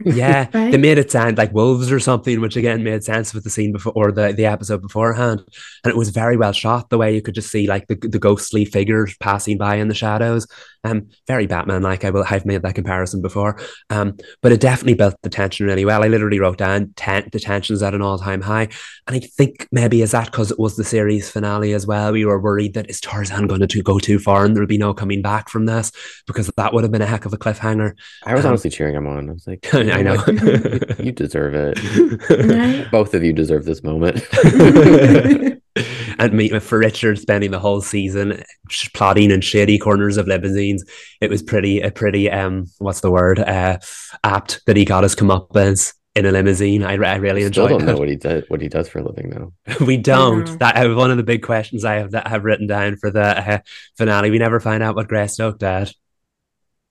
Yeah, 0.04 0.48
Right? 0.54 0.70
they 0.70 0.76
made 0.78 0.98
it 0.98 1.10
sound 1.10 1.38
like 1.38 1.52
wolves 1.52 1.90
or 1.90 1.98
something, 1.98 2.40
which 2.40 2.56
again 2.56 2.84
made 2.84 3.02
sense 3.02 3.34
with 3.34 3.42
the 3.42 3.50
scene 3.50 3.72
before 3.72 3.92
or 3.96 4.12
the, 4.12 4.32
the 4.32 4.46
episode 4.46 4.80
beforehand. 4.80 5.42
And 5.82 5.90
it 5.90 5.96
was 5.96 6.10
very 6.10 6.36
well 6.36 6.52
shot 6.52 6.88
the 6.90 6.98
way 6.98 7.14
you 7.14 7.20
could 7.22 7.34
just 7.34 7.50
see 7.50 7.66
like 7.66 7.88
the, 7.88 7.96
the 7.96 8.18
ghostly 8.20 8.64
figures 8.64 9.16
passing 9.18 9.58
by 9.58 9.74
in 9.76 9.88
the 9.88 9.94
shadows. 9.94 10.46
Um, 10.86 11.08
very 11.26 11.46
Batman 11.46 11.82
like. 11.82 12.04
I 12.04 12.10
will 12.10 12.24
I've 12.30 12.46
made 12.46 12.62
that 12.62 12.74
comparison 12.74 13.20
before. 13.20 13.58
Um, 13.90 14.16
but 14.42 14.52
it 14.52 14.60
definitely 14.60 14.94
built 14.94 15.16
the 15.22 15.28
tension 15.30 15.66
really 15.66 15.84
well. 15.84 16.04
I 16.04 16.08
literally 16.08 16.38
wrote 16.38 16.58
down 16.58 16.92
ten, 16.96 17.28
the 17.32 17.40
tension's 17.40 17.82
at 17.82 17.94
an 17.94 18.02
all 18.02 18.18
time 18.18 18.40
high, 18.40 18.68
and 19.06 19.16
I 19.16 19.18
think 19.20 19.66
maybe 19.72 20.02
is 20.02 20.12
that 20.12 20.26
because 20.26 20.50
it 20.50 20.58
was 20.58 20.76
the 20.76 20.84
series 20.84 21.28
finale 21.30 21.72
as 21.72 21.86
well. 21.86 22.12
We 22.12 22.24
were 22.24 22.40
worried 22.40 22.74
that 22.74 22.88
is 22.88 23.00
Tarzan 23.00 23.46
going 23.46 23.66
to 23.66 23.82
go 23.82 23.98
too 23.98 24.18
far 24.18 24.44
and 24.44 24.54
there'll 24.54 24.66
be 24.68 24.78
no 24.78 24.94
coming 24.94 25.22
back 25.22 25.48
from 25.48 25.66
this 25.66 25.90
because 26.26 26.50
that 26.56 26.72
would 26.72 26.84
have 26.84 26.92
been 26.92 27.02
a 27.02 27.06
heck 27.06 27.24
of 27.26 27.32
a 27.32 27.36
cliffhanger. 27.38 27.92
I 28.24 28.34
was 28.34 28.44
Um, 28.44 28.50
honestly 28.50 28.70
cheering 28.70 28.94
him 28.94 29.06
on. 29.06 29.28
I 29.28 29.32
was 29.32 29.46
like, 29.46 29.68
I 29.74 30.02
know. 30.02 30.16
what? 30.16 31.04
you 31.04 31.12
deserve 31.12 31.54
it. 31.56 32.90
Both 32.90 33.14
of 33.14 33.24
you 33.24 33.32
deserve 33.32 33.64
this 33.64 33.82
moment. 33.82 34.24
and 36.18 36.32
me 36.32 36.48
for 36.58 36.78
Richard 36.78 37.18
spending 37.18 37.50
the 37.50 37.58
whole 37.58 37.80
season 37.82 38.42
plotting 38.94 39.30
in 39.30 39.40
shady 39.42 39.78
corners 39.78 40.16
of 40.16 40.26
limousines, 40.76 41.16
it 41.20 41.30
was 41.30 41.42
pretty 41.42 41.80
a 41.80 41.90
pretty 41.90 42.30
um 42.30 42.66
what's 42.78 43.00
the 43.00 43.10
word 43.10 43.38
uh 43.38 43.78
apt 44.24 44.64
that 44.66 44.76
he 44.76 44.84
got 44.84 45.02
his 45.02 45.14
comeuppance 45.14 45.94
in 46.14 46.24
a 46.24 46.32
limousine. 46.32 46.82
I, 46.82 46.94
re- 46.94 47.08
I 47.08 47.16
really 47.16 47.42
Still 47.42 47.66
enjoyed 47.66 47.70
don't 47.70 47.86
know 47.86 47.98
what 47.98 48.08
he 48.08 48.16
did, 48.16 48.44
what 48.48 48.62
he 48.62 48.68
does 48.68 48.88
for 48.88 49.00
a 49.00 49.04
living 49.04 49.28
though. 49.30 49.52
we 49.84 49.98
don't. 49.98 50.46
Mhm. 50.46 50.58
That 50.58 50.76
uh, 50.76 50.94
one 50.94 51.10
of 51.10 51.18
the 51.18 51.22
big 51.22 51.42
questions 51.42 51.84
I 51.84 51.96
have 51.96 52.12
that 52.12 52.26
I 52.26 52.30
have 52.30 52.44
written 52.44 52.66
down 52.66 52.96
for 52.96 53.10
the 53.10 53.20
uh, 53.54 53.58
finale. 53.98 54.30
We 54.30 54.38
never 54.38 54.58
find 54.58 54.82
out 54.82 54.96
what 54.96 55.08
Greystoke 55.08 55.58
did. 55.58 55.92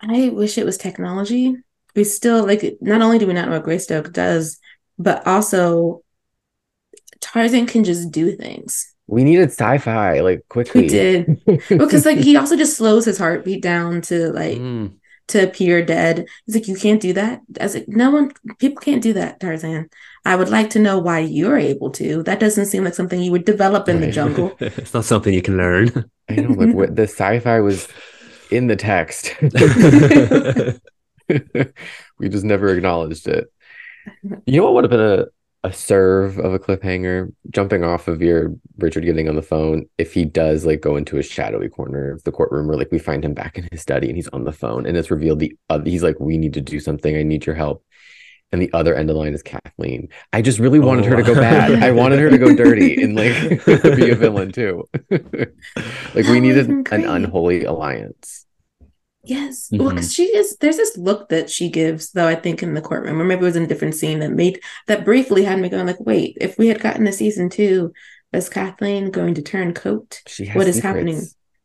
I 0.00 0.28
wish 0.30 0.58
it 0.58 0.64
was 0.66 0.76
technology. 0.78 1.56
We 1.96 2.04
still 2.04 2.46
like 2.46 2.76
not 2.80 3.02
only 3.02 3.18
do 3.18 3.26
we 3.26 3.32
not 3.32 3.46
know 3.46 3.54
what 3.54 3.64
Greystoke 3.64 4.12
does, 4.12 4.58
but 4.98 5.26
also 5.26 6.02
Tarzan 7.20 7.66
can 7.66 7.84
just 7.84 8.10
do 8.10 8.36
things. 8.36 8.94
We 9.06 9.24
needed 9.24 9.50
sci-fi 9.50 10.20
like 10.20 10.42
quickly. 10.48 10.82
He 10.82 10.88
did. 10.88 11.40
Because 11.68 12.04
like 12.06 12.18
he 12.18 12.36
also 12.36 12.56
just 12.56 12.76
slows 12.76 13.04
his 13.06 13.18
heartbeat 13.18 13.62
down 13.62 14.02
to 14.02 14.30
like 14.32 14.58
Mm. 14.58 14.94
to 15.28 15.44
appear 15.44 15.84
dead. 15.84 16.26
He's 16.46 16.54
like, 16.54 16.68
you 16.68 16.76
can't 16.76 17.00
do 17.00 17.12
that. 17.14 17.40
I 17.60 17.64
was 17.64 17.74
like, 17.74 17.88
no 17.88 18.10
one 18.10 18.32
people 18.58 18.80
can't 18.80 19.02
do 19.02 19.14
that, 19.14 19.40
Tarzan. 19.40 19.88
I 20.24 20.36
would 20.36 20.48
like 20.50 20.70
to 20.70 20.78
know 20.78 20.98
why 20.98 21.20
you're 21.20 21.56
able 21.58 21.90
to. 21.92 22.22
That 22.22 22.38
doesn't 22.40 22.66
seem 22.66 22.84
like 22.84 22.94
something 22.94 23.20
you 23.20 23.32
would 23.32 23.44
develop 23.46 23.88
in 23.88 24.00
the 24.00 24.10
jungle. 24.10 24.56
it's 24.60 24.94
not 24.94 25.04
something 25.06 25.32
you 25.34 25.42
can 25.42 25.56
learn. 25.56 26.10
I 26.28 26.36
know, 26.36 26.52
like 26.52 26.74
what 26.74 26.94
the 26.94 27.04
sci-fi 27.04 27.60
was 27.60 27.88
in 28.50 28.66
the 28.66 28.76
text. 28.76 29.34
we 32.18 32.28
just 32.28 32.44
never 32.44 32.68
acknowledged 32.68 33.28
it. 33.28 33.52
You 34.46 34.60
know 34.60 34.64
what 34.64 34.74
would 34.74 34.84
have 34.84 34.90
been 34.90 35.00
a, 35.00 35.26
a 35.68 35.72
serve 35.72 36.38
of 36.38 36.54
a 36.54 36.58
cliffhanger? 36.58 37.32
Jumping 37.50 37.84
off 37.84 38.08
of 38.08 38.22
your 38.22 38.54
Richard 38.78 39.04
getting 39.04 39.28
on 39.28 39.36
the 39.36 39.42
phone, 39.42 39.86
if 39.98 40.14
he 40.14 40.24
does 40.24 40.64
like 40.64 40.80
go 40.80 40.96
into 40.96 41.18
a 41.18 41.22
shadowy 41.22 41.68
corner 41.68 42.12
of 42.12 42.24
the 42.24 42.32
courtroom, 42.32 42.70
or 42.70 42.76
like 42.76 42.90
we 42.90 42.98
find 42.98 43.24
him 43.24 43.34
back 43.34 43.58
in 43.58 43.68
his 43.70 43.82
study 43.82 44.08
and 44.08 44.16
he's 44.16 44.28
on 44.28 44.44
the 44.44 44.52
phone, 44.52 44.86
and 44.86 44.96
it's 44.96 45.10
revealed 45.10 45.40
the 45.40 45.54
uh, 45.68 45.80
he's 45.84 46.02
like, 46.02 46.18
"We 46.18 46.38
need 46.38 46.54
to 46.54 46.60
do 46.60 46.80
something. 46.80 47.16
I 47.16 47.22
need 47.22 47.44
your 47.44 47.54
help." 47.54 47.84
And 48.50 48.62
the 48.62 48.72
other 48.72 48.94
end 48.94 49.10
of 49.10 49.14
the 49.14 49.20
line 49.20 49.34
is 49.34 49.42
Kathleen. 49.42 50.08
I 50.32 50.40
just 50.40 50.58
really 50.58 50.78
wanted 50.78 51.04
her 51.04 51.16
to 51.16 51.22
go 51.22 51.32
Oh. 51.32 51.34
bad. 51.34 51.82
I 51.82 51.90
wanted 51.90 52.18
her 52.18 52.30
to 52.30 52.38
go 52.38 52.54
dirty 52.64 53.00
and 53.02 53.14
like 53.14 53.64
be 53.96 54.10
a 54.10 54.14
villain 54.14 54.52
too. 54.52 54.88
like 55.10 55.24
we 56.14 56.22
That 56.22 56.40
needed 56.40 56.68
an 56.68 57.04
unholy 57.04 57.64
alliance. 57.64 58.46
Yes. 59.24 59.68
Well, 59.70 59.88
Mhm. 59.88 59.96
because 59.96 60.14
she 60.14 60.24
is, 60.24 60.56
there's 60.58 60.78
this 60.78 60.96
look 60.96 61.28
that 61.28 61.50
she 61.50 61.68
gives, 61.68 62.12
though, 62.12 62.26
I 62.26 62.34
think, 62.36 62.62
in 62.62 62.72
the 62.72 62.80
courtroom, 62.80 63.20
or 63.20 63.24
maybe 63.24 63.42
it 63.42 63.44
was 63.44 63.56
in 63.56 63.64
a 63.64 63.66
different 63.66 63.94
scene 63.94 64.20
that 64.20 64.30
made 64.32 64.60
that 64.86 65.04
briefly 65.04 65.44
had 65.44 65.60
me 65.60 65.68
going, 65.68 65.86
like, 65.86 66.00
wait, 66.00 66.38
if 66.40 66.56
we 66.56 66.68
had 66.68 66.80
gotten 66.80 67.06
a 67.06 67.12
season 67.12 67.50
two, 67.50 67.92
is 68.32 68.48
Kathleen 68.48 69.10
going 69.10 69.34
to 69.34 69.42
turn 69.42 69.74
coat? 69.74 70.22
She 70.26 70.46
has 70.46 70.56
What 70.56 70.66
is 70.68 70.76
secrets. 70.76 70.94
happening? 70.96 71.22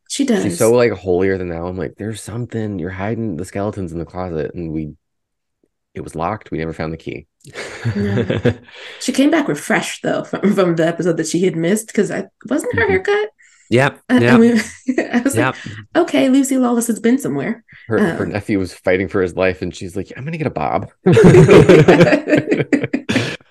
She 0.10 0.26
does. 0.26 0.44
She's 0.44 0.58
so 0.58 0.74
like 0.74 0.92
holier 0.92 1.38
than 1.38 1.48
thou. 1.50 1.66
I'm 1.66 1.78
like, 1.78 1.96
there's 1.98 2.22
something 2.22 2.80
you're 2.80 2.90
hiding 2.90 3.38
the 3.38 3.46
skeletons 3.46 3.94
in 3.94 4.00
the 4.00 4.06
closet, 4.06 4.54
and 4.54 4.72
we 4.74 4.96
it 5.94 6.02
was 6.02 6.16
locked. 6.16 6.50
We 6.52 6.58
never 6.58 6.74
found 6.74 6.94
the 6.94 6.98
key. 6.98 7.28
She 9.02 9.12
came 9.12 9.30
back 9.32 9.48
refreshed, 9.48 10.02
though, 10.04 10.24
from, 10.24 10.54
from 10.54 10.76
the 10.76 10.88
episode 10.88 11.18
that 11.18 11.28
she 11.28 11.42
had 11.44 11.56
missed, 11.56 11.88
because 11.88 12.10
I 12.12 12.26
wasn't 12.50 12.76
her 12.76 12.86
Mhm. 12.86 12.90
haircut. 12.90 13.30
yep. 13.70 14.00
Uh, 14.10 14.20
Yep. 14.22 14.34
I, 14.34 14.38
mean, 14.38 14.62
I 15.14 15.20
was 15.22 15.36
like, 15.38 15.56
okay, 15.96 16.30
Lucy 16.30 16.58
Lawless 16.58 16.88
has 16.88 17.00
been 17.00 17.18
somewhere. 17.18 17.64
Her 17.88 18.00
her 18.00 18.24
Um. 18.24 18.30
nephew 18.32 18.60
was 18.60 18.74
fighting 18.74 19.08
for 19.10 19.22
his 19.22 19.36
life, 19.36 19.62
and 19.62 19.76
she's 19.76 19.96
like, 19.96 20.12
I'm 20.16 20.24
gonna 20.26 20.38
get 20.38 20.48
a 20.48 20.52
bob. 20.52 20.90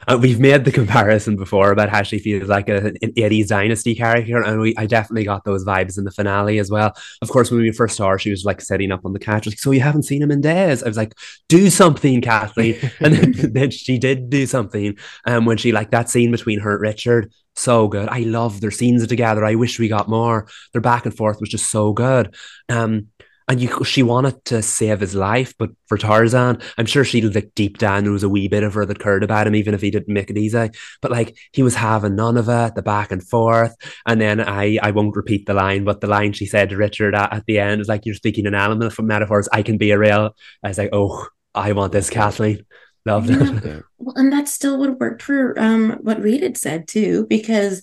Uh, 0.09 0.19
we've 0.21 0.41
made 0.41 0.65
the 0.65 0.73
comparison 0.73 1.37
before 1.37 1.71
about 1.71 1.89
how 1.89 2.03
she 2.03 2.19
feels 2.19 2.49
like 2.49 2.69
a, 2.69 2.87
an 2.87 3.13
80s 3.17 3.49
dynasty 3.49 3.95
character, 3.95 4.43
and 4.43 4.61
we 4.61 4.75
I 4.77 4.87
definitely 4.87 5.25
got 5.25 5.45
those 5.45 5.65
vibes 5.65 5.99
in 5.99 6.05
the 6.05 6.11
finale 6.11 6.59
as 6.59 6.71
well. 6.71 6.95
Of 7.21 7.31
course, 7.31 7.51
when 7.51 7.61
we 7.61 7.73
first 7.73 7.97
saw 7.97 8.09
her, 8.11 8.19
she 8.19 8.31
was 8.31 8.45
like 8.45 8.61
sitting 8.61 8.93
up 8.93 9.05
on 9.05 9.13
the 9.13 9.19
couch, 9.19 9.47
like, 9.47 9.59
"So 9.59 9.71
you 9.71 9.81
haven't 9.81 10.05
seen 10.05 10.23
him 10.23 10.31
in 10.31 10.41
days?" 10.41 10.83
I 10.83 10.89
was 10.89 10.97
like, 10.97 11.15
"Do 11.49 11.71
something, 11.71 12.21
Kathleen," 12.21 12.79
and 13.01 13.15
then, 13.15 13.33
then 13.53 13.71
she 13.71 13.99
did 13.99 14.31
do 14.31 14.47
something. 14.47 14.97
Um, 15.27 15.45
when 15.45 15.57
she 15.57 15.73
like 15.73 15.91
that 15.91 16.11
scene 16.11 16.31
between 16.31 16.61
her 16.61 16.73
and 16.73 16.81
Richard, 16.81 17.33
so 17.55 17.89
good. 17.89 18.09
I 18.09 18.21
love 18.21 18.61
their 18.61 18.71
scenes 18.71 19.07
together. 19.07 19.45
I 19.45 19.55
wish 19.55 19.79
we 19.79 19.89
got 19.89 20.09
more. 20.09 20.47
Their 20.73 20.81
back 20.81 21.05
and 21.05 21.15
forth 21.15 21.39
was 21.41 21.51
just 21.51 21.71
so 21.71 21.93
good. 21.93 22.35
Um, 22.69 23.09
and 23.49 23.61
you 23.61 23.85
she 23.85 24.03
wanted 24.03 24.45
to 24.47 24.63
save 24.63 25.01
his 25.01 25.15
life, 25.15 25.55
but 25.59 25.71
for 25.87 25.99
Tarzan, 25.99 26.61
I'm 26.79 26.87
sure 26.87 27.05
she 27.05 27.23
like 27.23 27.53
deep 27.55 27.79
down 27.79 28.05
there 28.05 28.13
was 28.13 28.23
a 28.23 28.29
wee 28.29 28.49
bit 28.49 28.63
of 28.63 28.75
her 28.75 28.87
that 28.87 28.99
cared 28.99 29.25
about 29.25 29.47
him, 29.47 29.55
even 29.55 29.75
if 29.75 29.81
he 29.81 29.91
didn't 29.91 30.13
make 30.13 30.31
it 30.31 30.39
easy. 30.39 30.71
But 31.01 31.11
like 31.11 31.37
he 31.53 31.63
was 31.63 31.75
having 31.75 32.17
none 32.17 32.37
of 32.37 32.49
it, 32.49 32.75
the 32.75 32.83
back 32.83 33.13
and 33.13 33.27
forth. 33.27 33.75
And 34.07 34.21
then 34.21 34.41
I 34.41 34.79
I 34.83 34.91
won't 34.91 35.17
repeat 35.17 35.47
the 35.47 35.55
line, 35.55 35.85
but 35.85 36.01
the 36.01 36.07
line 36.07 36.33
she 36.33 36.47
said 36.47 36.71
to 36.71 36.77
Richard 36.77 37.15
at, 37.15 37.33
at 37.33 37.47
the 37.47 37.59
end 37.59 37.81
is 37.81 37.89
like, 37.89 38.07
You're 38.07 38.15
speaking 38.15 38.47
an 38.47 38.55
element 38.55 38.93
from 38.93 39.07
metaphors, 39.07 39.49
I 39.53 39.63
can 39.63 39.79
be 39.79 39.91
a 39.91 39.99
real. 39.99 40.35
I 40.63 40.69
was 40.69 40.79
like, 40.79 40.91
Oh, 40.93 41.27
I 41.55 41.73
want 41.73 41.93
this, 41.93 42.11
Kathleen. 42.11 42.65
Loved 43.05 43.31
it. 43.31 43.85
Well, 43.99 44.17
and 44.17 44.33
that 44.33 44.49
still 44.49 44.79
would 44.79 44.91
have 44.91 45.01
worked 45.01 45.23
for 45.23 45.59
um 45.59 45.99
what 46.03 46.21
Reed 46.21 46.43
had 46.43 46.57
said 46.57 46.89
too, 46.89 47.27
because 47.29 47.83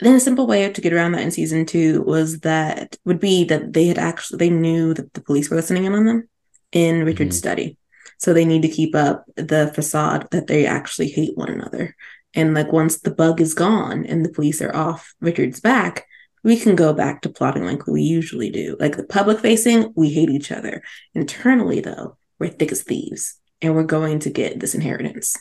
then 0.00 0.14
a 0.14 0.20
simple 0.20 0.46
way 0.46 0.70
to 0.70 0.80
get 0.80 0.92
around 0.92 1.12
that 1.12 1.22
in 1.22 1.30
season 1.30 1.66
two 1.66 2.02
was 2.02 2.40
that 2.40 2.96
would 3.04 3.18
be 3.18 3.44
that 3.44 3.72
they 3.72 3.86
had 3.86 3.98
actually 3.98 4.38
they 4.38 4.50
knew 4.50 4.94
that 4.94 5.12
the 5.14 5.20
police 5.20 5.50
were 5.50 5.56
listening 5.56 5.84
in 5.84 5.94
on 5.94 6.04
them 6.04 6.28
in 6.72 7.04
Richard's 7.04 7.36
mm-hmm. 7.36 7.48
study. 7.48 7.78
So 8.18 8.32
they 8.32 8.44
need 8.44 8.62
to 8.62 8.68
keep 8.68 8.94
up 8.94 9.24
the 9.36 9.72
facade 9.74 10.28
that 10.30 10.46
they 10.46 10.66
actually 10.66 11.08
hate 11.08 11.36
one 11.36 11.50
another. 11.50 11.96
And 12.34 12.54
like 12.54 12.72
once 12.72 13.00
the 13.00 13.10
bug 13.10 13.40
is 13.40 13.54
gone 13.54 14.04
and 14.06 14.24
the 14.24 14.32
police 14.32 14.60
are 14.60 14.74
off 14.74 15.14
Richard's 15.20 15.60
back, 15.60 16.06
we 16.44 16.58
can 16.58 16.76
go 16.76 16.92
back 16.92 17.22
to 17.22 17.28
plotting 17.28 17.64
like 17.64 17.86
we 17.86 18.02
usually 18.02 18.50
do. 18.50 18.76
Like 18.78 18.96
the 18.96 19.04
public 19.04 19.38
facing, 19.38 19.92
we 19.96 20.10
hate 20.10 20.30
each 20.30 20.52
other. 20.52 20.82
Internally 21.14 21.80
though, 21.80 22.16
we're 22.38 22.50
thick 22.50 22.72
as 22.72 22.82
thieves 22.82 23.40
and 23.60 23.74
we're 23.74 23.84
going 23.84 24.20
to 24.20 24.30
get 24.30 24.60
this 24.60 24.74
inheritance 24.74 25.36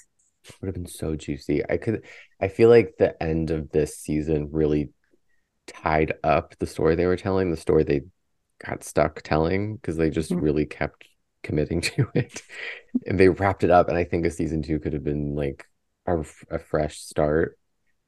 would 0.60 0.68
have 0.68 0.76
been 0.76 0.88
so 0.88 1.16
juicy. 1.16 1.64
I 1.70 1.78
could 1.78 2.06
I 2.42 2.48
feel 2.48 2.70
like 2.70 2.96
the 2.98 3.22
end 3.22 3.52
of 3.52 3.72
this 3.72 3.98
season 3.98 4.50
really 4.52 4.90
tied 5.68 6.14
up 6.24 6.56
the 6.60 6.68
story 6.68 6.96
they 6.96 7.06
were 7.06 7.18
telling, 7.18 7.52
the 7.52 7.58
story 7.58 7.84
they 7.84 8.02
got 8.66 8.84
stuck 8.84 9.22
telling 9.22 9.76
because 9.76 9.98
they 9.98 10.10
just 10.10 10.32
mm-hmm. 10.32 10.44
really 10.44 10.66
kept 10.66 11.08
committing 11.44 11.82
to 11.82 12.08
it. 12.16 12.42
and 13.06 13.20
they 13.20 13.30
wrapped 13.30 13.64
it 13.64 13.72
up 13.72 13.90
and 13.90 13.98
I 13.98 14.04
think 14.04 14.26
a 14.26 14.32
season 14.32 14.62
2 14.62 14.80
could 14.80 14.94
have 14.94 15.04
been 15.04 15.36
like 15.36 15.66
a, 16.06 16.20
a 16.50 16.60
fresh 16.60 17.00
start 17.00 17.58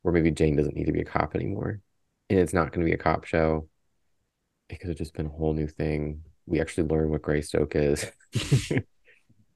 where 0.01 0.13
maybe 0.13 0.31
Jane 0.31 0.55
doesn't 0.55 0.75
need 0.75 0.85
to 0.85 0.93
be 0.93 1.01
a 1.01 1.05
cop 1.05 1.35
anymore. 1.35 1.81
And 2.29 2.39
it's 2.39 2.53
not 2.53 2.71
going 2.71 2.85
to 2.85 2.89
be 2.89 2.93
a 2.93 2.97
cop 2.97 3.25
show. 3.25 3.67
It 4.69 4.79
could 4.79 4.89
have 4.89 4.97
just 4.97 5.13
been 5.13 5.25
a 5.25 5.29
whole 5.29 5.53
new 5.53 5.67
thing. 5.67 6.21
We 6.45 6.61
actually 6.61 6.87
learn 6.87 7.09
what 7.09 7.21
Greystoke 7.21 7.75
is. 7.75 8.05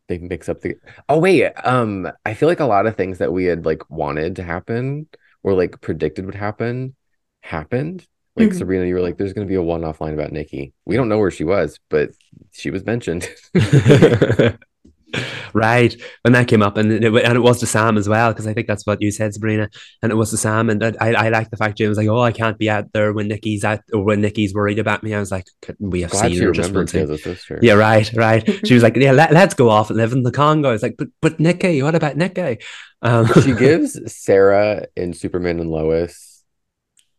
they 0.08 0.18
mix 0.18 0.50
up 0.50 0.62
the 0.62 0.76
oh 1.10 1.18
wait 1.18 1.52
um 1.64 2.12
i 2.26 2.34
feel 2.34 2.50
like 2.50 2.60
a 2.60 2.66
lot 2.66 2.86
of 2.86 2.96
things 2.96 3.20
that 3.20 3.32
we 3.32 3.46
had 3.46 3.66
like 3.66 3.90
wanted 3.90 4.36
to 4.36 4.44
happen 4.44 5.08
or 5.44 5.54
like 5.54 5.82
predicted 5.82 6.26
would 6.26 6.36
happen 6.36 6.96
happened. 7.42 8.08
Like 8.36 8.50
mm-hmm. 8.50 8.58
sabrina 8.58 8.86
you 8.86 8.96
were 8.96 9.02
like 9.02 9.18
there's 9.18 9.34
going 9.34 9.46
to 9.46 9.52
be 9.52 9.56
a 9.56 9.62
one-off 9.62 10.02
line 10.02 10.14
about 10.14 10.32
nikki. 10.32 10.74
We 10.86 10.96
don't 10.96 11.10
know 11.10 11.20
where 11.20 11.32
she 11.32 11.44
was 11.44 11.80
but 11.90 12.12
she 12.52 12.72
was 12.72 12.86
mentioned 12.86 13.30
right. 15.54 15.96
When 16.24 16.34
that 16.34 16.48
came 16.48 16.62
up 16.62 16.78
and 16.78 16.92
it, 16.92 17.04
and 17.04 17.36
it 17.36 17.42
was 17.42 17.60
to 17.60 17.66
Sam 17.66 17.98
as 17.98 18.08
well 18.10 18.32
because 18.32 18.48
I 18.48 18.54
think 18.54 18.68
that's 18.68 18.86
what 18.86 19.02
you 19.02 19.12
said 19.12 19.34
Sabrina 19.34 19.70
and 20.02 20.12
it 20.12 20.16
was 20.16 20.32
to 20.32 20.38
Sam 20.38 20.70
and 20.70 20.84
I, 20.84 21.14
I 21.14 21.30
like 21.30 21.50
the 21.50 21.58
fact 21.58 21.78
Jim 21.78 21.90
was 21.90 21.98
like 21.98 22.08
oh 22.08 22.22
I 22.22 22.32
can't 22.32 22.58
be 22.58 22.70
out 22.70 22.92
there 22.94 23.14
when 23.14 23.28
Nikki's 23.28 23.64
at 23.64 23.84
or 23.94 24.04
when 24.04 24.22
Nikki's 24.22 24.54
worried 24.54 24.80
about 24.80 25.04
me. 25.04 25.14
I 25.14 25.20
was 25.20 25.32
like 25.32 25.46
we 25.80 26.02
have 26.02 26.12
Glad 26.12 26.32
seen 26.32 26.42
her 26.42 26.52
just 26.52 26.74
once 26.74 26.94
yeah 27.62 27.74
right 27.74 28.12
right. 28.14 28.68
She 28.68 28.74
was 28.74 28.84
like 28.84 28.96
yeah 28.96 29.12
let, 29.12 29.32
let's 29.32 29.54
go 29.54 29.70
off 29.70 29.90
and 29.90 29.98
live 29.98 30.14
in 30.14 30.24
the 30.24 30.32
Congo. 30.32 30.70
I 30.70 30.74
was 30.74 30.84
like 30.84 30.96
but 30.98 31.08
but 31.22 31.40
Nikki 31.40 31.82
what 31.82 31.96
about 31.96 32.18
Nikki 32.18 32.60
um, 33.02 33.28
she 33.42 33.54
gives 33.54 34.00
Sarah 34.14 34.88
in 34.96 35.14
Superman 35.14 35.60
and 35.60 35.70
Lois 35.70 36.34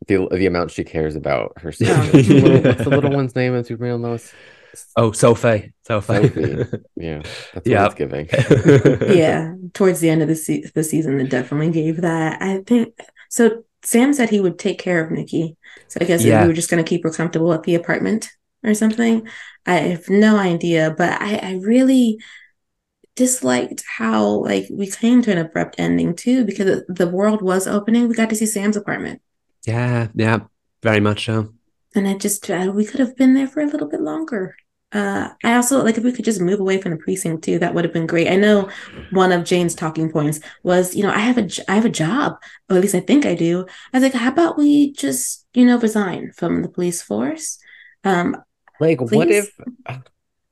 the 0.07 0.27
the 0.29 0.45
amount 0.45 0.71
she 0.71 0.83
cares 0.83 1.15
about 1.15 1.53
her 1.57 1.71
son. 1.71 1.87
what's 2.07 2.27
the 2.27 2.89
little 2.89 3.11
one's 3.11 3.35
name 3.35 3.55
in 3.55 3.63
Superman 3.63 3.95
and 3.95 4.03
Lois 4.03 4.33
Oh, 4.95 5.11
Sophie. 5.11 5.73
Sophie. 5.85 6.27
Sophie. 6.27 6.65
Yeah. 6.95 7.21
That's 7.53 7.67
yeah. 7.67 7.85
it's 7.85 7.95
giving. 7.95 8.27
yeah. 9.15 9.53
Towards 9.73 9.99
the 9.99 10.09
end 10.09 10.21
of 10.21 10.27
the, 10.27 10.35
se- 10.35 10.71
the 10.73 10.83
season, 10.83 11.19
it 11.19 11.29
definitely 11.29 11.71
gave 11.71 12.01
that. 12.01 12.41
I 12.41 12.59
think 12.65 12.97
so. 13.29 13.63
Sam 13.83 14.13
said 14.13 14.29
he 14.29 14.39
would 14.39 14.57
take 14.57 14.79
care 14.79 15.03
of 15.03 15.11
Nikki. 15.11 15.57
So 15.87 15.99
I 16.01 16.05
guess 16.05 16.23
yeah. 16.23 16.41
we 16.41 16.47
were 16.47 16.53
just 16.53 16.71
going 16.71 16.83
to 16.83 16.89
keep 16.89 17.03
her 17.03 17.11
comfortable 17.11 17.53
at 17.53 17.63
the 17.63 17.75
apartment 17.75 18.29
or 18.63 18.73
something. 18.73 19.27
I 19.65 19.75
have 19.75 20.09
no 20.09 20.37
idea, 20.37 20.93
but 20.97 21.21
I, 21.21 21.35
I 21.35 21.59
really 21.61 22.19
disliked 23.15 23.83
how 23.97 24.43
like 24.43 24.67
we 24.69 24.89
came 24.89 25.21
to 25.21 25.31
an 25.31 25.37
abrupt 25.37 25.75
ending 25.77 26.15
too 26.15 26.45
because 26.45 26.83
the 26.87 27.07
world 27.07 27.41
was 27.41 27.67
opening. 27.67 28.07
We 28.07 28.15
got 28.15 28.29
to 28.29 28.35
see 28.35 28.45
Sam's 28.45 28.77
apartment. 28.77 29.21
Yeah, 29.65 30.09
yeah, 30.13 30.39
very 30.83 30.99
much 30.99 31.25
so. 31.25 31.53
And 31.95 32.07
I 32.07 32.15
just 32.15 32.49
uh, 32.49 32.71
we 32.73 32.85
could 32.85 32.99
have 32.99 33.15
been 33.15 33.33
there 33.33 33.47
for 33.47 33.61
a 33.61 33.67
little 33.67 33.87
bit 33.87 34.01
longer. 34.01 34.55
Uh, 34.91 35.29
I 35.43 35.55
also 35.55 35.83
like 35.83 35.97
if 35.97 36.03
we 36.03 36.11
could 36.11 36.25
just 36.25 36.39
move 36.39 36.59
away 36.59 36.79
from 36.79 36.91
the 36.91 36.97
precinct 36.97 37.43
too. 37.43 37.59
That 37.59 37.73
would 37.73 37.83
have 37.83 37.93
been 37.93 38.07
great. 38.07 38.29
I 38.29 38.35
know 38.35 38.69
one 39.11 39.31
of 39.31 39.43
Jane's 39.43 39.75
talking 39.75 40.11
points 40.11 40.39
was, 40.63 40.95
you 40.95 41.03
know, 41.03 41.09
I 41.09 41.19
have 41.19 41.37
a 41.37 41.49
I 41.67 41.75
have 41.75 41.85
a 41.85 41.89
job, 41.89 42.37
or 42.69 42.77
at 42.77 42.81
least 42.81 42.95
I 42.95 43.01
think 43.01 43.25
I 43.25 43.35
do. 43.35 43.65
I 43.93 43.97
was 43.97 44.03
like, 44.03 44.13
how 44.13 44.31
about 44.31 44.57
we 44.57 44.93
just, 44.93 45.45
you 45.53 45.65
know, 45.65 45.77
resign 45.79 46.31
from 46.31 46.61
the 46.61 46.69
police 46.69 47.01
force? 47.01 47.57
Um, 48.03 48.37
like, 48.79 48.99
please? 48.99 49.11
what 49.11 49.31
if 49.31 49.51
uh, 49.85 49.97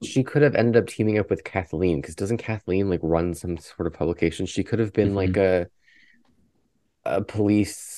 she 0.04 0.24
could 0.24 0.42
have 0.42 0.56
ended 0.56 0.82
up 0.82 0.90
teaming 0.90 1.20
up 1.20 1.30
with 1.30 1.44
Kathleen? 1.44 2.02
Because 2.02 2.16
doesn't 2.16 2.38
Kathleen 2.38 2.90
like 2.90 3.02
run 3.04 3.34
some 3.34 3.58
sort 3.58 3.88
of 3.88 3.94
publication? 3.94 4.46
She 4.46 4.64
could 4.64 4.80
have 4.80 4.94
been 4.94 5.10
mm-hmm. 5.10 5.18
like 5.18 5.38
a 5.38 5.68
a 7.06 7.22
police 7.22 7.93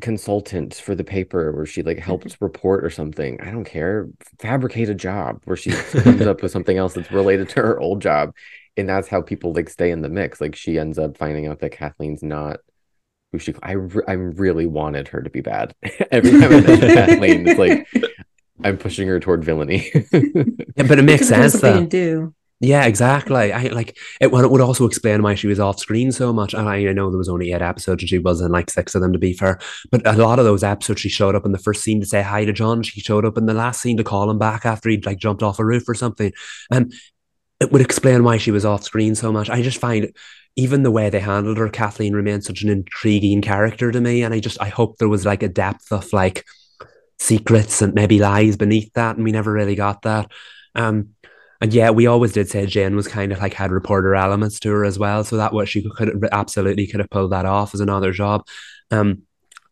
consultant 0.00 0.74
for 0.74 0.94
the 0.94 1.04
paper 1.04 1.52
where 1.52 1.66
she 1.66 1.82
like 1.82 1.98
helps 1.98 2.36
report 2.40 2.84
or 2.84 2.90
something. 2.90 3.40
I 3.40 3.50
don't 3.50 3.64
care. 3.64 4.08
Fabricate 4.38 4.88
a 4.88 4.94
job 4.94 5.40
where 5.44 5.56
she 5.56 5.70
comes 5.70 6.22
up 6.26 6.42
with 6.42 6.52
something 6.52 6.76
else 6.76 6.94
that's 6.94 7.10
related 7.10 7.48
to 7.50 7.62
her 7.62 7.78
old 7.80 8.00
job. 8.02 8.34
And 8.76 8.88
that's 8.88 9.08
how 9.08 9.22
people 9.22 9.52
like 9.52 9.68
stay 9.70 9.90
in 9.90 10.02
the 10.02 10.08
mix. 10.08 10.40
Like 10.40 10.54
she 10.54 10.78
ends 10.78 10.98
up 10.98 11.16
finding 11.16 11.46
out 11.46 11.60
that 11.60 11.72
Kathleen's 11.72 12.22
not 12.22 12.58
who 13.32 13.38
she 13.38 13.54
I 13.62 13.72
re- 13.72 14.04
I 14.06 14.12
really 14.12 14.66
wanted 14.66 15.08
her 15.08 15.22
to 15.22 15.30
be 15.30 15.40
bad. 15.40 15.74
Every 16.10 16.32
time 16.32 16.52
I 16.52 16.60
think 16.60 16.80
Kathleen, 16.80 17.48
it's 17.48 17.58
like 17.58 17.88
I'm 18.62 18.78
pushing 18.78 19.08
her 19.08 19.18
toward 19.20 19.44
villainy. 19.44 19.90
yeah, 20.12 20.86
but 20.86 20.98
it 20.98 21.04
makes 21.04 21.28
sense 21.28 21.54
though. 21.60 21.86
Do. 21.86 22.34
Yeah, 22.58 22.86
exactly. 22.86 23.52
I 23.52 23.64
like 23.64 23.98
it. 24.18 24.32
Well, 24.32 24.42
it 24.42 24.50
would 24.50 24.62
also 24.62 24.86
explain 24.86 25.22
why 25.22 25.34
she 25.34 25.46
was 25.46 25.60
off 25.60 25.78
screen 25.78 26.10
so 26.10 26.32
much. 26.32 26.54
And 26.54 26.66
I, 26.66 26.76
I 26.88 26.92
know 26.94 27.10
there 27.10 27.18
was 27.18 27.28
only 27.28 27.52
eight 27.52 27.60
episodes, 27.60 28.02
and 28.02 28.08
she 28.08 28.18
was 28.18 28.40
in 28.40 28.50
like 28.50 28.70
six 28.70 28.94
of 28.94 29.02
them, 29.02 29.12
to 29.12 29.18
be 29.18 29.34
fair. 29.34 29.58
But 29.90 30.06
a 30.06 30.12
lot 30.14 30.38
of 30.38 30.46
those 30.46 30.62
episodes, 30.64 31.02
she 31.02 31.10
showed 31.10 31.34
up 31.34 31.44
in 31.44 31.52
the 31.52 31.58
first 31.58 31.82
scene 31.82 32.00
to 32.00 32.06
say 32.06 32.22
hi 32.22 32.46
to 32.46 32.54
John. 32.54 32.82
She 32.82 33.00
showed 33.00 33.26
up 33.26 33.36
in 33.36 33.44
the 33.44 33.52
last 33.52 33.82
scene 33.82 33.98
to 33.98 34.04
call 34.04 34.30
him 34.30 34.38
back 34.38 34.64
after 34.64 34.88
he'd 34.88 35.04
like 35.04 35.18
jumped 35.18 35.42
off 35.42 35.58
a 35.58 35.66
roof 35.66 35.86
or 35.86 35.94
something. 35.94 36.32
And 36.70 36.94
it 37.60 37.72
would 37.72 37.82
explain 37.82 38.24
why 38.24 38.38
she 38.38 38.50
was 38.50 38.64
off 38.64 38.84
screen 38.84 39.14
so 39.14 39.32
much. 39.32 39.50
I 39.50 39.62
just 39.62 39.78
find 39.78 40.12
even 40.56 40.82
the 40.82 40.90
way 40.90 41.10
they 41.10 41.20
handled 41.20 41.58
her, 41.58 41.68
Kathleen 41.68 42.14
remains 42.14 42.46
such 42.46 42.62
an 42.62 42.70
intriguing 42.70 43.42
character 43.42 43.92
to 43.92 44.00
me. 44.00 44.22
And 44.22 44.34
I 44.34 44.40
just 44.40 44.60
I 44.62 44.68
hope 44.70 44.98
there 44.98 45.08
was 45.08 45.26
like 45.26 45.42
a 45.42 45.48
depth 45.48 45.92
of 45.92 46.10
like 46.12 46.44
secrets 47.18 47.82
and 47.82 47.94
maybe 47.94 48.18
lies 48.18 48.56
beneath 48.56 48.92
that, 48.94 49.16
and 49.16 49.24
we 49.24 49.32
never 49.32 49.52
really 49.52 49.74
got 49.74 50.02
that. 50.02 50.30
Um, 50.74 51.10
and 51.60 51.72
yeah, 51.72 51.90
we 51.90 52.06
always 52.06 52.32
did 52.32 52.48
say 52.48 52.66
Jane 52.66 52.96
was 52.96 53.08
kind 53.08 53.32
of 53.32 53.38
like 53.40 53.54
had 53.54 53.70
reporter 53.70 54.14
elements 54.14 54.60
to 54.60 54.70
her 54.70 54.84
as 54.84 54.98
well. 54.98 55.24
So 55.24 55.36
that 55.36 55.52
what 55.52 55.68
she 55.68 55.88
could 55.88 56.28
absolutely 56.32 56.86
could 56.86 57.00
have 57.00 57.10
pulled 57.10 57.32
that 57.32 57.46
off 57.46 57.74
as 57.74 57.80
another 57.80 58.12
job. 58.12 58.46
Um, 58.90 59.22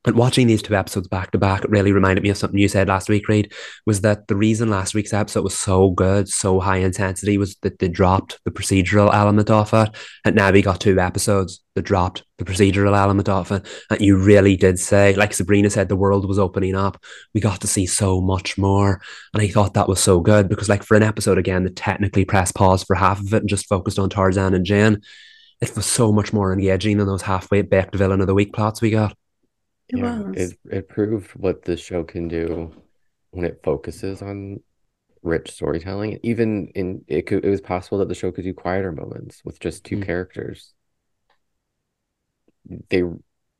but 0.04 0.14
watching 0.14 0.46
these 0.46 0.60
two 0.60 0.76
episodes 0.76 1.08
back 1.08 1.30
to 1.30 1.38
back 1.38 1.64
really 1.68 1.90
reminded 1.90 2.22
me 2.22 2.28
of 2.28 2.36
something 2.36 2.58
you 2.58 2.68
said 2.68 2.88
last 2.88 3.08
week, 3.08 3.26
Reed, 3.26 3.52
was 3.86 4.02
that 4.02 4.28
the 4.28 4.36
reason 4.36 4.68
last 4.68 4.94
week's 4.94 5.14
episode 5.14 5.42
was 5.42 5.56
so 5.56 5.90
good, 5.90 6.28
so 6.28 6.60
high 6.60 6.76
intensity, 6.76 7.38
was 7.38 7.56
that 7.62 7.78
they 7.78 7.88
dropped 7.88 8.38
the 8.44 8.50
procedural 8.50 9.12
element 9.12 9.50
of 9.50 9.72
it. 9.72 9.88
And 10.26 10.36
now 10.36 10.50
we 10.50 10.60
got 10.60 10.80
two 10.80 11.00
episodes 11.00 11.62
that 11.74 11.82
dropped 11.82 12.22
the 12.36 12.44
procedural 12.44 12.96
element 12.96 13.30
of 13.30 13.50
it. 13.50 13.66
And 13.88 14.00
you 14.02 14.18
really 14.18 14.56
did 14.56 14.78
say, 14.78 15.14
like 15.14 15.32
Sabrina 15.32 15.70
said, 15.70 15.88
the 15.88 15.96
world 15.96 16.28
was 16.28 16.38
opening 16.38 16.74
up. 16.74 17.02
We 17.32 17.40
got 17.40 17.62
to 17.62 17.66
see 17.66 17.86
so 17.86 18.20
much 18.20 18.58
more. 18.58 19.00
And 19.32 19.42
I 19.42 19.48
thought 19.48 19.72
that 19.72 19.88
was 19.88 20.00
so 20.00 20.20
good 20.20 20.50
because, 20.50 20.68
like, 20.68 20.82
for 20.82 20.98
an 20.98 21.02
episode 21.02 21.38
again 21.38 21.64
that 21.64 21.76
technically 21.76 22.26
pressed 22.26 22.54
pause 22.54 22.84
for 22.84 22.94
half 22.94 23.20
of 23.20 23.32
it 23.32 23.38
and 23.38 23.48
just 23.48 23.68
focused 23.68 23.98
on 23.98 24.10
Tarzan 24.10 24.52
and 24.52 24.66
Jane, 24.66 25.00
it 25.62 25.74
was 25.74 25.86
so 25.86 26.12
much 26.12 26.34
more 26.34 26.52
engaging 26.52 26.98
than 26.98 27.06
those 27.06 27.22
halfway 27.22 27.62
baked 27.62 27.94
villain 27.94 28.20
of 28.20 28.26
the 28.26 28.34
week 28.34 28.52
plots 28.52 28.82
we 28.82 28.90
got. 28.90 29.16
It 29.88 29.98
yeah, 29.98 30.20
was. 30.20 30.36
It 30.36 30.58
it 30.70 30.88
proved 30.88 31.30
what 31.32 31.62
the 31.64 31.76
show 31.76 32.04
can 32.04 32.28
do 32.28 32.72
when 33.30 33.44
it 33.44 33.60
focuses 33.62 34.22
on 34.22 34.60
rich 35.22 35.50
storytelling. 35.50 36.20
Even 36.22 36.68
in 36.74 37.04
it 37.08 37.26
could 37.26 37.44
it 37.44 37.50
was 37.50 37.60
possible 37.60 37.98
that 37.98 38.08
the 38.08 38.14
show 38.14 38.32
could 38.32 38.44
do 38.44 38.54
quieter 38.54 38.92
moments 38.92 39.42
with 39.44 39.60
just 39.60 39.84
2 39.84 39.96
mm 39.96 40.06
characters. 40.06 40.74
They 42.88 43.02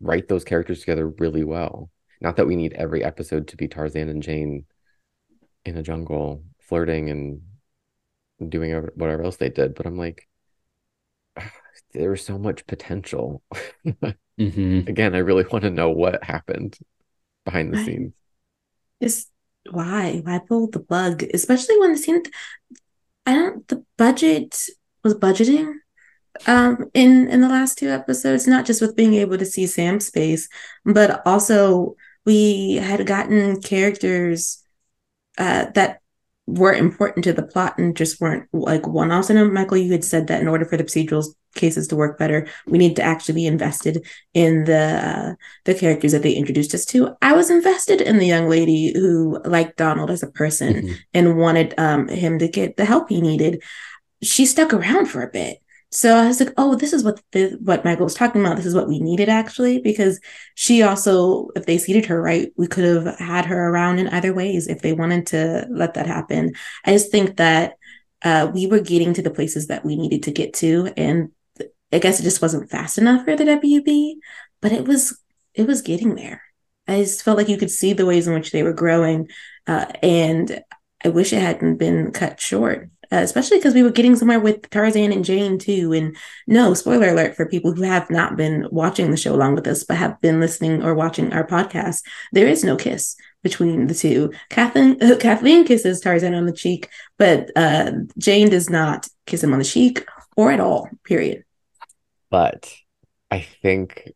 write 0.01 0.29
those 0.29 0.45
characters 0.45 0.81
together 0.81 1.09
really 1.09 1.45
well. 1.45 1.91
Not 2.21 2.37
that 2.37 2.47
we 2.47 2.57
need 2.57 2.73
every 2.75 3.05
episode 3.05 3.49
to 3.49 3.57
be 3.57 3.69
Tarzan 3.69 4.09
and 4.09 4.23
Jane 4.23 4.65
in 5.65 5.77
a 5.77 5.83
jungle 5.83 6.45
flirting 6.61 7.11
and 7.11 7.43
doing 8.49 8.73
whatever 8.95 9.23
else 9.25 9.37
they 9.37 9.51
did, 9.51 9.75
but 9.75 9.87
I'm 9.87 9.99
like, 9.99 10.29
there 11.93 12.11
was 12.11 12.25
so 12.25 12.39
much 12.39 12.67
potential. 12.67 13.43
mm-hmm. 14.41 14.89
Again, 14.89 15.15
I 15.15 15.19
really 15.19 15.45
want 15.51 15.63
to 15.63 15.71
know 15.71 15.91
what 15.91 16.23
happened 16.25 16.79
behind 17.45 17.73
the 17.73 17.79
I, 17.79 17.85
scenes. 17.85 18.13
Just 19.03 19.31
why? 19.71 20.21
Why 20.25 20.41
pull 20.47 20.71
the 20.71 20.81
plug? 20.81 21.23
Especially 21.35 21.79
when 21.79 21.93
the 21.93 21.99
scene, 21.99 22.23
I 23.27 23.35
don't 23.35 23.67
the 23.69 23.85
budget 23.97 24.61
was 25.03 25.15
budgeting 25.15 25.75
um 26.47 26.91
in 26.95 27.29
in 27.29 27.41
the 27.41 27.49
last 27.49 27.79
two 27.79 27.89
episodes, 27.89 28.47
not 28.47 28.67
just 28.67 28.81
with 28.81 28.97
being 28.97 29.15
able 29.15 29.39
to 29.39 29.47
see 29.47 29.67
Sam's 29.67 30.11
face, 30.11 30.49
but 30.85 31.23
also 31.27 31.97
we 32.25 32.77
had 32.77 33.07
gotten 33.07 33.61
characters 33.61 34.63
uh 35.39 35.67
that 35.75 36.01
were 36.47 36.75
important 36.75 37.25
to 37.25 37.33
the 37.33 37.43
plot 37.43 37.79
and 37.79 37.97
just 37.97 38.21
weren't 38.21 38.49
like 38.53 38.87
one 38.87 39.11
offs. 39.11 39.31
I 39.31 39.35
know, 39.35 39.51
Michael, 39.51 39.79
you 39.79 39.93
had 39.93 40.05
said 40.05 40.27
that 40.27 40.43
in 40.43 40.49
order 40.49 40.65
for 40.65 40.77
the 40.77 40.85
procedural 40.85 41.25
cases 41.55 41.89
to 41.89 41.97
work 41.97 42.19
better, 42.19 42.47
we 42.67 42.79
need 42.79 42.97
to 42.97 43.03
actually 43.03 43.35
be 43.35 43.47
invested 43.47 44.07
in 44.33 44.65
the 44.65 44.77
uh, 44.79 45.35
the 45.65 45.75
characters 45.75 46.13
that 46.13 46.23
they 46.23 46.33
introduced 46.33 46.75
us 46.75 46.85
to. 46.87 47.17
I 47.23 47.33
was 47.33 47.51
invested 47.51 48.01
in 48.01 48.19
the 48.19 48.27
young 48.27 48.49
lady 48.49 48.93
who 48.95 49.41
liked 49.45 49.77
Donald 49.77 50.11
as 50.11 50.23
a 50.23 50.31
person 50.31 50.75
mm-hmm. 50.75 50.93
and 51.13 51.39
wanted 51.39 51.75
um, 51.79 52.09
him 52.09 52.39
to 52.39 52.49
get 52.49 52.77
the 52.77 52.85
help 52.85 53.09
he 53.09 53.21
needed. 53.21 53.63
She 54.23 54.47
stuck 54.47 54.73
around 54.73 55.07
for 55.07 55.23
a 55.23 55.31
bit. 55.31 55.59
So 55.91 56.17
I 56.17 56.27
was 56.27 56.41
like, 56.41 56.53
oh, 56.57 56.75
this 56.75 56.93
is 56.93 57.05
what 57.05 57.21
the, 57.31 57.57
what 57.63 57.85
Michael 57.85 58.03
was 58.05 58.15
talking 58.15 58.41
about. 58.41 58.57
This 58.57 58.67
is 58.67 58.75
what 58.75 58.89
we 58.89 58.99
needed 58.99 59.29
actually, 59.29 59.81
because 59.81 60.19
she 60.57 60.83
also, 60.83 61.51
if 61.55 61.67
they 61.67 61.79
seated 61.79 62.07
her 62.07 62.21
right, 62.21 62.51
we 62.57 62.67
could 62.67 62.83
have 62.83 63.17
had 63.21 63.47
her 63.47 63.69
around 63.69 64.01
in 64.01 64.09
other 64.09 64.35
ways 64.35 64.67
if 64.67 64.83
they 64.83 64.93
wanted 64.93 65.29
to 65.29 65.69
let 65.71 65.95
that 65.95 66.09
happen. 66.09 66.53
I 66.85 66.93
just 66.95 67.13
think 67.13 67.37
that 67.37 67.75
uh, 68.23 68.51
we 68.53 68.67
were 68.67 68.81
getting 68.81 69.15
to 69.15 69.23
the 69.23 69.31
places 69.31 69.69
that 69.69 69.85
we 69.85 69.95
needed 69.95 70.25
to 70.25 70.33
get 70.33 70.55
to, 70.55 70.93
and 70.97 71.31
I 71.95 71.99
guess 71.99 72.21
it 72.21 72.25
just 72.25 72.43
wasn't 72.43 72.71
fast 72.71 72.99
enough 72.99 73.25
for 73.25 73.37
the 73.37 73.45
WB, 73.45 74.15
but 74.61 74.73
it 74.73 74.87
was 74.87 75.19
it 75.55 75.67
was 75.67 75.83
getting 75.83 76.15
there. 76.15 76.43
I 76.87 77.03
just 77.03 77.23
felt 77.23 77.39
like 77.39 77.49
you 77.49 77.57
could 77.57 77.71
see 77.71 77.93
the 77.93 78.07
ways 78.07 78.27
in 78.27 78.35
which 78.35 78.51
they 78.51 78.63
were 78.63 78.73
growing, 78.73 79.29
uh, 79.67 79.87
and 80.03 80.63
I 81.05 81.09
wish 81.09 81.33
it 81.33 81.41
hadn't 81.41 81.77
been 81.77 82.13
cut 82.13 82.41
short 82.41 82.91
uh, 83.15 83.19
especially 83.19 83.59
because 83.59 83.75
we 83.75 83.83
were 83.83 83.91
getting 83.91 84.17
somewhere 84.17 84.41
with 84.41 84.69
Tarzan 84.71 85.13
and 85.13 85.25
Jane 85.25 85.59
too. 85.59 85.93
And 85.93 86.17
no 86.47 86.75
spoiler 86.75 87.11
alert 87.11 87.37
for 87.37 87.47
people 87.47 87.73
who 87.73 87.83
have 87.83 88.11
not 88.11 88.37
been 88.37 88.67
watching 88.71 89.11
the 89.11 89.17
show 89.17 89.35
along 89.35 89.55
with 89.55 89.69
us, 89.69 89.85
but 89.85 89.97
have 89.97 90.21
been 90.21 90.41
listening 90.41 90.83
or 90.83 90.95
watching 90.95 91.33
our 91.33 91.47
podcast. 91.47 92.03
There 92.33 92.49
is 92.49 92.65
no 92.65 92.77
kiss 92.77 93.15
between 93.43 93.87
the 93.87 93.95
two. 93.95 94.33
Kathleen 94.51 94.99
uh, 95.03 95.17
Kathleen 95.17 95.65
kisses 95.65 96.01
Tarzan 96.01 96.35
on 96.35 96.47
the 96.47 96.53
cheek, 96.53 96.89
but 97.17 97.51
uh, 97.57 97.93
Jane 98.19 98.51
does 98.51 98.69
not 98.69 99.07
kiss 99.27 99.45
him 99.45 99.53
on 99.53 99.59
the 99.59 99.65
cheek 99.65 100.07
or 100.37 100.51
at 100.51 100.61
all. 100.61 100.89
Period. 101.05 101.45
But 102.35 102.75
I 103.31 103.43
think 103.63 104.11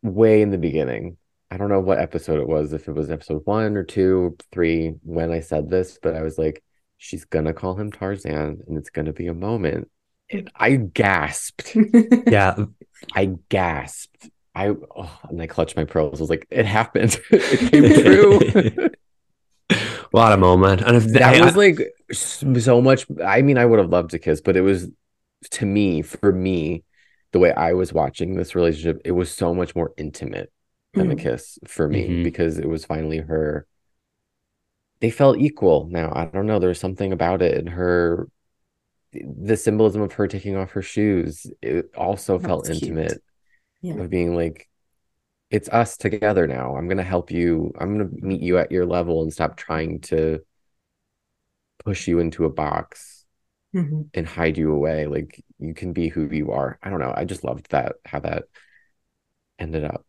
way 0.00 0.40
in 0.40 0.48
the 0.48 0.56
beginning. 0.56 1.18
I 1.50 1.58
don't 1.58 1.68
know 1.68 1.80
what 1.80 1.98
episode 1.98 2.40
it 2.40 2.48
was, 2.48 2.72
if 2.72 2.88
it 2.88 2.92
was 2.92 3.10
episode 3.10 3.42
one 3.44 3.76
or 3.76 3.84
two, 3.84 4.38
three, 4.50 4.94
when 5.02 5.30
I 5.30 5.40
said 5.40 5.68
this, 5.68 5.98
but 6.02 6.14
I 6.14 6.22
was 6.22 6.38
like, 6.38 6.64
she's 6.96 7.26
gonna 7.26 7.52
call 7.52 7.74
him 7.74 7.92
Tarzan 7.92 8.62
and 8.66 8.78
it's 8.78 8.88
gonna 8.88 9.12
be 9.12 9.26
a 9.26 9.34
moment. 9.34 9.90
And 10.30 10.50
I 10.56 10.76
gasped. 10.76 11.76
yeah. 12.26 12.56
I 13.14 13.34
gasped. 13.50 14.30
I 14.54 14.68
oh, 14.68 15.20
and 15.28 15.42
I 15.42 15.46
clutched 15.46 15.76
my 15.76 15.84
pearls. 15.84 16.20
I 16.20 16.22
was 16.22 16.30
like, 16.30 16.46
it 16.48 16.64
happened. 16.64 17.20
it 17.30 17.70
came 17.70 18.02
true. 18.02 18.88
what 20.10 20.32
a 20.32 20.38
moment. 20.38 20.80
And 20.80 20.96
if 20.96 21.04
that 21.12 21.34
I, 21.34 21.44
was 21.44 21.54
like 21.54 21.82
so 22.12 22.80
much 22.80 23.04
I 23.22 23.42
mean, 23.42 23.58
I 23.58 23.66
would 23.66 23.78
have 23.78 23.90
loved 23.90 24.12
to 24.12 24.18
kiss, 24.18 24.40
but 24.40 24.56
it 24.56 24.62
was 24.62 24.88
to 25.50 25.66
me, 25.66 26.00
for 26.00 26.32
me, 26.32 26.82
the 27.34 27.40
way 27.40 27.52
I 27.52 27.72
was 27.72 27.92
watching 27.92 28.36
this 28.36 28.54
relationship, 28.54 29.02
it 29.04 29.10
was 29.10 29.28
so 29.28 29.52
much 29.52 29.74
more 29.74 29.92
intimate 29.96 30.52
than 30.92 31.08
mm. 31.08 31.16
the 31.16 31.22
kiss 31.22 31.58
for 31.66 31.88
me 31.88 32.04
mm-hmm. 32.04 32.22
because 32.22 32.58
it 32.58 32.68
was 32.68 32.84
finally 32.84 33.18
her 33.18 33.66
they 35.00 35.10
felt 35.10 35.36
equal 35.38 35.88
now. 35.90 36.12
I 36.14 36.26
don't 36.26 36.46
know. 36.46 36.60
There's 36.60 36.78
something 36.78 37.12
about 37.12 37.42
it 37.42 37.58
and 37.58 37.68
her 37.68 38.28
the 39.12 39.56
symbolism 39.56 40.00
of 40.00 40.12
her 40.12 40.28
taking 40.28 40.56
off 40.56 40.70
her 40.70 40.80
shoes. 40.80 41.48
It 41.60 41.90
also 41.96 42.38
That's 42.38 42.46
felt 42.46 42.70
intimate. 42.70 43.20
Yeah. 43.82 43.94
Of 43.94 44.10
being 44.10 44.36
like, 44.36 44.68
it's 45.50 45.68
us 45.68 45.96
together 45.96 46.46
now. 46.46 46.76
I'm 46.76 46.86
gonna 46.86 47.02
help 47.02 47.32
you. 47.32 47.72
I'm 47.80 47.98
gonna 47.98 48.10
meet 48.12 48.42
you 48.42 48.58
at 48.58 48.70
your 48.70 48.86
level 48.86 49.22
and 49.22 49.32
stop 49.32 49.56
trying 49.56 50.02
to 50.02 50.38
push 51.84 52.06
you 52.06 52.20
into 52.20 52.44
a 52.44 52.50
box 52.50 53.26
mm-hmm. 53.74 54.02
and 54.14 54.24
hide 54.24 54.56
you 54.56 54.72
away. 54.72 55.06
Like 55.06 55.44
you 55.66 55.74
can 55.74 55.92
be 55.92 56.08
who 56.08 56.28
you 56.30 56.52
are. 56.52 56.78
I 56.82 56.90
don't 56.90 57.00
know. 57.00 57.12
I 57.14 57.24
just 57.24 57.44
loved 57.44 57.70
that 57.70 57.96
how 58.04 58.20
that 58.20 58.44
ended 59.58 59.84
up. 59.84 60.04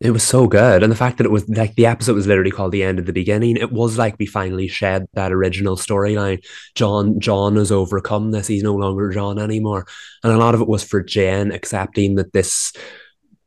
It 0.00 0.12
was 0.12 0.22
so 0.22 0.46
good. 0.46 0.82
And 0.82 0.90
the 0.90 0.96
fact 0.96 1.18
that 1.18 1.26
it 1.26 1.30
was 1.30 1.46
like 1.50 1.74
the 1.74 1.84
episode 1.84 2.14
was 2.14 2.26
literally 2.26 2.50
called 2.50 2.72
The 2.72 2.82
End 2.82 2.98
of 2.98 3.04
the 3.04 3.12
Beginning. 3.12 3.58
It 3.58 3.70
was 3.70 3.98
like 3.98 4.16
we 4.18 4.24
finally 4.24 4.66
shed 4.66 5.06
that 5.12 5.30
original 5.30 5.76
storyline. 5.76 6.42
John 6.74 7.20
John 7.20 7.56
has 7.56 7.70
overcome 7.70 8.30
this. 8.30 8.46
He's 8.46 8.62
no 8.62 8.74
longer 8.74 9.10
John 9.10 9.38
anymore. 9.38 9.86
And 10.24 10.32
a 10.32 10.38
lot 10.38 10.54
of 10.54 10.62
it 10.62 10.68
was 10.68 10.82
for 10.82 11.02
Jen 11.02 11.52
accepting 11.52 12.14
that 12.14 12.32
this 12.32 12.72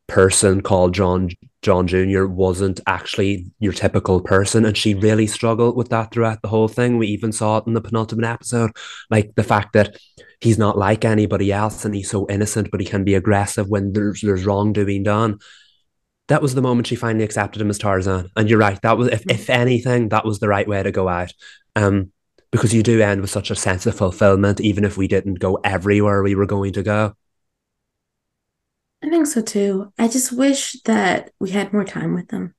person 0.08 0.62
called 0.62 0.94
John 0.94 1.30
John 1.64 1.88
Jr. 1.88 2.26
wasn't 2.26 2.82
actually 2.86 3.52
your 3.60 3.74
typical 3.74 4.22
person. 4.22 4.64
And 4.64 4.78
she 4.78 4.94
really 4.94 5.26
struggled 5.26 5.76
with 5.76 5.90
that 5.90 6.12
throughout 6.12 6.44
the 6.44 6.50
whole 6.50 6.68
thing. 6.68 7.00
We 7.00 7.08
even 7.08 7.32
saw 7.32 7.58
it 7.58 7.66
in 7.66 7.74
the 7.74 7.82
penultimate 7.82 8.30
episode. 8.30 8.72
Like 9.10 9.34
the 9.36 9.44
fact 9.44 9.74
that 9.74 9.98
he's 10.44 10.58
not 10.58 10.78
like 10.78 11.06
anybody 11.06 11.52
else 11.52 11.86
and 11.86 11.96
he's 11.96 12.10
so 12.10 12.28
innocent, 12.30 12.70
but 12.72 12.80
he 12.80 12.86
can 12.86 13.04
be 13.04 13.16
aggressive 13.16 13.70
when 13.70 13.94
there's 13.94 14.22
there's 14.22 14.46
wrongdoing 14.46 15.04
done 15.04 15.40
that 16.28 16.42
was 16.42 16.56
the 16.56 16.62
moment 16.62 16.88
she 16.88 16.96
finally 16.96 17.24
accepted 17.24 17.62
him 17.62 17.70
as 17.70 17.78
Tarzan. 17.78 18.30
And 18.36 18.50
you're 18.50 18.60
right, 18.60 18.82
that 18.82 18.98
was 18.98 19.10
if, 19.10 19.24
if 19.30 19.50
anything, 19.50 20.10
that 20.10 20.26
was 20.26 20.40
the 20.40 20.48
right 20.48 20.68
way 20.68 20.82
to 20.82 20.92
go 20.92 21.08
out. 21.08 21.34
Um, 21.76 22.12
because 22.52 22.74
you 22.74 22.84
do 22.84 23.02
end 23.02 23.20
with 23.20 23.32
such 23.32 23.50
a 23.50 23.56
sense 23.56 23.86
of 23.88 23.96
fulfillment, 23.96 24.62
even 24.62 24.84
if 24.84 24.96
we 24.96 25.08
didn't 25.08 25.40
go 25.40 25.60
everywhere 25.64 26.22
we 26.22 26.36
were 26.36 26.46
going 26.46 26.74
to 26.74 26.84
go. 26.84 27.14
I 29.04 29.10
think 29.10 29.26
so 29.28 29.42
too. 29.42 29.92
I 29.98 30.08
just 30.08 30.32
wish 30.32 30.74
that 30.84 31.32
we 31.40 31.50
had 31.50 31.74
more 31.74 31.84
time 31.84 32.14
with 32.14 32.28
them. 32.30 32.54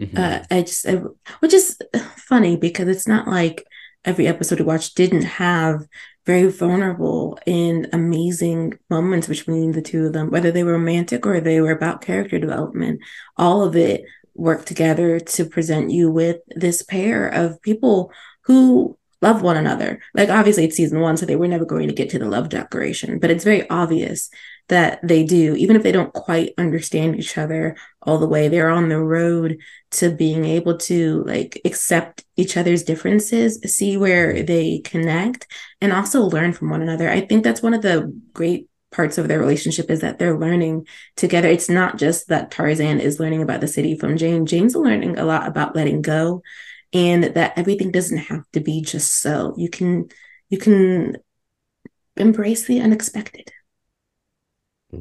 Mm-hmm. 0.00 0.16
Uh, 0.16 0.40
I 0.50 0.62
just, 0.62 0.86
I, 0.86 1.02
which 1.38 1.54
is 1.54 1.78
funny 2.16 2.56
because 2.56 2.88
it's 2.88 3.06
not 3.06 3.28
like 3.28 3.64
every 4.04 4.26
episode 4.26 4.58
we 4.58 4.66
watched 4.66 4.96
didn't 4.96 5.22
have 5.22 5.86
very 6.26 6.50
vulnerable 6.50 7.38
and 7.46 7.88
amazing 7.92 8.78
moments 8.88 9.28
between 9.28 9.72
the 9.72 9.82
two 9.82 10.06
of 10.06 10.12
them, 10.12 10.30
whether 10.30 10.50
they 10.50 10.64
were 10.64 10.72
romantic 10.72 11.26
or 11.26 11.40
they 11.40 11.60
were 11.60 11.72
about 11.72 12.00
character 12.00 12.38
development. 12.38 13.00
All 13.36 13.62
of 13.62 13.76
it 13.76 14.04
worked 14.34 14.66
together 14.66 15.20
to 15.20 15.44
present 15.44 15.90
you 15.90 16.10
with 16.10 16.38
this 16.48 16.82
pair 16.82 17.28
of 17.28 17.60
people 17.62 18.10
who 18.44 18.96
love 19.20 19.42
one 19.42 19.56
another. 19.56 20.00
Like 20.14 20.28
obviously 20.28 20.64
it's 20.64 20.76
season 20.76 21.00
one, 21.00 21.16
so 21.16 21.26
they 21.26 21.36
were 21.36 21.48
never 21.48 21.64
going 21.64 21.88
to 21.88 21.94
get 21.94 22.10
to 22.10 22.18
the 22.18 22.28
love 22.28 22.48
declaration, 22.48 23.18
but 23.18 23.30
it's 23.30 23.44
very 23.44 23.68
obvious 23.70 24.30
that 24.68 25.06
they 25.06 25.24
do, 25.24 25.54
even 25.56 25.76
if 25.76 25.82
they 25.82 25.92
don't 25.92 26.12
quite 26.12 26.54
understand 26.56 27.16
each 27.16 27.36
other 27.36 27.76
all 28.02 28.18
the 28.18 28.28
way, 28.28 28.48
they're 28.48 28.70
on 28.70 28.88
the 28.88 28.98
road 28.98 29.58
to 29.92 30.10
being 30.10 30.44
able 30.44 30.78
to 30.78 31.22
like 31.24 31.60
accept 31.64 32.24
each 32.36 32.56
other's 32.56 32.82
differences, 32.82 33.60
see 33.64 33.96
where 33.96 34.42
they 34.42 34.78
connect, 34.78 35.46
and 35.80 35.92
also 35.92 36.22
learn 36.22 36.52
from 36.52 36.70
one 36.70 36.82
another. 36.82 37.10
I 37.10 37.20
think 37.20 37.44
that's 37.44 37.62
one 37.62 37.74
of 37.74 37.82
the 37.82 38.12
great 38.32 38.68
parts 38.90 39.18
of 39.18 39.28
their 39.28 39.40
relationship 39.40 39.90
is 39.90 40.00
that 40.00 40.18
they're 40.18 40.38
learning 40.38 40.86
together. 41.16 41.48
It's 41.48 41.68
not 41.68 41.98
just 41.98 42.28
that 42.28 42.50
Tarzan 42.50 43.00
is 43.00 43.20
learning 43.20 43.42
about 43.42 43.60
the 43.60 43.68
city 43.68 43.98
from 43.98 44.16
Jane. 44.16 44.46
Jane's 44.46 44.76
learning 44.76 45.18
a 45.18 45.24
lot 45.24 45.46
about 45.46 45.74
letting 45.74 46.00
go 46.00 46.42
and 46.92 47.24
that 47.24 47.58
everything 47.58 47.90
doesn't 47.90 48.18
have 48.18 48.44
to 48.52 48.60
be 48.60 48.80
just 48.80 49.20
so. 49.20 49.54
You 49.58 49.68
can 49.68 50.08
you 50.48 50.58
can 50.58 51.16
embrace 52.16 52.66
the 52.66 52.80
unexpected. 52.80 53.50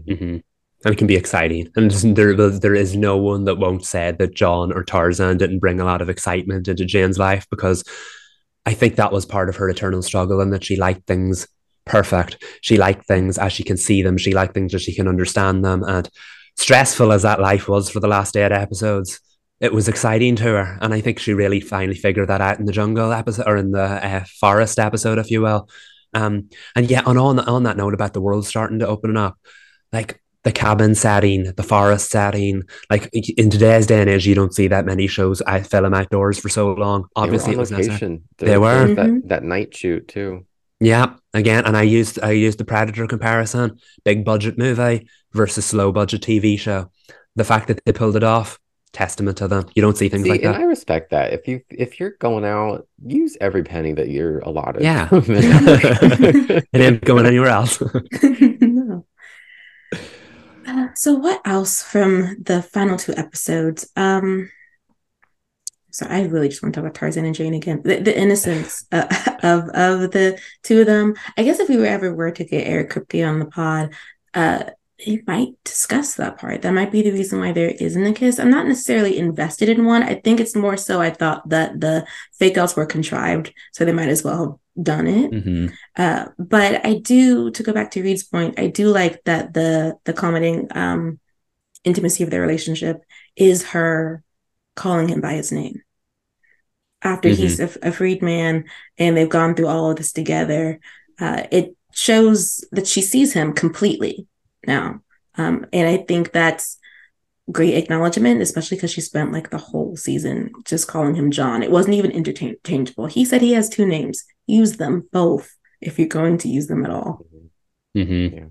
Mm-hmm. 0.01 0.37
And 0.85 0.93
it 0.93 0.97
can 0.97 1.07
be 1.07 1.15
exciting. 1.15 1.69
And 1.75 1.91
there, 1.91 2.35
there 2.35 2.75
is 2.75 2.95
no 2.95 3.17
one 3.17 3.45
that 3.45 3.57
won't 3.57 3.85
say 3.85 4.11
that 4.11 4.35
John 4.35 4.73
or 4.73 4.83
Tarzan 4.83 5.37
didn't 5.37 5.59
bring 5.59 5.79
a 5.79 5.85
lot 5.85 6.01
of 6.01 6.09
excitement 6.09 6.67
into 6.67 6.83
Jane's 6.85 7.17
life 7.17 7.47
because 7.49 7.83
I 8.65 8.73
think 8.73 8.95
that 8.95 9.11
was 9.11 9.25
part 9.25 9.49
of 9.49 9.55
her 9.57 9.69
eternal 9.69 10.01
struggle 10.01 10.41
and 10.41 10.51
that 10.53 10.63
she 10.63 10.75
liked 10.75 11.07
things 11.07 11.47
perfect. 11.85 12.43
She 12.61 12.77
liked 12.77 13.05
things 13.07 13.37
as 13.37 13.53
she 13.53 13.63
can 13.63 13.77
see 13.77 14.01
them. 14.01 14.17
She 14.17 14.33
liked 14.33 14.53
things 14.53 14.73
as 14.73 14.81
she 14.81 14.95
can 14.95 15.07
understand 15.07 15.63
them. 15.63 15.83
And 15.83 16.09
stressful 16.57 17.11
as 17.11 17.23
that 17.23 17.41
life 17.41 17.67
was 17.67 17.89
for 17.89 17.99
the 17.99 18.07
last 18.07 18.35
eight 18.35 18.51
episodes, 18.51 19.19
it 19.59 19.73
was 19.73 19.87
exciting 19.87 20.35
to 20.37 20.43
her. 20.43 20.77
And 20.81 20.93
I 20.93 21.01
think 21.01 21.19
she 21.19 21.33
really 21.33 21.59
finally 21.61 21.95
figured 21.95 22.29
that 22.29 22.41
out 22.41 22.59
in 22.59 22.65
the 22.65 22.73
jungle 22.73 23.11
episode 23.11 23.47
or 23.47 23.57
in 23.57 23.71
the 23.71 23.83
uh, 23.83 24.25
forest 24.39 24.79
episode, 24.79 25.17
if 25.17 25.31
you 25.31 25.41
will. 25.41 25.69
Um, 26.13 26.49
and 26.75 26.89
yeah, 26.89 27.01
and 27.05 27.17
on, 27.17 27.39
on 27.39 27.63
that 27.63 27.77
note 27.77 27.93
about 27.93 28.13
the 28.13 28.21
world 28.21 28.45
starting 28.45 28.79
to 28.79 28.87
open 28.87 29.17
up, 29.17 29.37
like 29.93 30.21
the 30.43 30.51
cabin 30.51 30.93
setting, 30.95 31.53
the 31.55 31.63
forest 31.63 32.09
setting. 32.09 32.63
Like 32.89 33.09
in 33.13 33.49
today's 33.49 33.87
day 33.87 34.01
and 34.01 34.09
age, 34.09 34.27
you 34.27 34.35
don't 34.35 34.53
see 34.53 34.67
that 34.67 34.85
many 34.85 35.07
shows 35.07 35.41
I 35.43 35.61
fell 35.61 35.83
film 35.83 35.93
outdoors 35.93 36.39
for 36.39 36.49
so 36.49 36.73
long. 36.73 37.07
Obviously, 37.15 37.53
it 37.53 37.57
was 37.57 37.71
location. 37.71 38.23
There, 38.37 38.49
they 38.49 38.57
were 38.57 38.93
that, 38.93 39.05
mm-hmm. 39.05 39.27
that 39.27 39.43
night 39.43 39.75
shoot 39.75 40.07
too. 40.07 40.45
Yeah, 40.79 41.13
again, 41.33 41.65
and 41.65 41.77
I 41.77 41.83
used 41.83 42.19
I 42.21 42.31
used 42.31 42.57
the 42.57 42.65
Predator 42.65 43.07
comparison, 43.07 43.79
big 44.03 44.25
budget 44.25 44.57
movie 44.57 45.07
versus 45.31 45.65
slow 45.65 45.93
budget 45.93 46.21
TV 46.21 46.59
show. 46.59 46.91
The 47.35 47.45
fact 47.45 47.67
that 47.69 47.83
they 47.85 47.93
pulled 47.93 48.17
it 48.17 48.23
off, 48.23 48.59
testament 48.93 49.37
to 49.37 49.47
them. 49.47 49.65
You 49.75 49.81
don't 49.81 49.97
see 49.97 50.07
things 50.07 50.23
See, 50.23 50.29
like 50.29 50.43
and 50.43 50.53
that. 50.53 50.61
I 50.61 50.63
respect 50.63 51.11
that. 51.11 51.33
If 51.33 51.47
you 51.47 51.61
if 51.69 51.99
you're 51.99 52.11
going 52.19 52.45
out, 52.45 52.87
use 53.05 53.35
every 53.41 53.63
penny 53.63 53.91
that 53.93 54.09
you're 54.09 54.39
allotted. 54.39 54.83
Yeah. 54.83 55.07
from 55.07 55.19
the 55.21 56.67
it 56.73 56.81
ain't 56.81 57.03
going 57.03 57.25
anywhere 57.25 57.49
else. 57.49 57.77
so 60.95 61.13
what 61.15 61.41
else 61.45 61.81
from 61.83 62.37
the 62.43 62.61
final 62.61 62.97
two 62.97 63.13
episodes? 63.15 63.89
Um, 63.95 64.49
so 65.91 66.07
I 66.09 66.23
really 66.23 66.49
just 66.49 66.63
want 66.63 66.73
to 66.73 66.81
talk 66.81 66.87
about 66.87 66.95
Tarzan 66.95 67.25
and 67.25 67.35
Jane 67.35 67.53
again. 67.53 67.81
The, 67.83 67.99
the 67.99 68.17
innocence 68.17 68.85
uh, 68.91 69.05
of 69.43 69.69
of 69.69 70.11
the 70.11 70.39
two 70.63 70.81
of 70.81 70.87
them. 70.87 71.13
I 71.37 71.43
guess 71.43 71.59
if 71.59 71.69
we 71.69 71.77
were 71.77 71.85
ever 71.85 72.13
were 72.13 72.31
to 72.31 72.43
get 72.43 72.67
Eric 72.67 72.91
Kripke 72.91 73.27
on 73.27 73.39
the 73.39 73.45
pod, 73.45 73.93
uh, 74.33 74.63
he 74.97 75.21
might 75.27 75.49
discuss 75.63 76.15
that 76.15 76.37
part. 76.37 76.61
That 76.61 76.73
might 76.73 76.91
be 76.91 77.03
the 77.03 77.11
reason 77.11 77.39
why 77.39 77.51
there 77.51 77.69
isn't 77.69 78.05
a 78.05 78.13
kiss. 78.13 78.39
I'm 78.39 78.49
not 78.49 78.67
necessarily 78.67 79.17
invested 79.17 79.69
in 79.69 79.85
one. 79.85 80.01
I 80.01 80.15
think 80.15 80.39
it's 80.39 80.55
more 80.55 80.77
so 80.77 80.99
I 80.99 81.11
thought 81.11 81.47
that 81.49 81.79
the 81.79 82.07
fake 82.39 82.57
outs 82.57 82.75
were 82.75 82.85
contrived, 82.85 83.53
so 83.71 83.85
they 83.85 83.91
might 83.91 84.09
as 84.09 84.23
well 84.23 84.59
done 84.81 85.07
it. 85.07 85.31
hmm 85.31 85.67
Uh, 85.97 86.27
but 86.39 86.85
I 86.85 86.95
do, 86.95 87.51
to 87.51 87.63
go 87.63 87.73
back 87.73 87.91
to 87.91 88.03
Reed's 88.03 88.23
point, 88.23 88.59
I 88.59 88.67
do 88.67 88.89
like 88.89 89.23
that 89.25 89.53
the 89.53 89.97
the 90.05 90.13
commenting 90.13 90.67
um, 90.71 91.19
intimacy 91.83 92.23
of 92.23 92.29
their 92.31 92.41
relationship 92.41 93.03
is 93.35 93.69
her 93.71 94.23
calling 94.75 95.09
him 95.09 95.21
by 95.21 95.33
his 95.33 95.51
name. 95.51 95.81
After 97.01 97.29
he's 97.29 97.59
a, 97.59 97.69
a 97.81 97.91
freed 97.91 98.21
man 98.21 98.63
and 98.97 99.17
they've 99.17 99.27
gone 99.29 99.55
through 99.55 99.67
all 99.67 99.91
of 99.91 99.97
this 99.97 100.13
together, 100.13 100.79
uh, 101.19 101.43
it 101.51 101.75
shows 101.91 102.63
that 102.71 102.87
she 102.87 103.01
sees 103.01 103.33
him 103.33 103.51
completely 103.53 104.25
now. 104.65 105.01
Um, 105.35 105.65
and 105.73 105.87
I 105.87 105.97
think 105.97 106.31
that's 106.31 106.77
great 107.51 107.75
acknowledgement, 107.75 108.41
especially 108.41 108.77
because 108.77 108.91
she 108.91 109.01
spent 109.01 109.31
like 109.31 109.49
the 109.49 109.57
whole 109.57 109.95
season 109.95 110.51
just 110.65 110.87
calling 110.87 111.15
him 111.15 111.31
John. 111.31 111.63
It 111.63 111.71
wasn't 111.71 111.95
even 111.95 112.11
interchangeable. 112.11 113.07
He 113.07 113.25
said 113.25 113.41
he 113.41 113.53
has 113.53 113.69
two 113.69 113.85
names. 113.85 114.23
Use 114.47 114.77
them 114.77 115.07
both 115.11 115.55
if 115.81 115.99
you're 115.99 116.07
going 116.07 116.37
to 116.39 116.47
use 116.47 116.67
them 116.67 116.85
at 116.85 116.91
all. 116.91 117.25
hmm 117.93 118.27
Yeah. 118.27 118.45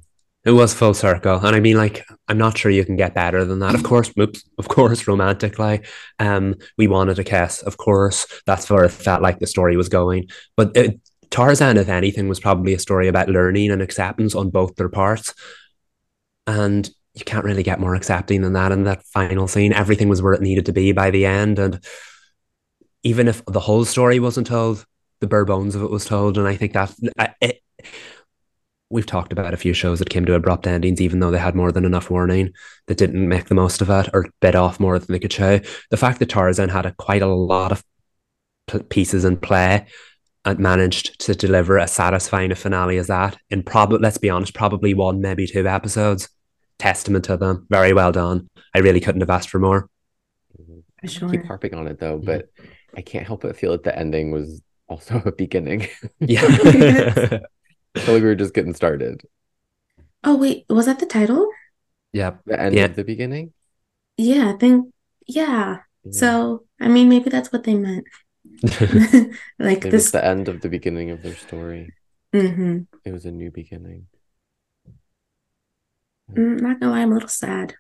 It 0.44 0.50
was 0.50 0.74
full 0.74 0.92
circle, 0.92 1.36
and 1.36 1.54
I 1.54 1.60
mean, 1.60 1.76
like, 1.76 2.04
I'm 2.26 2.36
not 2.36 2.58
sure 2.58 2.68
you 2.72 2.84
can 2.84 2.96
get 2.96 3.14
better 3.14 3.44
than 3.44 3.60
that. 3.60 3.76
Of 3.76 3.84
course, 3.84 4.10
oops, 4.18 4.42
of 4.58 4.66
course, 4.66 5.06
romantic. 5.06 5.56
Like, 5.60 5.86
um, 6.18 6.56
we 6.76 6.88
wanted 6.88 7.20
a 7.20 7.24
kiss. 7.24 7.62
Of 7.62 7.76
course, 7.76 8.26
that's 8.44 8.68
where 8.68 8.82
it 8.82 8.88
felt 8.88 9.22
like 9.22 9.38
the 9.38 9.46
story 9.46 9.76
was 9.76 9.88
going. 9.88 10.30
But 10.56 10.76
it, 10.76 11.00
Tarzan, 11.30 11.76
if 11.76 11.88
anything, 11.88 12.28
was 12.28 12.40
probably 12.40 12.74
a 12.74 12.80
story 12.80 13.06
about 13.06 13.28
learning 13.28 13.70
and 13.70 13.80
acceptance 13.80 14.34
on 14.34 14.50
both 14.50 14.74
their 14.74 14.88
parts, 14.88 15.32
and 16.48 16.90
you 17.14 17.24
can't 17.24 17.44
really 17.44 17.62
get 17.62 17.80
more 17.80 17.94
accepting 17.94 18.42
than 18.42 18.54
that 18.54 18.72
in 18.72 18.84
that 18.84 19.04
final 19.04 19.46
scene. 19.46 19.72
Everything 19.72 20.08
was 20.08 20.22
where 20.22 20.32
it 20.32 20.40
needed 20.40 20.66
to 20.66 20.72
be 20.72 20.92
by 20.92 21.10
the 21.10 21.26
end, 21.26 21.58
and 21.58 21.84
even 23.02 23.28
if 23.28 23.44
the 23.46 23.60
whole 23.60 23.84
story 23.84 24.20
wasn't 24.20 24.46
told, 24.46 24.84
the 25.20 25.26
bare 25.26 25.44
bones 25.44 25.74
of 25.74 25.82
it 25.82 25.90
was 25.90 26.04
told, 26.04 26.38
and 26.38 26.46
I 26.48 26.56
think 26.56 26.72
that 26.72 26.94
it, 27.40 27.62
we've 28.92 29.06
talked 29.06 29.32
about 29.32 29.54
a 29.54 29.56
few 29.56 29.72
shows 29.72 29.98
that 29.98 30.10
came 30.10 30.24
to 30.26 30.34
abrupt 30.34 30.66
endings, 30.66 31.00
even 31.00 31.20
though 31.20 31.30
they 31.30 31.38
had 31.38 31.54
more 31.54 31.72
than 31.72 31.84
enough 31.84 32.10
warning, 32.10 32.52
that 32.86 32.98
didn't 32.98 33.26
make 33.26 33.46
the 33.46 33.54
most 33.54 33.80
of 33.80 33.88
it 33.90 34.08
or 34.12 34.26
bit 34.40 34.54
off 34.54 34.78
more 34.78 34.98
than 34.98 35.10
they 35.10 35.18
could 35.18 35.32
show. 35.32 35.60
The 35.90 35.96
fact 35.96 36.18
that 36.18 36.28
Tarzan 36.28 36.68
had 36.68 36.86
a, 36.86 36.92
quite 36.92 37.22
a 37.22 37.26
lot 37.26 37.72
of 37.72 37.82
pieces 38.90 39.24
in 39.24 39.38
play 39.38 39.86
and 40.44 40.58
managed 40.58 41.18
to 41.20 41.34
deliver 41.34 41.78
as 41.78 41.92
satisfying 41.92 42.52
a 42.52 42.54
finale 42.54 42.98
as 42.98 43.06
that 43.06 43.36
in 43.48 43.62
probably, 43.62 43.98
let's 43.98 44.18
be 44.18 44.30
honest, 44.30 44.54
probably 44.54 44.92
one, 44.92 45.20
maybe 45.20 45.46
two 45.46 45.66
episodes. 45.66 46.28
Testament 46.82 47.24
to 47.26 47.36
them. 47.36 47.66
Very 47.70 47.92
well 47.92 48.10
done. 48.10 48.50
I 48.74 48.80
really 48.80 48.98
couldn't 49.00 49.20
have 49.20 49.30
asked 49.30 49.50
for 49.50 49.60
more. 49.60 49.88
For 50.56 50.82
I 51.04 51.06
sure. 51.06 51.28
keep 51.30 51.44
harping 51.46 51.74
on 51.74 51.86
it 51.86 51.98
though, 52.00 52.18
but 52.18 52.48
I 52.96 53.02
can't 53.02 53.26
help 53.26 53.42
but 53.42 53.56
feel 53.56 53.70
that 53.72 53.84
the 53.84 53.96
ending 53.96 54.32
was 54.32 54.60
also 54.88 55.22
a 55.24 55.32
beginning. 55.32 55.86
Yeah. 56.18 56.42
I 57.94 58.00
feel 58.00 58.14
like 58.14 58.22
we 58.22 58.28
were 58.30 58.34
just 58.34 58.54
getting 58.54 58.74
started. 58.74 59.22
Oh 60.24 60.36
wait, 60.36 60.64
was 60.68 60.86
that 60.86 60.98
the 60.98 61.06
title? 61.06 61.46
Yeah. 62.12 62.32
The 62.46 62.58
end 62.60 62.74
Yeah. 62.74 62.86
of 62.86 62.96
the 62.96 63.04
beginning. 63.04 63.52
Yeah, 64.16 64.50
I 64.54 64.58
think 64.58 64.92
yeah. 65.26 65.78
Yeah. 66.04 66.10
So 66.12 66.64
I 66.80 66.88
mean 66.88 67.08
maybe 67.08 67.30
that's 67.30 67.52
what 67.52 67.62
they 67.64 67.74
meant. 67.74 68.04
like 69.58 69.84
Maybe 69.84 69.90
this 69.90 70.04
it's 70.04 70.10
the 70.10 70.24
end 70.24 70.48
of 70.48 70.60
the 70.62 70.68
beginning 70.68 71.10
of 71.10 71.22
their 71.22 71.36
story. 71.36 71.94
Mhm. 72.34 72.86
It 73.04 73.12
was 73.12 73.24
a 73.24 73.30
new 73.30 73.50
beginning. 73.50 74.06
Mm, 76.34 76.60
not 76.60 76.80
gonna 76.80 76.92
lie, 76.92 77.00
I'm 77.00 77.12
a 77.12 77.14
little 77.14 77.28
sad 77.28 77.74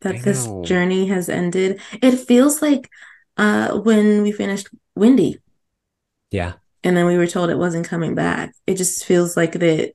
that 0.00 0.22
this 0.22 0.48
journey 0.64 1.06
has 1.08 1.28
ended. 1.28 1.80
It 2.02 2.16
feels 2.18 2.60
like 2.62 2.90
uh 3.36 3.78
when 3.78 4.22
we 4.22 4.32
finished 4.32 4.68
Windy 4.94 5.40
yeah. 6.34 6.54
and 6.82 6.96
then 6.96 7.06
we 7.06 7.16
were 7.16 7.28
told 7.28 7.48
it 7.48 7.58
wasn't 7.58 7.86
coming 7.86 8.14
back. 8.14 8.54
It 8.66 8.74
just 8.74 9.04
feels 9.04 9.36
like 9.36 9.52
that 9.52 9.94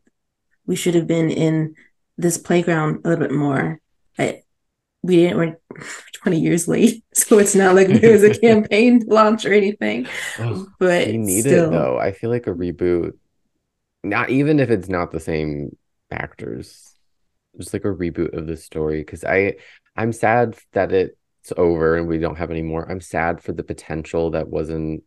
we 0.65 0.75
should 0.75 0.95
have 0.95 1.05
been 1.05 1.29
in 1.29 1.75
this 2.17 2.37
playground 2.37 3.01
a 3.03 3.09
little 3.09 3.27
bit 3.27 3.35
more. 3.35 3.81
I, 4.17 4.43
we 5.01 5.17
didn't 5.17 5.37
we're 5.37 5.57
20 6.13 6.39
years 6.39 6.67
late, 6.67 7.03
so 7.13 7.39
it's 7.39 7.55
not 7.55 7.75
like 7.75 7.87
there 7.87 8.13
was 8.13 8.23
a 8.23 8.39
campaign 8.39 9.03
launch 9.07 9.45
or 9.45 9.53
anything. 9.53 10.07
But 10.79 11.07
we 11.07 11.17
need 11.17 11.41
still, 11.41 11.67
it 11.67 11.71
though. 11.71 11.99
I 11.99 12.13
feel 12.13 12.29
like 12.29 12.47
a 12.47 12.53
reboot, 12.53 13.13
not 14.03 14.29
even 14.29 14.61
if 14.61 14.69
it's 14.69 14.87
not 14.87 15.11
the 15.11 15.19
same 15.19 15.75
actors, 16.09 16.95
just 17.59 17.73
like 17.73 17.85
a 17.85 17.87
reboot 17.87 18.37
of 18.37 18.47
the 18.47 18.57
story. 18.57 18.99
Because 19.01 19.23
I, 19.23 19.55
I'm 19.95 20.13
sad 20.13 20.57
that 20.73 20.91
it's 20.91 21.53
over 21.57 21.95
and 21.95 22.07
we 22.07 22.17
don't 22.17 22.37
have 22.37 22.51
any 22.51 22.61
more. 22.61 22.89
I'm 22.89 23.01
sad 23.01 23.41
for 23.41 23.51
the 23.51 23.63
potential 23.63 24.31
that 24.31 24.49
wasn't 24.49 25.03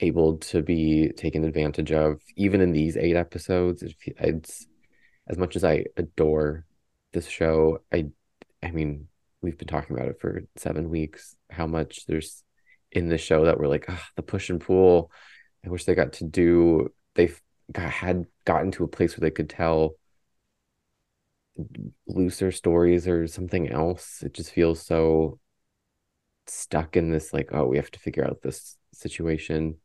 able 0.00 0.38
to 0.38 0.62
be 0.62 1.10
taken 1.16 1.44
advantage 1.44 1.92
of, 1.92 2.20
even 2.36 2.60
in 2.60 2.72
these 2.72 2.96
eight 2.96 3.16
episodes. 3.16 3.82
It, 3.82 3.94
it's 4.06 4.66
as 5.28 5.38
much 5.38 5.56
as 5.56 5.64
I 5.64 5.84
adore 5.96 6.64
this 7.12 7.28
show. 7.28 7.78
I, 7.92 8.06
I 8.62 8.70
mean, 8.70 9.08
we've 9.40 9.58
been 9.58 9.68
talking 9.68 9.96
about 9.96 10.08
it 10.08 10.20
for 10.20 10.42
seven 10.56 10.90
weeks. 10.90 11.36
How 11.50 11.66
much 11.66 12.06
there's 12.06 12.42
in 12.90 13.08
the 13.08 13.18
show 13.18 13.44
that 13.46 13.58
we're 13.58 13.68
like, 13.68 13.86
ah, 13.88 14.08
the 14.16 14.22
push 14.22 14.50
and 14.50 14.60
pull. 14.60 15.10
I 15.64 15.70
wish 15.70 15.84
they 15.84 15.94
got 15.94 16.14
to 16.14 16.24
do. 16.24 16.92
They 17.14 17.32
got 17.70 17.90
had 17.90 18.26
gotten 18.44 18.70
to 18.72 18.84
a 18.84 18.88
place 18.88 19.16
where 19.16 19.28
they 19.28 19.34
could 19.34 19.48
tell 19.48 19.94
looser 22.06 22.52
stories 22.52 23.06
or 23.06 23.26
something 23.26 23.68
else. 23.68 24.22
It 24.22 24.34
just 24.34 24.52
feels 24.52 24.84
so 24.84 25.38
stuck 26.46 26.96
in 26.96 27.10
this 27.10 27.32
like, 27.32 27.50
oh, 27.52 27.66
we 27.66 27.76
have 27.76 27.90
to 27.92 27.98
figure 27.98 28.24
out 28.24 28.42
this 28.42 28.76
situation. 28.92 29.76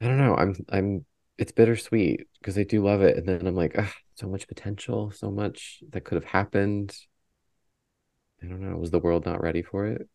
I 0.00 0.06
don't 0.06 0.18
know. 0.18 0.34
I'm 0.36 0.56
I'm 0.68 1.06
it's 1.38 1.52
bittersweet 1.52 2.26
because 2.40 2.58
I 2.58 2.64
do 2.64 2.84
love 2.84 3.02
it. 3.02 3.16
And 3.16 3.26
then 3.26 3.46
I'm 3.46 3.56
like, 3.56 3.74
ah, 3.78 3.92
so 4.14 4.28
much 4.28 4.48
potential, 4.48 5.10
so 5.10 5.30
much 5.30 5.82
that 5.90 6.04
could 6.04 6.16
have 6.16 6.24
happened. 6.24 6.96
I 8.42 8.46
don't 8.46 8.60
know. 8.60 8.76
Was 8.76 8.90
the 8.90 8.98
world 8.98 9.24
not 9.24 9.40
ready 9.42 9.62
for 9.62 9.86
it? 9.86 10.08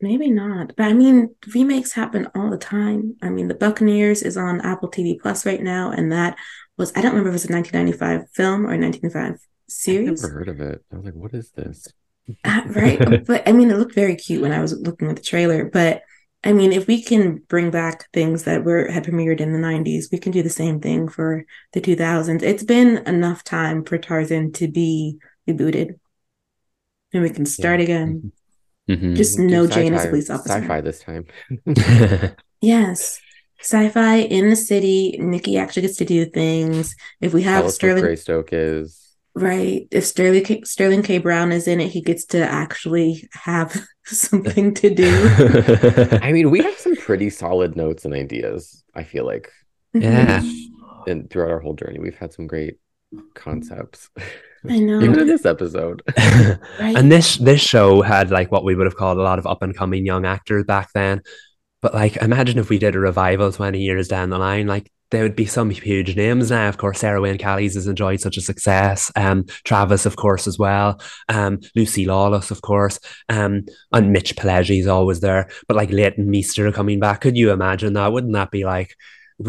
Maybe 0.00 0.30
not. 0.30 0.74
But 0.76 0.86
I 0.86 0.92
mean, 0.92 1.34
remakes 1.54 1.92
happen 1.92 2.28
all 2.34 2.50
the 2.50 2.58
time. 2.58 3.16
I 3.22 3.28
mean, 3.30 3.48
The 3.48 3.54
Buccaneers 3.54 4.22
is 4.22 4.36
on 4.36 4.60
Apple 4.60 4.90
TV 4.90 5.18
Plus 5.20 5.46
right 5.46 5.62
now, 5.62 5.90
and 5.90 6.12
that 6.12 6.36
was 6.76 6.92
I 6.96 7.00
don't 7.02 7.12
remember 7.12 7.30
if 7.30 7.32
it 7.32 7.42
was 7.42 7.44
a 7.46 7.52
1995 7.52 8.30
film 8.32 8.66
or 8.66 8.74
a 8.74 8.78
1995 8.78 9.34
I've 9.34 9.40
series. 9.68 10.22
never 10.22 10.28
heard 10.30 10.48
of 10.48 10.60
it. 10.60 10.84
I 10.92 10.96
was 10.96 11.04
like, 11.04 11.14
what 11.14 11.34
is 11.34 11.50
this? 11.52 11.88
Uh, 12.44 12.62
right. 12.66 13.00
But 13.26 13.48
I 13.48 13.52
mean, 13.52 13.70
it 13.70 13.76
looked 13.78 13.94
very 13.94 14.16
cute 14.16 14.42
when 14.42 14.52
I 14.52 14.60
was 14.60 14.72
looking 14.78 15.08
at 15.08 15.16
the 15.16 15.22
trailer. 15.22 15.64
But 15.64 16.02
I 16.44 16.52
mean, 16.52 16.72
if 16.72 16.86
we 16.86 17.02
can 17.02 17.38
bring 17.48 17.70
back 17.70 18.10
things 18.12 18.44
that 18.44 18.64
were 18.64 18.88
had 18.90 19.04
premiered 19.04 19.40
in 19.40 19.52
the 19.52 19.58
90s, 19.58 20.12
we 20.12 20.18
can 20.18 20.32
do 20.32 20.42
the 20.42 20.50
same 20.50 20.80
thing 20.80 21.08
for 21.08 21.44
the 21.72 21.80
2000s. 21.80 22.42
It's 22.42 22.62
been 22.62 22.98
enough 23.06 23.42
time 23.44 23.84
for 23.84 23.98
Tarzan 23.98 24.52
to 24.52 24.68
be 24.68 25.18
rebooted. 25.48 25.98
And 27.12 27.22
we 27.22 27.30
can 27.30 27.46
start 27.46 27.80
again. 27.80 28.32
Mhm. 28.88 29.16
Just 29.16 29.36
Do 29.36 29.46
no 29.46 29.66
Jane 29.66 29.92
is 29.94 30.00
a 30.00 30.02
sci-fi- 30.04 30.10
police 30.10 30.30
officer. 30.30 30.52
Sci-fi 30.60 30.80
this 30.80 31.00
time. 31.00 31.26
Yes. 32.62 33.20
Sci-fi 33.60 34.16
in 34.16 34.50
the 34.50 34.56
city. 34.56 35.16
Nikki 35.20 35.58
actually 35.58 35.82
gets 35.82 35.96
to 35.96 36.04
do 36.04 36.24
things. 36.26 36.94
If 37.20 37.34
we 37.34 37.42
have 37.42 37.60
us 37.64 37.68
what 37.68 37.74
Sterling 37.74 38.02
Greystoke 38.04 38.48
is. 38.52 39.02
Right. 39.34 39.86
If 39.90 40.04
Sterling 40.06 40.44
K, 40.44 40.62
Sterling 40.64 41.02
K. 41.02 41.18
Brown 41.18 41.52
is 41.52 41.68
in 41.68 41.80
it, 41.80 41.88
he 41.88 42.00
gets 42.00 42.24
to 42.26 42.38
actually 42.42 43.28
have 43.32 43.76
something 44.06 44.72
to 44.74 44.94
do. 44.94 46.18
I 46.22 46.32
mean, 46.32 46.50
we 46.50 46.62
have 46.62 46.74
some 46.78 46.96
pretty 46.96 47.28
solid 47.28 47.76
notes 47.76 48.04
and 48.04 48.14
ideas. 48.14 48.82
I 48.94 49.02
feel 49.04 49.26
like, 49.26 49.50
Yeah. 49.92 50.42
and 51.06 51.28
throughout 51.28 51.50
our 51.50 51.60
whole 51.60 51.74
journey, 51.74 51.98
we've 51.98 52.16
had 52.16 52.32
some 52.32 52.46
great 52.46 52.76
concepts. 53.34 54.08
I 54.70 54.78
know. 54.80 55.00
Even 55.00 55.20
in 55.20 55.26
this 55.26 55.46
episode. 55.46 56.02
Right. 56.78 56.96
and 56.96 57.10
this 57.10 57.36
this 57.38 57.60
show 57.60 58.02
had 58.02 58.30
like 58.30 58.52
what 58.52 58.64
we 58.64 58.74
would 58.74 58.86
have 58.86 58.96
called 58.96 59.18
a 59.18 59.22
lot 59.22 59.38
of 59.38 59.46
up 59.46 59.62
and 59.62 59.76
coming 59.76 60.04
young 60.04 60.24
actors 60.26 60.64
back 60.64 60.90
then. 60.94 61.22
But 61.82 61.94
like 61.94 62.16
imagine 62.16 62.58
if 62.58 62.68
we 62.68 62.78
did 62.78 62.94
a 62.94 63.00
revival 63.00 63.50
20 63.52 63.80
years 63.80 64.08
down 64.08 64.30
the 64.30 64.38
line, 64.38 64.66
like 64.66 64.90
there 65.10 65.22
would 65.22 65.36
be 65.36 65.46
some 65.46 65.70
huge 65.70 66.16
names 66.16 66.50
now. 66.50 66.68
Of 66.68 66.78
course, 66.78 66.98
Sarah 66.98 67.20
Wayne 67.20 67.38
Callies 67.38 67.74
has 67.74 67.86
enjoyed 67.86 68.20
such 68.20 68.36
a 68.36 68.40
success. 68.40 69.12
Um, 69.14 69.44
Travis, 69.64 70.04
of 70.04 70.16
course, 70.16 70.46
as 70.46 70.58
well. 70.58 71.00
Um, 71.28 71.60
Lucy 71.76 72.06
Lawless, 72.06 72.50
of 72.50 72.60
course. 72.62 72.98
Um, 73.28 73.66
and 73.92 74.12
Mitch 74.12 74.34
Pileggi 74.34 74.80
is 74.80 74.88
always 74.88 75.20
there. 75.20 75.48
But 75.68 75.76
like 75.76 75.90
Leighton 75.90 76.28
Meester 76.28 76.70
coming 76.72 76.98
back, 76.98 77.20
could 77.20 77.36
you 77.36 77.52
imagine 77.52 77.92
that? 77.92 78.12
Wouldn't 78.12 78.32
that 78.32 78.50
be 78.50 78.64
like 78.64 78.96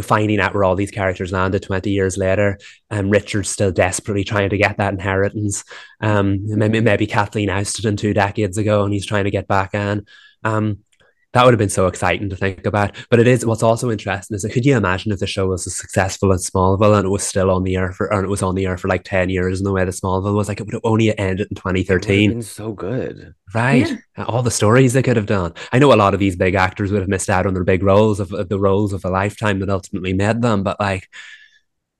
finding 0.01 0.39
out 0.39 0.53
where 0.53 0.63
all 0.63 0.75
these 0.75 0.91
characters 0.91 1.31
landed 1.31 1.63
20 1.63 1.89
years 1.89 2.17
later? 2.17 2.57
And 2.89 3.05
um, 3.05 3.09
Richard's 3.09 3.49
still 3.49 3.71
desperately 3.71 4.23
trying 4.23 4.49
to 4.49 4.57
get 4.57 4.77
that 4.77 4.93
inheritance. 4.93 5.63
Um, 6.01 6.39
maybe, 6.45 6.79
maybe 6.81 7.07
Kathleen 7.07 7.49
ousted 7.49 7.85
him 7.85 7.95
two 7.95 8.13
decades 8.13 8.57
ago 8.57 8.83
and 8.83 8.93
he's 8.93 9.05
trying 9.05 9.25
to 9.25 9.31
get 9.31 9.47
back 9.47 9.73
in. 9.73 10.05
Um, 10.43 10.79
that 11.38 11.45
would 11.45 11.53
have 11.53 11.59
been 11.59 11.69
so 11.69 11.85
exciting 11.85 12.31
to 12.31 12.35
think 12.35 12.65
about. 12.65 12.95
But 13.11 13.19
it 13.19 13.27
is 13.27 13.45
what's 13.45 13.61
also 13.61 13.91
interesting 13.91 14.33
is 14.33 14.41
that 14.41 14.51
could 14.51 14.65
you 14.65 14.75
imagine 14.75 15.11
if 15.11 15.19
the 15.19 15.27
show 15.27 15.45
was 15.45 15.67
as 15.67 15.77
successful 15.77 16.33
as 16.33 16.49
Smallville 16.49 16.97
and 16.97 17.05
it 17.05 17.09
was 17.09 17.27
still 17.27 17.51
on 17.51 17.63
the 17.63 17.75
air 17.75 17.91
for 17.91 18.11
and 18.11 18.25
it 18.25 18.27
was 18.27 18.41
on 18.41 18.55
the 18.55 18.65
air 18.65 18.75
for 18.75 18.88
like 18.88 19.03
10 19.03 19.29
years 19.29 19.59
in 19.59 19.63
the 19.63 19.71
way 19.71 19.85
that 19.85 19.93
Smallville 19.93 20.33
was 20.33 20.47
like 20.47 20.59
it 20.59 20.65
would 20.65 20.73
have 20.73 20.81
only 20.83 21.15
ended 21.19 21.45
in 21.51 21.55
2013. 21.55 22.41
so 22.41 22.71
good. 22.71 23.35
Right. 23.53 23.88
Yeah. 24.17 24.25
All 24.25 24.41
the 24.41 24.49
stories 24.49 24.93
they 24.93 25.03
could 25.03 25.15
have 25.15 25.27
done. 25.27 25.53
I 25.71 25.77
know 25.77 25.93
a 25.93 25.95
lot 25.95 26.15
of 26.15 26.19
these 26.19 26.35
big 26.35 26.55
actors 26.55 26.91
would 26.91 27.01
have 27.01 27.09
missed 27.09 27.29
out 27.29 27.45
on 27.45 27.53
their 27.53 27.63
big 27.63 27.83
roles 27.83 28.19
of, 28.19 28.33
of 28.33 28.49
the 28.49 28.59
roles 28.59 28.91
of 28.91 29.05
a 29.05 29.09
lifetime 29.09 29.59
that 29.59 29.69
ultimately 29.69 30.13
made 30.13 30.41
them. 30.41 30.63
But 30.63 30.79
like 30.79 31.07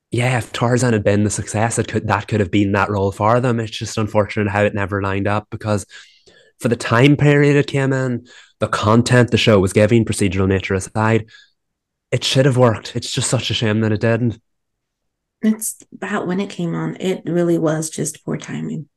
yeah, 0.10 0.40
if 0.40 0.52
Tarzan 0.52 0.94
had 0.94 1.04
been 1.04 1.26
the 1.26 1.30
success, 1.30 1.78
it 1.78 1.90
could 1.90 2.08
that 2.08 2.28
could 2.28 2.40
have 2.40 2.50
been 2.50 2.72
that 2.72 2.90
role 2.90 3.12
for 3.12 3.40
them. 3.40 3.60
It's 3.60 3.78
just 3.78 4.00
unfortunate 4.00 4.50
how 4.50 4.64
it 4.64 4.74
never 4.74 5.00
lined 5.00 5.28
up 5.28 5.48
because 5.52 5.86
for 6.60 6.68
the 6.68 6.76
time 6.76 7.16
period 7.16 7.56
it 7.56 7.68
came 7.68 7.94
in, 7.94 8.28
the 8.60 8.68
content 8.68 9.32
the 9.32 9.38
show 9.38 9.60
was 9.60 9.74
giving, 9.74 10.06
procedural 10.06 10.48
nature 10.48 10.74
aside, 10.74 11.30
it 12.12 12.24
should 12.24 12.46
have 12.46 12.58
worked. 12.58 12.96
It's 12.96 13.12
just 13.12 13.30
such 13.30 13.50
a 13.50 13.54
shame 13.54 13.82
that 13.82 13.92
it 13.92 14.02
didn't. 14.02 14.40
It's 15.42 15.78
about 15.94 16.26
when 16.26 16.40
it 16.40 16.50
came 16.50 16.74
on. 16.74 16.98
It 17.00 17.24
really 17.26 17.58
was 17.60 17.90
just 17.90 18.26
poor 18.26 18.38
timing 18.38 18.90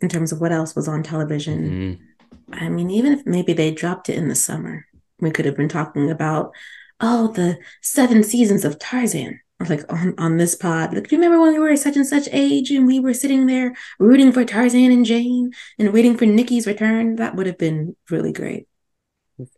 in 0.00 0.08
terms 0.08 0.30
of 0.30 0.40
what 0.40 0.52
else 0.52 0.76
was 0.76 0.86
on 0.86 1.02
television. 1.02 1.70
Mm-hmm. 1.70 2.54
I 2.54 2.68
mean, 2.68 2.90
even 2.90 3.12
if 3.12 3.26
maybe 3.26 3.52
they 3.52 3.72
dropped 3.72 4.08
it 4.08 4.16
in 4.16 4.28
the 4.28 4.34
summer, 4.34 4.86
we 5.18 5.30
could 5.30 5.46
have 5.46 5.56
been 5.56 5.68
talking 5.68 6.10
about, 6.10 6.52
oh, 7.00 7.28
the 7.28 7.58
seven 7.82 8.22
seasons 8.22 8.64
of 8.64 8.78
Tarzan 8.78 9.40
like 9.60 9.90
on, 9.92 10.14
on 10.18 10.36
this 10.36 10.54
pod. 10.54 10.94
Like, 10.94 11.08
do 11.08 11.16
you 11.16 11.22
remember 11.22 11.42
when 11.42 11.52
we 11.52 11.58
were 11.58 11.76
such 11.76 11.96
and 11.96 12.06
such 12.06 12.28
age 12.32 12.70
and 12.70 12.86
we 12.86 13.00
were 13.00 13.14
sitting 13.14 13.46
there 13.46 13.74
rooting 13.98 14.32
for 14.32 14.44
Tarzan 14.44 14.90
and 14.90 15.04
Jane 15.04 15.52
and 15.78 15.92
waiting 15.92 16.16
for 16.16 16.26
Nikki's 16.26 16.66
return? 16.66 17.16
That 17.16 17.34
would 17.36 17.46
have 17.46 17.58
been 17.58 17.96
really 18.10 18.32
great. 18.32 18.66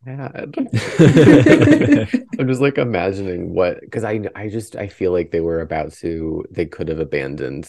Sad. 0.04 0.54
I'm 2.38 2.48
just 2.48 2.62
like 2.62 2.78
imagining 2.78 3.52
what 3.52 3.80
because 3.80 4.04
I 4.04 4.22
I 4.34 4.48
just 4.48 4.74
I 4.74 4.88
feel 4.88 5.12
like 5.12 5.30
they 5.30 5.40
were 5.40 5.60
about 5.60 5.92
to 5.94 6.44
they 6.50 6.64
could 6.64 6.88
have 6.88 6.98
abandoned 6.98 7.68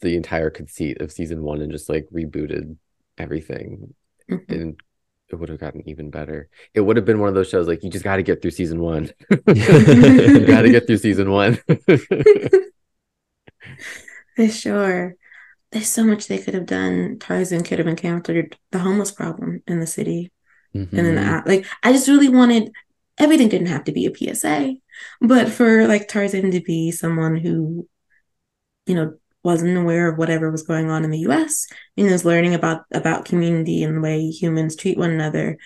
the 0.00 0.14
entire 0.14 0.50
conceit 0.50 1.00
of 1.00 1.10
season 1.10 1.42
one 1.42 1.60
and 1.60 1.72
just 1.72 1.88
like 1.88 2.06
rebooted 2.14 2.76
everything 3.18 3.94
mm-hmm. 4.30 4.52
and 4.52 4.80
it 5.28 5.36
would 5.36 5.48
have 5.48 5.58
gotten 5.58 5.88
even 5.88 6.10
better. 6.10 6.48
It 6.74 6.80
would 6.80 6.96
have 6.96 7.04
been 7.04 7.18
one 7.18 7.28
of 7.28 7.34
those 7.34 7.48
shows 7.48 7.66
like 7.66 7.82
you 7.82 7.90
just 7.90 8.04
got 8.04 8.16
to 8.16 8.22
get 8.22 8.40
through 8.42 8.52
season 8.52 8.80
one. 8.80 9.10
you 9.30 10.46
got 10.46 10.62
to 10.62 10.70
get 10.70 10.86
through 10.86 10.98
season 10.98 11.30
one. 11.30 11.58
For 14.36 14.48
sure. 14.48 15.16
There's 15.72 15.88
so 15.88 16.04
much 16.04 16.28
they 16.28 16.38
could 16.38 16.54
have 16.54 16.66
done. 16.66 17.18
Tarzan 17.18 17.64
could 17.64 17.78
have 17.78 17.88
encountered 17.88 18.56
the 18.70 18.78
homeless 18.78 19.10
problem 19.10 19.62
in 19.66 19.80
the 19.80 19.86
city. 19.86 20.30
Mm-hmm. 20.74 20.96
And 20.96 21.06
then, 21.06 21.16
mm-hmm. 21.16 21.48
like, 21.48 21.66
I 21.82 21.92
just 21.92 22.06
really 22.08 22.28
wanted 22.28 22.70
everything 23.18 23.48
didn't 23.48 23.68
have 23.68 23.84
to 23.84 23.92
be 23.92 24.06
a 24.06 24.14
PSA, 24.14 24.74
but 25.20 25.48
for 25.48 25.86
like 25.88 26.08
Tarzan 26.08 26.50
to 26.52 26.60
be 26.60 26.90
someone 26.90 27.36
who, 27.36 27.88
you 28.86 28.94
know, 28.94 29.14
wasn't 29.46 29.78
aware 29.78 30.08
of 30.08 30.18
whatever 30.18 30.50
was 30.50 30.64
going 30.64 30.90
on 30.90 31.04
in 31.04 31.12
the 31.12 31.20
US 31.20 31.68
and 31.96 32.10
was 32.10 32.24
learning 32.24 32.54
about 32.54 32.82
about 32.92 33.24
community 33.24 33.84
and 33.84 33.96
the 33.96 34.00
way 34.00 34.28
humans 34.28 34.74
treat 34.74 34.98
one 34.98 35.12
another. 35.12 35.56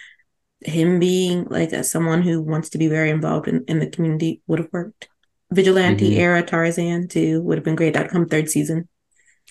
Him 0.61 0.99
being 0.99 1.47
like 1.49 1.73
a, 1.73 1.83
someone 1.83 2.21
who 2.21 2.43
wants 2.43 2.69
to 2.71 2.79
be 2.79 2.89
very 2.89 3.09
involved 3.09 3.49
in, 3.49 3.65
in 3.67 3.79
the 3.79 3.89
community 3.89 4.43
would 4.47 4.59
have 4.59 4.69
worked. 4.71 5.09
Vigilante 5.51 6.11
mm-hmm. 6.11 6.21
era 6.21 6.43
Tarzan 6.43 7.09
too 7.09 7.41
would 7.41 7.57
have 7.57 7.65
been 7.65 7.75
great. 7.75 7.95
That'd 7.95 8.13
come 8.13 8.27
third 8.27 8.51
season. 8.51 8.87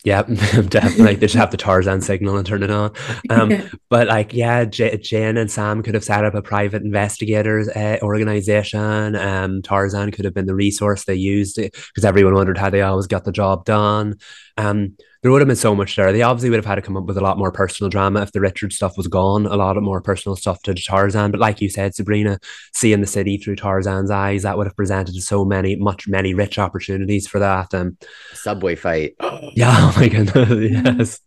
Yeah, 0.04 0.22
definitely. 0.70 1.16
they 1.16 1.28
just 1.28 1.36
have 1.36 1.52
the 1.52 1.58
Tarzan 1.58 2.02
signal 2.02 2.38
and 2.38 2.46
turn 2.48 2.64
it 2.64 2.72
on. 2.72 2.92
Um, 3.30 3.52
yeah. 3.52 3.68
But 3.90 4.08
like, 4.08 4.34
yeah, 4.34 4.66
J- 4.66 4.98
Jane 4.98 5.36
and 5.36 5.50
Sam 5.50 5.82
could 5.82 5.96
have 5.96 6.04
set 6.04 6.24
up 6.24 6.36
a 6.36 6.42
private 6.44 6.84
investigators 6.84 7.68
uh, 7.70 7.98
organization. 8.04 9.16
Um, 9.16 9.62
Tarzan 9.64 10.12
could 10.12 10.26
have 10.26 10.34
been 10.34 10.46
the 10.46 10.54
resource 10.56 11.06
they 11.06 11.16
used 11.16 11.56
because 11.58 12.06
everyone 12.06 12.36
wondered 12.36 12.58
how 12.60 12.70
they 12.70 12.82
always 12.82 13.08
got 13.08 13.26
the 13.26 13.32
job 13.32 13.66
done. 13.66 14.16
Um, 14.60 14.98
there 15.22 15.32
would 15.32 15.40
have 15.40 15.48
been 15.48 15.56
so 15.56 15.74
much 15.74 15.96
there. 15.96 16.12
They 16.12 16.22
obviously 16.22 16.50
would 16.50 16.58
have 16.58 16.66
had 16.66 16.76
to 16.76 16.82
come 16.82 16.98
up 16.98 17.06
with 17.06 17.18
a 17.18 17.22
lot 17.22 17.38
more 17.38 17.52
personal 17.52 17.90
drama 17.90 18.22
if 18.22 18.34
the 18.34 18.42
Richard 18.42 18.74
stuff 18.74 18.98
was 18.98 19.08
gone, 19.08 19.46
a 19.46 19.56
lot 19.56 19.78
of 19.78 19.84
more 19.84 20.02
personal 20.02 20.36
stuff 20.36 20.62
to 20.64 20.74
Tarzan. 20.74 21.32
But 21.32 21.40
like 21.40 21.62
you 21.62 21.70
said, 21.70 21.96
Sabrina, 21.96 22.40
seeing 22.74 23.00
the 23.00 23.08
city 23.08 23.38
through 23.38 23.56
Tarzan's 23.56 24.12
eyes, 24.12 24.44
that 24.44 24.58
would 24.58 24.68
have 24.68 24.76
presented 24.76 25.16
so 25.16 25.46
many, 25.46 25.78
much, 25.78 26.10
many 26.10 26.34
rich 26.34 26.60
opportunities 26.60 27.26
for 27.26 27.40
that. 27.40 27.74
Um, 27.74 27.98
Subway 28.34 28.76
fight. 28.76 29.16
yeah, 29.56 29.76
oh 29.78 29.94
my 29.96 30.10
goodness, 30.10 30.72
yes. 30.72 31.20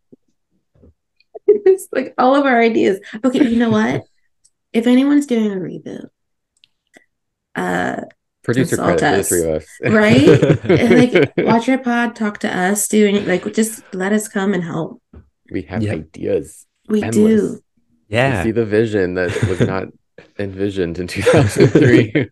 it's 1.47 1.89
like 1.91 2.15
all 2.19 2.35
of 2.35 2.45
our 2.45 2.61
ideas. 2.61 3.01
Okay, 3.25 3.49
you 3.49 3.59
know 3.59 3.71
what? 3.71 4.05
If 4.75 4.87
anyone's 4.87 5.27
doing 5.27 5.53
a 5.53 5.57
reboot, 5.57 6.09
uh, 7.55 8.03
producer 8.43 8.77
credit 8.77 9.01
for 9.01 9.17
the 9.17 9.23
three 9.25 9.43
of 9.43 9.63
us, 9.63 9.67
right? 9.83 10.81
and 10.81 11.13
like, 11.13 11.33
watch 11.47 11.69
our 11.69 11.79
pod, 11.79 12.17
talk 12.17 12.39
to 12.39 12.57
us, 12.57 12.89
do 12.89 13.07
any, 13.07 13.21
like 13.21 13.53
just 13.55 13.83
let 13.95 14.13
us 14.13 14.29
come 14.29 14.55
and 14.55 14.65
help. 14.65 15.01
We 15.51 15.63
have 15.63 15.83
yep. 15.83 15.95
ideas. 15.95 16.67
We 16.89 17.03
endless. 17.03 17.43
do. 17.43 17.61
Yeah, 18.09 18.39
we 18.39 18.49
see 18.49 18.51
the 18.53 18.67
vision 18.67 19.15
that 19.15 19.31
was 19.49 19.61
not 19.61 19.89
envisioned 20.39 20.99
in 20.99 21.07
2003. 21.07 22.29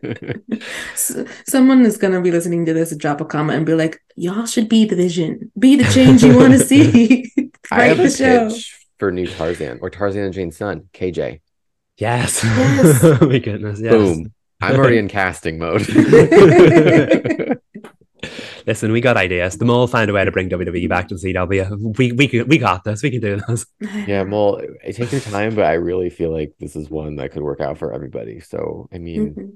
so, 0.95 1.25
someone 1.47 1.85
is 1.85 1.97
going 1.97 2.13
to 2.13 2.21
be 2.21 2.31
listening 2.31 2.67
to 2.67 2.75
this 2.75 2.93
and 2.93 3.01
drop 3.01 3.21
a 3.21 3.25
comment 3.25 3.57
and 3.59 3.67
be 3.67 3.75
like, 3.75 4.03
y'all 4.17 4.47
should 4.47 4.69
be 4.69 4.85
the 4.85 4.97
vision, 4.97 5.51
be 5.59 5.77
the 5.77 5.91
change 5.93 6.23
you 6.23 6.37
want 6.37 6.53
to 6.53 6.59
see. 6.59 7.31
I 7.71 7.85
have 7.85 8.01
a 8.01 8.11
show. 8.11 8.49
pitch 8.49 8.77
for 8.99 9.11
new 9.11 9.27
Tarzan 9.27 9.79
or 9.81 9.91
Tarzan 9.91 10.25
and 10.25 10.35
Jane's 10.35 10.57
son, 10.57 10.89
KJ. 10.93 11.41
Yes. 11.97 12.43
yes. 12.43 13.01
oh 13.05 13.27
my 13.27 13.39
goodness. 13.39 13.81
Yes. 13.81 13.93
Boom. 13.93 14.33
I'm 14.61 14.77
already 14.77 14.99
in 14.99 15.09
casting 15.09 15.59
mode. 15.59 15.89
Listen, 18.67 18.93
we 18.93 19.01
got 19.01 19.17
ideas. 19.17 19.57
The 19.57 19.65
mole 19.65 19.87
found 19.87 20.11
a 20.11 20.13
way 20.13 20.25
to 20.25 20.31
bring 20.31 20.51
WWE 20.51 20.89
back 20.89 21.09
to 21.09 21.17
the 21.17 21.33
CW. 21.33 21.97
We 21.99 22.13
we 22.13 22.43
we 22.43 22.59
got 22.59 22.85
this. 22.85 23.03
We 23.03 23.11
can 23.11 23.21
do 23.21 23.41
this. 23.49 23.67
Yeah, 24.07 24.25
mole. 24.25 24.63
Take 24.85 25.13
your 25.13 25.21
time, 25.21 25.55
but 25.55 25.65
I 25.65 25.75
really 25.75 26.11
feel 26.11 26.31
like 26.33 26.55
this 26.61 26.77
is 26.77 26.91
one 26.91 27.17
that 27.17 27.33
could 27.33 27.43
work 27.43 27.61
out 27.61 27.79
for 27.79 27.93
everybody. 27.93 28.41
So 28.41 28.89
I 28.93 28.99
mean, 28.99 29.35
mm-hmm. 29.35 29.49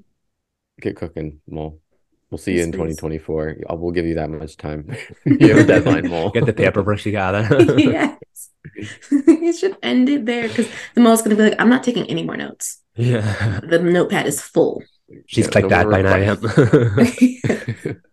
get 0.81 0.95
cooking, 0.95 1.39
mole. 1.47 1.79
We'll 2.31 2.39
see 2.39 2.57
you 2.57 2.63
in 2.63 2.71
2024. 2.71 3.57
We'll 3.69 3.91
give 3.91 4.05
you 4.05 4.15
that 4.15 4.29
much 4.29 4.57
time. 4.57 4.93
you 5.25 5.55
have 5.55 5.57
a 5.59 5.63
deadline, 5.63 6.09
mole. 6.09 6.31
Get 6.31 6.45
the 6.45 6.53
paperwork 6.53 6.99
together. 6.99 7.47
yes. 7.77 8.17
you 9.27 9.53
should 9.53 9.77
end 9.83 10.09
it 10.09 10.25
there 10.25 10.47
because 10.47 10.67
the 10.95 11.01
mole's 11.01 11.21
going 11.21 11.37
to 11.37 11.41
be 11.41 11.49
like, 11.49 11.61
I'm 11.61 11.69
not 11.69 11.83
taking 11.83 12.09
any 12.09 12.23
more 12.23 12.35
notes. 12.35 12.81
Yeah. 12.95 13.61
The 13.63 13.79
notepad 13.79 14.25
is 14.25 14.41
full. 14.41 14.81
She's 15.27 15.45
yeah, 15.45 15.51
clicked 15.51 15.69
that 15.69 15.89
by 15.89 16.01
now. 16.01 16.35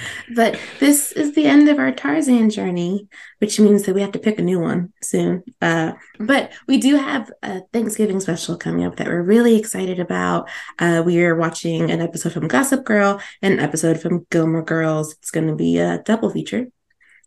but 0.34 0.58
this 0.80 1.12
is 1.12 1.34
the 1.34 1.46
end 1.46 1.68
of 1.68 1.78
our 1.78 1.92
Tarzan 1.92 2.50
journey, 2.50 3.08
which 3.38 3.60
means 3.60 3.82
that 3.82 3.94
we 3.94 4.00
have 4.00 4.12
to 4.12 4.18
pick 4.18 4.38
a 4.38 4.42
new 4.42 4.58
one 4.58 4.92
soon. 5.02 5.42
Uh, 5.60 5.92
but 6.18 6.52
we 6.66 6.78
do 6.78 6.96
have 6.96 7.30
a 7.42 7.60
Thanksgiving 7.72 8.20
special 8.20 8.56
coming 8.56 8.84
up 8.84 8.96
that 8.96 9.06
we're 9.06 9.22
really 9.22 9.56
excited 9.58 10.00
about. 10.00 10.48
Uh, 10.78 11.02
we 11.04 11.22
are 11.22 11.36
watching 11.36 11.90
an 11.90 12.00
episode 12.00 12.32
from 12.32 12.48
Gossip 12.48 12.84
Girl 12.84 13.20
and 13.42 13.54
an 13.54 13.60
episode 13.60 14.00
from 14.00 14.26
Gilmore 14.30 14.64
Girls. 14.64 15.12
It's 15.14 15.30
going 15.30 15.48
to 15.48 15.56
be 15.56 15.78
a 15.78 15.98
double 15.98 16.30
feature. 16.30 16.68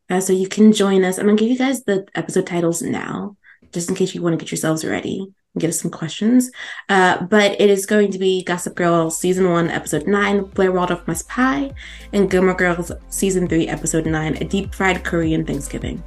Uh, 0.09 0.19
so 0.19 0.33
you 0.33 0.47
can 0.47 0.71
join 0.71 1.03
us. 1.03 1.17
I'm 1.17 1.25
going 1.25 1.37
to 1.37 1.43
give 1.43 1.51
you 1.51 1.57
guys 1.57 1.83
the 1.83 2.07
episode 2.15 2.47
titles 2.47 2.81
now, 2.81 3.37
just 3.71 3.89
in 3.89 3.95
case 3.95 4.13
you 4.13 4.21
want 4.21 4.37
to 4.37 4.43
get 4.43 4.51
yourselves 4.51 4.85
ready 4.85 5.33
get 5.57 5.69
us 5.69 5.79
some 5.79 5.91
questions. 5.91 6.51
Uh, 6.89 7.23
but 7.25 7.59
it 7.59 7.69
is 7.69 7.85
going 7.85 8.11
to 8.11 8.19
be 8.19 8.43
Gossip 8.43 8.75
Girl 8.75 9.09
season 9.09 9.49
one, 9.49 9.69
episode 9.69 10.07
nine, 10.07 10.43
Blair 10.43 10.71
Waldorf 10.71 11.07
Must 11.07 11.27
Pie, 11.27 11.71
and 12.13 12.29
Gilmore 12.29 12.53
Girls 12.55 12.91
season 13.09 13.47
three, 13.47 13.67
episode 13.67 14.05
nine, 14.05 14.37
A 14.37 14.43
Deep 14.43 14.73
Fried 14.73 15.03
Korean 15.03 15.45
Thanksgiving. 15.45 16.03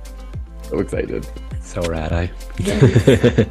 So 0.62 0.78
excited. 0.78 1.26
So 1.62 1.82
rad, 1.82 2.12
I. 2.12 2.30
Yeah. 2.58 3.44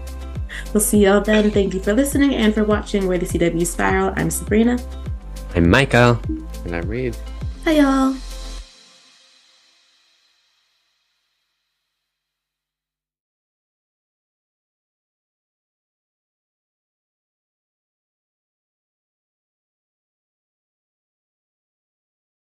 we'll 0.74 0.82
see 0.82 1.06
y'all 1.06 1.22
then. 1.22 1.52
Thank 1.52 1.74
you 1.74 1.80
for 1.80 1.94
listening 1.94 2.36
and 2.36 2.54
for 2.54 2.64
watching 2.64 3.08
Where 3.08 3.18
the 3.18 3.26
CW 3.26 3.66
Spiral. 3.66 4.14
I'm 4.16 4.30
Sabrina. 4.30 4.80
I'm 5.56 5.70
Michael. 5.70 6.20
And 6.66 6.76
I'm 6.76 6.88
Reed. 6.88 7.16
Hi, 7.66 7.72
y'all. 7.72 8.16